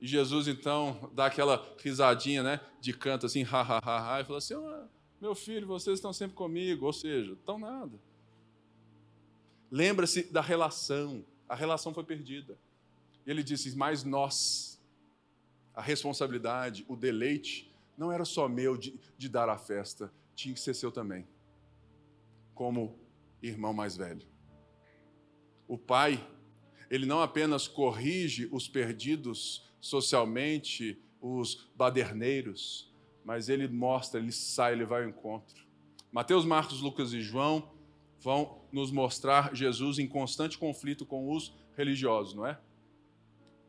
E 0.00 0.06
Jesus 0.06 0.48
então 0.48 1.10
dá 1.14 1.26
aquela 1.26 1.64
risadinha, 1.78 2.42
né, 2.42 2.60
de 2.80 2.92
canto 2.92 3.26
assim, 3.26 3.44
ha, 3.44 3.60
ha, 3.60 3.80
ha, 3.84 4.16
ha 4.16 4.20
e 4.20 4.24
fala 4.24 4.38
assim: 4.38 4.54
oh, 4.54 4.84
meu 5.20 5.34
filho, 5.34 5.66
vocês 5.66 5.98
estão 5.98 6.12
sempre 6.12 6.34
comigo, 6.36 6.86
ou 6.86 6.92
seja, 6.92 7.32
estão 7.32 7.58
nada. 7.58 7.98
Lembra-se 9.70 10.24
da 10.24 10.40
relação, 10.40 11.24
a 11.48 11.54
relação 11.54 11.92
foi 11.92 12.04
perdida. 12.04 12.58
Ele 13.26 13.42
disse: 13.42 13.76
Mas 13.76 14.04
nós, 14.04 14.80
a 15.74 15.82
responsabilidade, 15.82 16.84
o 16.88 16.96
deleite, 16.96 17.73
não 17.96 18.10
era 18.12 18.24
só 18.24 18.48
meu 18.48 18.76
de, 18.76 18.98
de 19.16 19.28
dar 19.28 19.48
a 19.48 19.58
festa, 19.58 20.12
tinha 20.34 20.54
que 20.54 20.60
ser 20.60 20.74
seu 20.74 20.90
também, 20.90 21.26
como 22.54 22.98
irmão 23.42 23.72
mais 23.72 23.96
velho. 23.96 24.26
O 25.66 25.78
pai, 25.78 26.26
ele 26.90 27.06
não 27.06 27.22
apenas 27.22 27.66
corrige 27.66 28.48
os 28.52 28.68
perdidos 28.68 29.70
socialmente, 29.80 31.00
os 31.20 31.70
baderneiros, 31.74 32.92
mas 33.24 33.48
ele 33.48 33.66
mostra, 33.68 34.20
ele 34.20 34.32
sai, 34.32 34.72
ele 34.72 34.84
vai 34.84 35.02
ao 35.02 35.08
encontro. 35.08 35.64
Mateus, 36.12 36.44
Marcos, 36.44 36.80
Lucas 36.80 37.12
e 37.12 37.20
João 37.20 37.72
vão 38.20 38.62
nos 38.70 38.90
mostrar 38.90 39.54
Jesus 39.54 39.98
em 39.98 40.06
constante 40.06 40.58
conflito 40.58 41.04
com 41.04 41.30
os 41.30 41.54
religiosos, 41.76 42.34
não 42.34 42.46
é? 42.46 42.58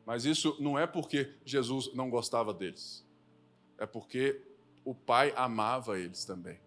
Mas 0.05 0.25
isso 0.25 0.55
não 0.59 0.77
é 0.77 0.85
porque 0.85 1.33
Jesus 1.43 1.93
não 1.93 2.09
gostava 2.09 2.53
deles. 2.53 3.05
É 3.77 3.85
porque 3.85 4.41
o 4.83 4.93
Pai 4.93 5.33
amava 5.35 5.99
eles 5.99 6.25
também. 6.25 6.59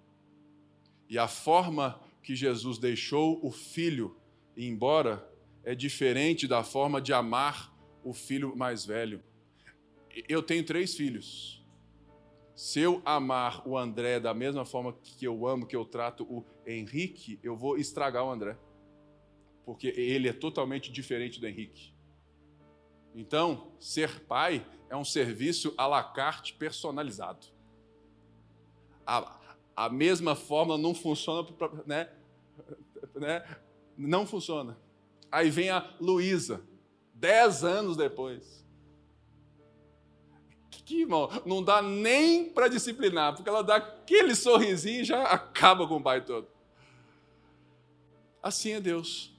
E 1.08 1.18
a 1.18 1.28
forma 1.28 2.00
que 2.22 2.36
Jesus 2.36 2.78
deixou 2.78 3.38
o 3.44 3.50
filho 3.50 4.16
ir 4.56 4.66
embora 4.66 5.26
é 5.64 5.74
diferente 5.74 6.46
da 6.46 6.62
forma 6.62 7.00
de 7.00 7.12
amar 7.12 7.74
o 8.04 8.12
filho 8.12 8.56
mais 8.56 8.84
velho 8.84 9.22
eu 10.28 10.42
tenho 10.42 10.64
três 10.64 10.94
filhos. 10.94 11.62
Se 12.54 12.80
eu 12.80 13.00
amar 13.04 13.66
o 13.68 13.78
André 13.78 14.18
da 14.18 14.34
mesma 14.34 14.64
forma 14.64 14.92
que 14.92 15.24
eu 15.24 15.46
amo, 15.46 15.66
que 15.66 15.76
eu 15.76 15.84
trato 15.84 16.24
o 16.24 16.44
Henrique, 16.66 17.38
eu 17.42 17.56
vou 17.56 17.76
estragar 17.76 18.24
o 18.24 18.30
André. 18.30 18.56
Porque 19.64 19.88
ele 19.88 20.28
é 20.28 20.32
totalmente 20.32 20.90
diferente 20.90 21.38
do 21.40 21.46
Henrique. 21.46 21.92
Então, 23.14 23.72
ser 23.78 24.20
pai 24.20 24.66
é 24.88 24.96
um 24.96 25.04
serviço 25.04 25.74
à 25.76 25.86
la 25.86 26.02
carte 26.02 26.54
personalizado. 26.54 27.46
A, 29.06 29.38
a 29.74 29.88
mesma 29.88 30.34
forma 30.34 30.76
não 30.76 30.94
funciona, 30.94 31.48
né? 31.86 32.10
né? 33.14 33.44
Não 33.96 34.26
funciona. 34.26 34.76
Aí 35.30 35.50
vem 35.50 35.70
a 35.70 35.94
Luísa, 36.00 36.62
dez 37.14 37.64
anos 37.64 37.96
depois. 37.96 38.58
Que, 40.70 41.02
irmão, 41.02 41.28
não 41.44 41.62
dá 41.62 41.82
nem 41.82 42.48
para 42.48 42.66
disciplinar, 42.66 43.34
porque 43.34 43.46
ela 43.46 43.62
dá 43.62 43.76
aquele 43.76 44.34
sorrisinho 44.34 45.02
e 45.02 45.04
já 45.04 45.22
acaba 45.24 45.86
com 45.86 45.96
o 45.96 46.02
pai 46.02 46.24
todo. 46.24 46.48
Assim 48.42 48.72
é 48.72 48.80
Deus. 48.80 49.37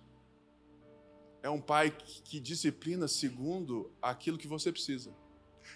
É 1.42 1.50
um 1.50 1.62
pai 1.62 1.96
que 2.24 2.40
disciplina 2.40 3.08
segundo 3.08 3.92
aquilo 4.02 4.38
que 4.38 4.48
você 4.48 4.72
precisa. 4.72 5.14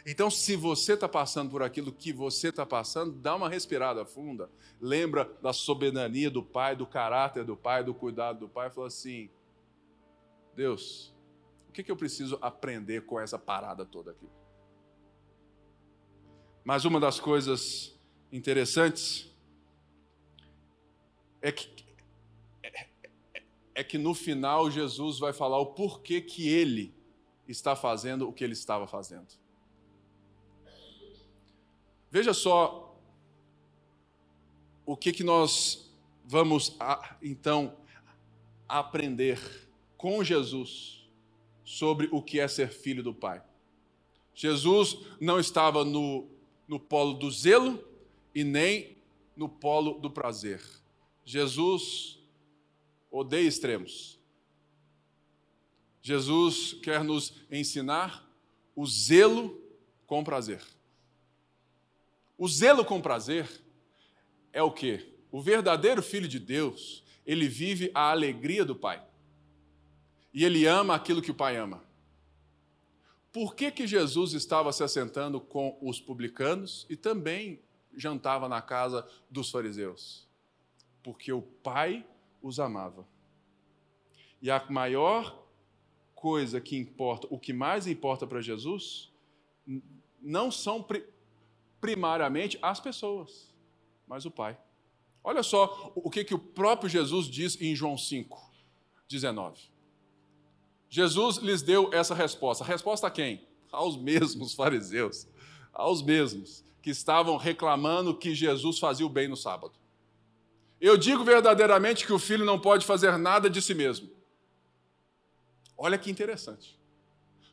Então, 0.06 0.30
se 0.30 0.56
você 0.56 0.94
está 0.94 1.08
passando 1.08 1.50
por 1.50 1.64
aquilo 1.64 1.92
que 1.92 2.12
você 2.12 2.50
está 2.50 2.66
passando, 2.66 3.14
dá 3.14 3.36
uma 3.36 3.48
respirada 3.48 4.06
funda. 4.06 4.50
Lembra 4.82 5.32
da 5.42 5.54
soberania 5.54 6.30
do 6.30 6.44
Pai, 6.44 6.76
do 6.76 6.86
caráter 6.86 7.46
do 7.46 7.56
Pai, 7.56 7.84
do 7.84 7.94
cuidado 7.94 8.40
do 8.40 8.50
Pai. 8.50 8.70
Fala 8.70 8.88
assim: 8.88 9.30
Deus, 10.56 11.14
o 11.70 11.72
que, 11.72 11.84
que 11.84 11.92
eu 11.92 11.96
preciso 11.96 12.38
aprender 12.42 13.06
com 13.06 13.20
essa 13.20 13.40
parada 13.40 13.86
toda 13.86 14.12
aqui? 14.12 14.28
Mas 16.64 16.86
uma 16.86 17.00
das 17.00 17.20
coisas 17.20 17.98
interessantes 18.32 19.30
é 21.42 21.52
que, 21.52 21.68
é 23.76 23.84
que 23.84 23.98
no 23.98 24.14
final 24.14 24.70
Jesus 24.70 25.20
vai 25.20 25.34
falar 25.34 25.60
o 25.60 25.68
porquê 25.68 26.22
que 26.22 26.48
ele 26.48 26.94
está 27.48 27.76
fazendo 27.76 28.28
o 28.28 28.34
que 28.34 28.44
ele 28.44 28.54
estava 28.54 28.88
fazendo. 28.88 29.28
Veja 32.10 32.34
só 32.34 32.96
o 34.86 34.96
que, 34.96 35.12
que 35.12 35.24
nós 35.24 35.92
vamos 36.24 36.78
então 37.22 37.76
aprender 38.68 39.40
com 39.98 40.24
Jesus 40.24 41.10
sobre 41.64 42.08
o 42.12 42.22
que 42.22 42.40
é 42.40 42.48
ser 42.48 42.70
filho 42.70 43.02
do 43.02 43.14
Pai. 43.14 43.42
Jesus 44.36 44.98
não 45.20 45.40
estava 45.40 45.86
no, 45.86 46.28
no 46.68 46.80
polo 46.80 47.14
do 47.14 47.32
zelo 47.32 47.84
e 48.34 48.44
nem 48.44 48.98
no 49.36 49.48
polo 49.48 50.00
do 50.00 50.10
prazer. 50.10 50.62
Jesus 51.24 52.20
odeia 53.14 53.48
extremos. 53.48 54.20
Jesus 56.02 56.74
quer 56.82 57.04
nos 57.04 57.34
ensinar 57.50 58.28
o 58.76 58.86
zelo 58.88 59.62
com 60.08 60.24
prazer. 60.24 60.62
O 62.36 62.48
zelo 62.48 62.84
com 62.84 63.00
prazer 63.00 63.48
é 64.52 64.64
o 64.64 64.72
que? 64.72 65.14
O 65.32 65.42
verdadeiro 65.42 66.02
filho 66.02 66.28
de 66.28 66.40
Deus, 66.40 67.04
ele 67.24 67.48
vive 67.48 67.92
a 67.94 68.10
alegria 68.10 68.66
do 68.66 68.76
Pai. 68.76 69.02
E 70.34 70.44
ele 70.44 70.66
ama 70.66 70.96
aquilo 70.96 71.22
que 71.22 71.32
o 71.32 71.36
Pai 71.36 71.56
ama. 71.56 71.84
Por 73.32 73.56
que, 73.56 73.72
que 73.72 73.86
Jesus 73.86 74.34
estava 74.34 74.74
se 74.74 74.84
assentando 74.84 75.40
com 75.40 75.78
os 75.82 76.02
publicanos 76.02 76.86
e 76.90 76.96
também 76.96 77.62
jantava 77.96 78.50
na 78.50 78.62
casa 78.62 79.08
dos 79.30 79.52
fariseus? 79.52 80.28
Porque 81.04 81.32
o 81.32 81.42
Pai 81.42 82.06
os 82.44 82.60
amava. 82.60 83.08
E 84.42 84.52
a 84.52 84.64
maior 84.70 85.42
coisa 86.14 86.62
que 86.62 86.78
importa, 86.78 87.28
o 87.30 87.40
que 87.40 87.54
mais 87.54 87.88
importa 87.88 88.28
para 88.28 88.42
Jesus, 88.42 89.12
não 90.22 90.52
são 90.52 90.86
primariamente 91.80 92.60
as 92.62 92.80
pessoas, 92.80 93.54
mas 94.08 94.26
o 94.26 94.32
Pai. 94.32 94.58
Olha 95.24 95.42
só 95.42 95.92
o 95.96 96.10
que, 96.10 96.26
que 96.26 96.36
o 96.36 96.40
próprio 96.40 96.90
Jesus 96.90 97.28
diz 97.28 97.60
em 97.62 97.74
João 97.74 97.98
5, 97.98 98.52
19. 99.08 99.72
Jesus 100.90 101.38
lhes 101.38 101.62
deu 101.62 101.92
essa 101.94 102.14
resposta. 102.14 102.64
Resposta 102.64 103.08
a 103.08 103.12
quem? 103.12 103.48
Aos 103.72 103.96
mesmos 103.98 104.54
fariseus, 104.54 105.28
aos 105.74 106.02
mesmos 106.02 106.64
que 106.82 106.90
estavam 106.90 107.38
reclamando 107.38 108.16
que 108.16 108.36
Jesus 108.36 108.78
fazia 108.78 109.06
o 109.06 109.10
bem 109.10 109.28
no 109.28 109.38
sábado. 109.38 109.74
Eu 110.84 110.98
digo 110.98 111.24
verdadeiramente 111.24 112.06
que 112.06 112.12
o 112.12 112.20
filho 112.20 112.44
não 112.44 112.60
pode 112.60 112.86
fazer 112.86 113.18
nada 113.18 113.50
de 113.50 113.62
si 113.62 113.74
mesmo. 113.74 114.10
Olha 115.78 115.98
que 115.98 116.12
interessante. 116.12 116.78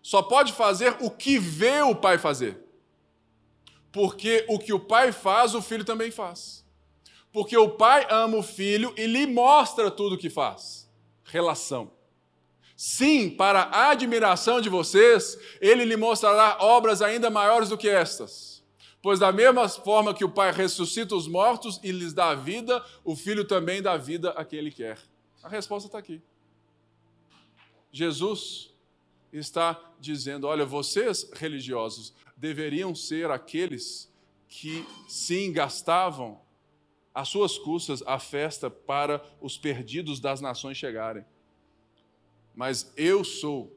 Só 0.02 0.20
pode 0.20 0.52
fazer 0.52 0.96
o 0.98 1.08
que 1.08 1.38
vê 1.38 1.80
o 1.80 1.94
pai 1.94 2.18
fazer. 2.18 2.58
Porque 3.92 4.44
o 4.48 4.58
que 4.58 4.72
o 4.72 4.80
pai 4.80 5.12
faz, 5.12 5.54
o 5.54 5.62
filho 5.62 5.84
também 5.84 6.10
faz. 6.10 6.64
Porque 7.32 7.56
o 7.56 7.68
pai 7.68 8.04
ama 8.10 8.36
o 8.36 8.42
filho 8.42 8.92
e 8.96 9.06
lhe 9.06 9.28
mostra 9.28 9.92
tudo 9.92 10.16
o 10.16 10.18
que 10.18 10.28
faz. 10.28 10.90
Relação. 11.22 11.92
Sim, 12.76 13.30
para 13.30 13.60
a 13.60 13.90
admiração 13.90 14.60
de 14.60 14.68
vocês, 14.68 15.38
ele 15.60 15.84
lhe 15.84 15.96
mostrará 15.96 16.56
obras 16.60 17.00
ainda 17.00 17.30
maiores 17.30 17.68
do 17.68 17.78
que 17.78 17.88
estas. 17.88 18.49
Pois, 19.02 19.18
da 19.18 19.32
mesma 19.32 19.68
forma 19.68 20.12
que 20.12 20.24
o 20.24 20.30
Pai 20.30 20.52
ressuscita 20.52 21.14
os 21.14 21.26
mortos 21.26 21.80
e 21.82 21.90
lhes 21.90 22.12
dá 22.12 22.34
vida, 22.34 22.84
o 23.02 23.16
Filho 23.16 23.44
também 23.46 23.80
dá 23.80 23.96
vida 23.96 24.30
a 24.30 24.44
quem 24.44 24.58
ele 24.58 24.70
quer. 24.70 24.98
A 25.42 25.48
resposta 25.48 25.88
está 25.88 25.98
aqui. 25.98 26.20
Jesus 27.90 28.74
está 29.32 29.80
dizendo: 29.98 30.46
olha, 30.46 30.66
vocês 30.66 31.30
religiosos, 31.32 32.12
deveriam 32.36 32.94
ser 32.94 33.30
aqueles 33.30 34.10
que 34.48 34.84
sim 35.08 35.52
gastavam 35.52 36.40
as 37.14 37.28
suas 37.28 37.58
custas 37.58 38.02
a 38.06 38.18
festa 38.18 38.70
para 38.70 39.24
os 39.40 39.56
perdidos 39.56 40.20
das 40.20 40.40
nações 40.40 40.76
chegarem. 40.76 41.24
Mas 42.54 42.92
eu 42.96 43.24
sou 43.24 43.74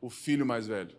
o 0.00 0.08
filho 0.08 0.46
mais 0.46 0.66
velho. 0.66 0.96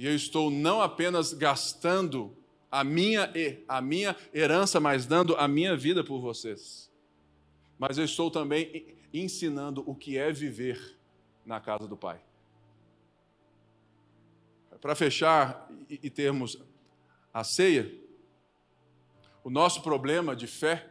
E 0.00 0.06
eu 0.06 0.14
estou 0.14 0.50
não 0.50 0.80
apenas 0.80 1.34
gastando 1.34 2.34
a 2.72 2.82
minha, 2.82 3.30
a 3.68 3.82
minha 3.82 4.16
herança, 4.32 4.80
mas 4.80 5.04
dando 5.04 5.36
a 5.36 5.46
minha 5.46 5.76
vida 5.76 6.02
por 6.02 6.22
vocês. 6.22 6.90
Mas 7.78 7.98
eu 7.98 8.06
estou 8.06 8.30
também 8.30 8.96
ensinando 9.12 9.84
o 9.86 9.94
que 9.94 10.16
é 10.16 10.32
viver 10.32 10.96
na 11.44 11.60
casa 11.60 11.86
do 11.86 11.98
Pai 11.98 12.18
para 14.80 14.94
fechar 14.94 15.70
e, 15.90 16.08
termos 16.08 16.56
a 17.34 17.44
ceia, 17.44 17.94
o 19.44 19.50
nosso 19.50 19.82
problema 19.82 20.34
de 20.34 20.46
fé 20.46 20.90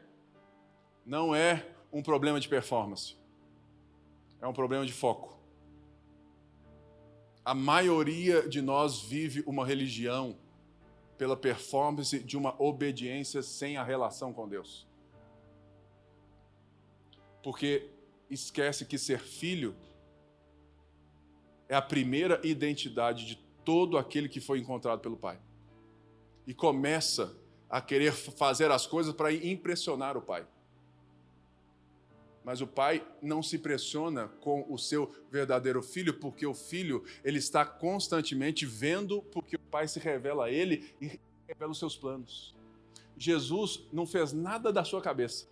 não 1.03 1.33
é 1.33 1.67
um 1.91 2.03
problema 2.03 2.39
de 2.39 2.47
performance, 2.47 3.17
é 4.39 4.45
um 4.45 4.53
problema 4.53 4.85
de 4.85 4.93
foco. 4.93 5.38
A 7.49 7.55
maioria 7.55 8.47
de 8.47 8.61
nós 8.61 9.01
vive 9.01 9.43
uma 9.47 9.65
religião 9.65 10.37
pela 11.17 11.35
performance 11.35 12.19
de 12.19 12.37
uma 12.37 12.53
obediência 12.61 13.41
sem 13.41 13.75
a 13.75 13.83
relação 13.83 14.31
com 14.31 14.47
Deus. 14.47 14.87
Porque 17.41 17.89
esquece 18.29 18.85
que 18.85 18.99
ser 18.99 19.19
filho 19.19 19.75
é 21.67 21.73
a 21.73 21.81
primeira 21.81 22.39
identidade 22.43 23.25
de 23.25 23.35
todo 23.65 23.97
aquele 23.97 24.29
que 24.29 24.39
foi 24.39 24.59
encontrado 24.59 24.99
pelo 24.99 25.17
Pai. 25.17 25.39
E 26.45 26.53
começa 26.53 27.35
a 27.67 27.81
querer 27.81 28.11
fazer 28.11 28.69
as 28.69 28.85
coisas 28.85 29.11
para 29.11 29.33
impressionar 29.33 30.15
o 30.15 30.21
Pai. 30.21 30.45
Mas 32.43 32.61
o 32.61 32.67
pai 32.67 33.05
não 33.21 33.43
se 33.43 33.57
pressiona 33.57 34.27
com 34.39 34.65
o 34.69 34.77
seu 34.77 35.11
verdadeiro 35.29 35.83
filho, 35.83 36.13
porque 36.13 36.45
o 36.45 36.53
filho 36.53 37.03
ele 37.23 37.37
está 37.37 37.65
constantemente 37.65 38.65
vendo 38.65 39.21
porque 39.23 39.55
o 39.55 39.59
pai 39.59 39.87
se 39.87 39.99
revela 39.99 40.45
a 40.45 40.51
ele 40.51 40.93
e 41.01 41.19
revela 41.47 41.71
os 41.71 41.79
seus 41.79 41.95
planos. 41.95 42.55
Jesus 43.17 43.87
não 43.91 44.05
fez 44.05 44.31
nada 44.31 44.71
da 44.71 44.83
sua 44.83 45.01
cabeça. 45.01 45.47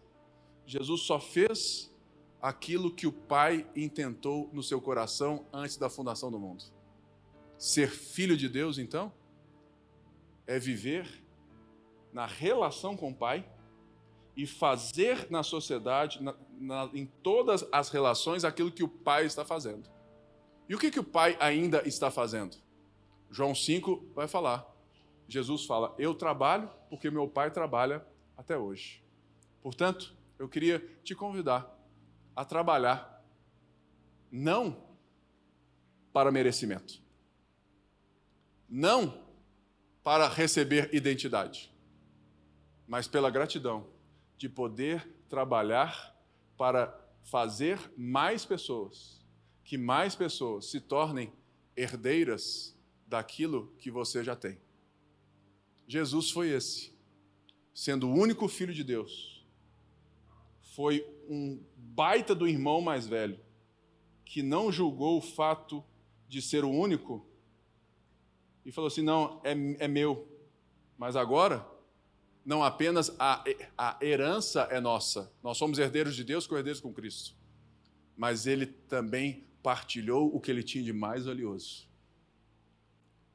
Jesus 0.65 1.01
só 1.01 1.19
fez 1.19 1.93
aquilo 2.41 2.93
que 2.93 3.07
o 3.07 3.11
pai 3.11 3.67
intentou 3.75 4.49
no 4.53 4.63
seu 4.63 4.79
coração 4.79 5.45
antes 5.51 5.77
da 5.77 5.89
fundação 5.89 6.31
do 6.31 6.39
mundo. 6.39 6.63
Ser 7.57 7.89
filho 7.89 8.37
de 8.37 8.47
Deus, 8.47 8.77
então, 8.77 9.11
é 10.45 10.57
viver 10.57 11.23
na 12.13 12.25
relação 12.25 12.95
com 12.95 13.11
o 13.11 13.15
Pai 13.15 13.47
e 14.37 14.45
fazer 14.45 15.27
na 15.29 15.43
sociedade, 15.43 16.23
na, 16.23 16.33
na, 16.59 16.89
em 16.93 17.05
todas 17.05 17.67
as 17.71 17.89
relações, 17.89 18.45
aquilo 18.45 18.71
que 18.71 18.83
o 18.83 18.87
Pai 18.87 19.25
está 19.25 19.43
fazendo. 19.43 19.89
E 20.69 20.75
o 20.75 20.79
que, 20.79 20.89
que 20.89 20.99
o 20.99 21.03
Pai 21.03 21.35
ainda 21.39 21.85
está 21.85 22.09
fazendo? 22.09 22.55
João 23.29 23.53
5 23.53 24.11
vai 24.13 24.27
falar. 24.27 24.65
Jesus 25.27 25.65
fala: 25.65 25.93
Eu 25.97 26.13
trabalho 26.13 26.69
porque 26.89 27.09
meu 27.09 27.27
Pai 27.27 27.51
trabalha 27.51 28.05
até 28.37 28.57
hoje. 28.57 29.03
Portanto, 29.61 30.15
eu 30.39 30.47
queria 30.47 30.79
te 31.03 31.15
convidar 31.15 31.75
a 32.35 32.45
trabalhar, 32.45 33.25
não 34.31 34.77
para 36.13 36.31
merecimento 36.31 37.05
não 38.69 39.25
para 40.03 40.27
receber 40.27 40.89
identidade, 40.93 41.73
mas 42.87 43.07
pela 43.07 43.29
gratidão 43.29 43.87
de 44.37 44.47
poder 44.47 45.07
trabalhar 45.29 46.15
para 46.57 46.97
fazer 47.23 47.79
mais 47.97 48.45
pessoas, 48.45 49.25
que 49.63 49.77
mais 49.77 50.15
pessoas 50.15 50.67
se 50.67 50.79
tornem 50.79 51.31
herdeiras 51.75 52.77
daquilo 53.05 53.73
que 53.77 53.91
você 53.91 54.23
já 54.23 54.35
tem. 54.35 54.59
Jesus 55.87 56.31
foi 56.31 56.49
esse, 56.49 56.93
sendo 57.73 58.07
o 58.07 58.13
único 58.13 58.47
filho 58.47 58.73
de 58.73 58.83
Deus. 58.83 59.45
Foi 60.75 61.05
um 61.29 61.63
baita 61.75 62.33
do 62.33 62.47
irmão 62.47 62.81
mais 62.81 63.07
velho, 63.07 63.39
que 64.23 64.41
não 64.41 64.71
julgou 64.71 65.17
o 65.17 65.21
fato 65.21 65.83
de 66.27 66.41
ser 66.41 66.63
o 66.63 66.69
único 66.69 67.25
e 68.65 68.71
falou 68.71 68.89
assim: 68.89 69.01
não, 69.01 69.39
é, 69.45 69.51
é 69.85 69.87
meu, 69.87 70.27
mas 70.97 71.15
agora 71.15 71.65
não 72.47 72.63
apenas 72.63 73.13
a, 73.19 73.43
a 73.77 73.97
herança 74.01 74.61
é 74.71 74.79
nossa, 74.79 75.29
nós 75.43 75.57
somos 75.57 75.79
herdeiros 75.79 76.15
de 76.15 76.23
Deus, 76.23 76.47
co-herdeiros 76.47 76.79
com 76.79 76.93
Cristo, 76.93 77.35
mas 78.15 78.47
ele 78.47 78.65
também 78.65 79.45
partilhou 79.61 80.33
o 80.33 80.39
que 80.39 80.49
ele 80.49 80.63
tinha 80.63 80.81
de 80.81 80.93
mais 80.93 81.25
valioso. 81.25 81.89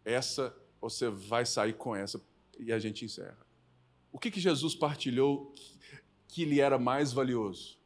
Essa, 0.02 0.56
você 0.80 1.10
vai 1.10 1.44
sair 1.44 1.74
com 1.74 1.94
essa 1.94 2.18
e 2.58 2.72
a 2.72 2.78
gente 2.78 3.04
encerra. 3.04 3.36
O 4.10 4.18
que, 4.18 4.30
que 4.30 4.40
Jesus 4.40 4.74
partilhou 4.74 5.52
que, 5.52 5.78
que 6.28 6.44
lhe 6.46 6.58
era 6.58 6.78
mais 6.78 7.12
valioso? 7.12 7.78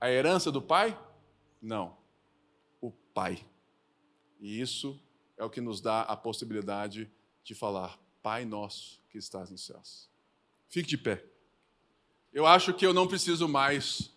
A 0.00 0.10
herança 0.10 0.50
do 0.50 0.60
pai? 0.60 0.98
Não. 1.62 1.96
O 2.80 2.90
pai. 2.90 3.46
E 4.40 4.60
isso 4.60 5.00
é 5.36 5.44
o 5.44 5.50
que 5.50 5.60
nos 5.60 5.80
dá 5.80 6.02
a 6.02 6.16
possibilidade 6.16 7.08
de 7.44 7.54
falar: 7.54 7.96
Pai 8.20 8.44
nosso 8.44 9.00
que 9.08 9.18
estás 9.18 9.52
nos 9.52 9.64
céus. 9.64 10.12
Fique 10.74 10.88
de 10.88 10.98
pé. 10.98 11.24
Eu 12.32 12.44
acho 12.48 12.74
que 12.74 12.84
eu 12.84 12.92
não 12.92 13.06
preciso 13.06 13.46
mais 13.46 14.12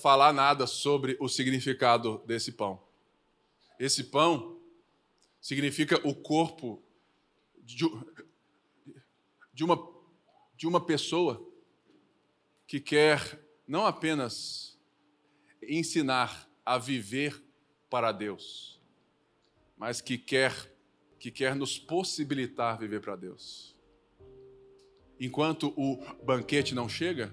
falar 0.00 0.32
nada 0.32 0.66
sobre 0.66 1.18
o 1.20 1.28
significado 1.28 2.24
desse 2.26 2.50
pão. 2.52 2.82
Esse 3.78 4.04
pão 4.04 4.58
significa 5.38 6.00
o 6.02 6.14
corpo 6.14 6.82
de, 7.62 7.84
uma, 9.62 9.86
de 10.56 10.66
uma 10.66 10.80
pessoa 10.80 11.46
que 12.66 12.80
quer 12.80 13.38
não 13.68 13.84
apenas 13.84 14.80
ensinar 15.62 16.50
a 16.64 16.78
viver 16.78 17.38
para 17.90 18.12
Deus, 18.12 18.80
mas 19.76 20.00
que 20.00 20.16
quer 20.16 20.74
que 21.18 21.30
quer 21.30 21.54
nos 21.54 21.78
possibilitar 21.78 22.78
viver 22.78 23.02
para 23.02 23.14
Deus. 23.14 23.75
Enquanto 25.18 25.72
o 25.76 25.98
banquete 26.24 26.74
não 26.74 26.88
chega, 26.88 27.32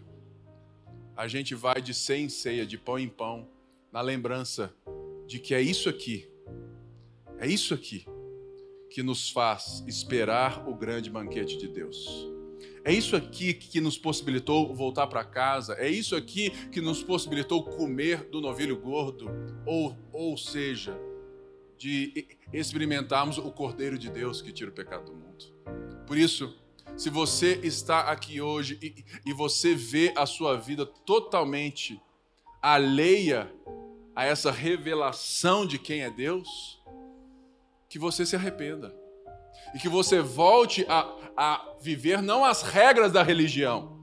a 1.16 1.28
gente 1.28 1.54
vai 1.54 1.82
de 1.82 1.94
ceia 1.94 2.22
em 2.22 2.30
ceia, 2.30 2.66
de 2.66 2.78
pão 2.78 2.98
em 2.98 3.10
pão, 3.10 3.48
na 3.92 4.02
lembrança 4.02 4.74
de 5.28 5.40
que 5.40 5.54
é 5.54 5.62
isso 5.62 5.90
aqui, 5.90 6.28
é 7.38 7.48
isso 7.48 7.74
aqui 7.74 8.06
que 8.90 9.04
nos 9.04 9.30
faz 9.30 9.84
esperar 9.88 10.68
o 10.68 10.76
grande 10.76 11.10
banquete 11.10 11.58
de 11.58 11.68
Deus. 11.68 12.32
É 12.86 12.94
isso 12.94 13.16
aqui 13.16 13.54
que 13.54 13.80
nos 13.80 13.98
possibilitou 13.98 14.74
voltar 14.74 15.08
para 15.08 15.24
casa, 15.24 15.74
é 15.76 15.90
isso 15.90 16.16
aqui 16.16 16.50
que 16.70 16.82
nos 16.82 17.02
possibilitou 17.02 17.64
comer 17.64 18.26
do 18.30 18.42
novilho 18.42 18.78
gordo, 18.78 19.30
ou, 19.66 19.98
ou 20.12 20.38
seja, 20.38 20.98
de 21.78 22.28
experimentarmos 22.52 23.38
o 23.38 23.52
Cordeiro 23.52 23.98
de 23.98 24.10
Deus 24.10 24.42
que 24.42 24.52
tira 24.52 24.70
o 24.70 24.74
pecado 24.74 25.06
do 25.06 25.14
mundo. 25.14 25.46
Por 26.06 26.18
isso, 26.18 26.54
se 26.96 27.10
você 27.10 27.60
está 27.64 28.02
aqui 28.02 28.39
hoje 28.39 28.78
e, 28.82 29.04
e 29.26 29.34
você 29.34 29.74
vê 29.74 30.14
a 30.16 30.26
sua 30.26 30.56
vida 30.56 30.86
totalmente 30.86 32.00
alheia 32.62 33.52
a 34.16 34.26
essa 34.26 34.52
revelação 34.52 35.66
de 35.66 35.80
quem 35.80 36.02
é 36.02 36.10
Deus, 36.10 36.82
que 37.89 37.98
você 37.98 38.26
se 38.26 38.36
arrependa. 38.36 38.96
E 39.74 39.80
que 39.80 39.89
você 39.89 40.22
volte 40.22 40.86
a, 40.88 41.12
a 41.36 41.76
viver 41.82 42.22
não 42.22 42.46
as 42.46 42.62
regras 42.62 43.12
da 43.12 43.24
religião, 43.24 44.00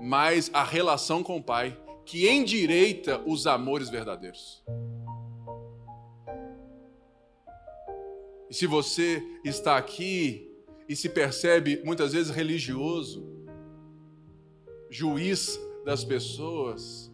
mas 0.00 0.50
a 0.52 0.64
relação 0.64 1.22
com 1.22 1.36
o 1.36 1.42
Pai, 1.42 1.78
que 2.04 2.28
endireita 2.28 3.22
os 3.24 3.46
amores 3.46 3.88
verdadeiros. 3.88 4.62
E 8.50 8.54
se 8.54 8.66
você 8.66 9.22
está 9.44 9.76
aqui 9.76 10.53
e 10.88 10.94
se 10.94 11.08
percebe 11.08 11.80
muitas 11.84 12.12
vezes 12.12 12.30
religioso, 12.30 13.26
juiz 14.90 15.58
das 15.84 16.04
pessoas, 16.04 17.12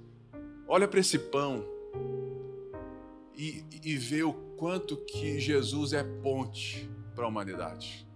olha 0.66 0.89
para 0.89 1.01
esse 1.01 1.18
pão 1.18 1.64
e, 3.37 3.64
e 3.83 3.97
vê 3.97 4.23
o 4.23 4.33
quanto 4.33 4.97
que 4.97 5.39
Jesus 5.39 5.93
é 5.93 6.03
ponte 6.03 6.91
para 7.14 7.25
a 7.25 7.29
humanidade. 7.29 8.07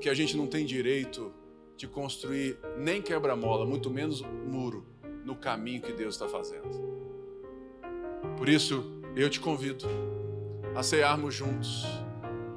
Que 0.00 0.08
a 0.08 0.14
gente 0.14 0.36
não 0.36 0.46
tem 0.46 0.64
direito 0.64 1.32
de 1.76 1.86
construir 1.86 2.58
nem 2.76 3.00
quebra-mola, 3.00 3.64
muito 3.64 3.90
menos 3.90 4.22
muro, 4.22 4.86
no 5.24 5.36
caminho 5.36 5.82
que 5.82 5.92
Deus 5.92 6.14
está 6.14 6.26
fazendo. 6.26 6.90
Por 8.36 8.48
isso, 8.48 9.02
eu 9.14 9.28
te 9.28 9.38
convido 9.38 9.86
a 10.74 10.82
cearmos 10.82 11.34
juntos 11.34 11.84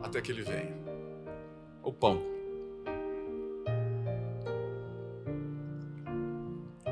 até 0.02 0.22
que 0.22 0.32
Ele 0.32 0.41
venha 0.41 0.82
o 1.84 1.91
pão. 1.91 2.21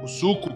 O 0.03 0.07
suco. 0.07 0.49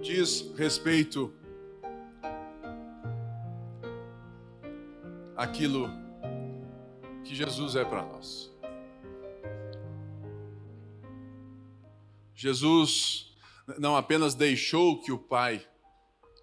Diz 0.00 0.52
respeito 0.56 1.32
aquilo 5.36 5.90
que 7.24 7.34
Jesus 7.34 7.76
é 7.76 7.84
para 7.84 8.04
nós. 8.04 8.50
Jesus 12.34 13.36
não 13.78 13.96
apenas 13.96 14.34
deixou 14.34 15.00
que 15.00 15.12
o 15.12 15.18
Pai 15.18 15.64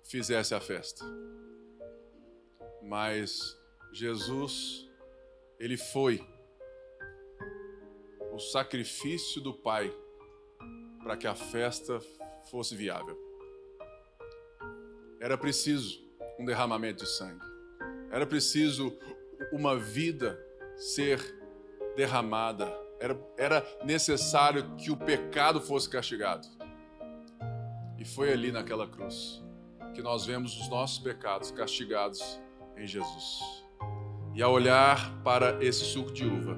fizesse 0.05 0.53
a 0.53 0.59
festa 0.61 1.03
mas 2.87 3.59
Jesus, 3.91 4.89
ele 5.59 5.75
foi 5.75 6.25
o 8.31 8.39
sacrifício 8.39 9.41
do 9.41 9.53
Pai 9.53 9.93
para 11.03 11.17
que 11.17 11.27
a 11.27 11.35
festa 11.35 11.99
fosse 12.49 12.75
viável. 12.75 13.17
Era 15.19 15.37
preciso 15.37 15.99
um 16.39 16.45
derramamento 16.45 17.03
de 17.03 17.09
sangue. 17.09 17.45
Era 18.09 18.25
preciso 18.25 18.97
uma 19.51 19.77
vida 19.77 20.39
ser 20.77 21.19
derramada. 21.95 22.73
Era, 22.99 23.19
era 23.37 23.67
necessário 23.83 24.75
que 24.75 24.91
o 24.91 24.97
pecado 24.97 25.59
fosse 25.59 25.89
castigado. 25.89 26.47
E 27.97 28.05
foi 28.05 28.31
ali 28.31 28.51
naquela 28.51 28.87
cruz 28.87 29.43
que 29.93 30.01
nós 30.01 30.25
vemos 30.25 30.55
os 30.59 30.69
nossos 30.69 30.99
pecados 30.99 31.51
castigados 31.51 32.39
em 32.77 32.87
Jesus. 32.87 33.65
E 34.33 34.41
ao 34.41 34.53
olhar 34.53 35.21
para 35.23 35.63
esse 35.63 35.83
suco 35.83 36.11
de 36.11 36.25
uva, 36.25 36.57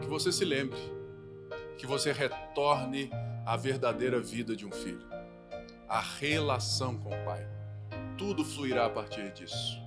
que 0.00 0.06
você 0.06 0.32
se 0.32 0.44
lembre, 0.44 0.78
que 1.76 1.86
você 1.86 2.12
retorne 2.12 3.10
à 3.44 3.56
verdadeira 3.56 4.20
vida 4.20 4.56
de 4.56 4.66
um 4.66 4.72
filho, 4.72 5.06
a 5.88 6.00
relação 6.00 6.96
com 6.96 7.08
o 7.08 7.24
Pai. 7.24 7.46
Tudo 8.16 8.44
fluirá 8.44 8.86
a 8.86 8.90
partir 8.90 9.32
disso. 9.32 9.80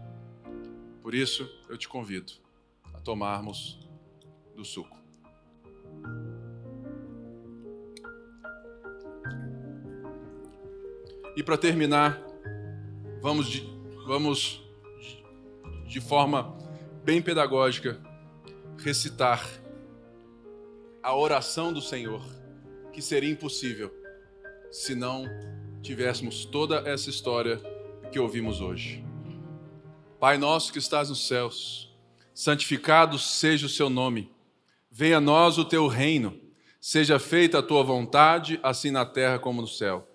Por 1.02 1.16
isso, 1.16 1.50
eu 1.68 1.78
te 1.78 1.88
convido 1.90 2.34
a 2.94 3.00
tomarmos 3.00 3.80
do 4.56 4.64
suco. 4.64 4.98
E 11.36 11.42
para 11.42 11.58
terminar, 11.58 12.22
vamos, 13.22 13.64
vamos 14.06 14.62
de 15.92 16.00
forma 16.00 16.58
bem 17.04 17.22
pedagógica, 17.22 18.00
recitar 18.78 19.46
a 21.04 21.14
oração 21.14 21.74
do 21.74 21.82
Senhor, 21.82 22.24
que 22.94 23.02
seria 23.02 23.30
impossível 23.30 23.94
se 24.72 24.96
não 24.96 25.26
tivéssemos 25.82 26.46
toda 26.46 26.78
essa 26.90 27.10
história 27.10 27.58
que 28.10 28.18
ouvimos 28.18 28.62
hoje. 28.62 29.04
Pai 30.18 30.38
nosso 30.38 30.72
que 30.72 30.80
estás 30.80 31.10
nos 31.10 31.28
céus, 31.28 31.94
santificado 32.34 33.20
seja 33.20 33.66
o 33.66 33.70
seu 33.70 33.90
nome. 33.90 34.32
Venha 34.90 35.18
a 35.18 35.22
nós 35.22 35.58
o 35.58 35.66
teu 35.66 35.88
reino. 35.88 36.40
Seja 36.80 37.20
feita 37.20 37.60
a 37.60 37.64
tua 37.64 37.84
vontade, 37.84 38.62
assim 38.64 38.92
na 38.92 39.06
terra 39.06 39.40
como 39.40 39.62
no 39.62 39.68
céu. 39.68 40.08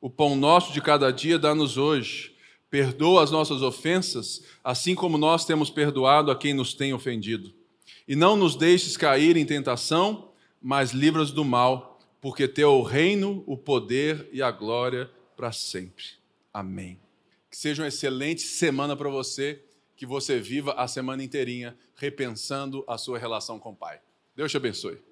O 0.00 0.08
pão 0.08 0.36
nosso 0.36 0.72
de 0.72 0.80
cada 0.80 1.12
dia 1.12 1.36
dá-nos 1.36 1.76
hoje 1.76 2.35
Perdoa 2.70 3.22
as 3.22 3.30
nossas 3.30 3.62
ofensas, 3.62 4.42
assim 4.62 4.94
como 4.94 5.16
nós 5.16 5.44
temos 5.44 5.70
perdoado 5.70 6.30
a 6.30 6.36
quem 6.36 6.52
nos 6.52 6.74
tem 6.74 6.92
ofendido. 6.92 7.54
E 8.06 8.14
não 8.14 8.36
nos 8.36 8.56
deixes 8.56 8.96
cair 8.96 9.36
em 9.36 9.44
tentação, 9.44 10.30
mas 10.60 10.92
livra-nos 10.92 11.30
do 11.30 11.44
mal, 11.44 12.00
porque 12.20 12.48
teu 12.48 12.72
o 12.72 12.82
reino, 12.82 13.44
o 13.46 13.56
poder 13.56 14.28
e 14.32 14.42
a 14.42 14.50
glória 14.50 15.10
para 15.36 15.52
sempre. 15.52 16.04
Amém. 16.52 16.98
Que 17.50 17.56
seja 17.56 17.82
uma 17.82 17.88
excelente 17.88 18.42
semana 18.42 18.96
para 18.96 19.08
você, 19.08 19.62
que 19.96 20.04
você 20.04 20.40
viva 20.40 20.72
a 20.72 20.88
semana 20.88 21.22
inteirinha 21.22 21.76
repensando 21.94 22.84
a 22.86 22.98
sua 22.98 23.18
relação 23.18 23.58
com 23.58 23.70
o 23.70 23.76
Pai. 23.76 24.00
Deus 24.34 24.50
te 24.50 24.56
abençoe. 24.56 25.05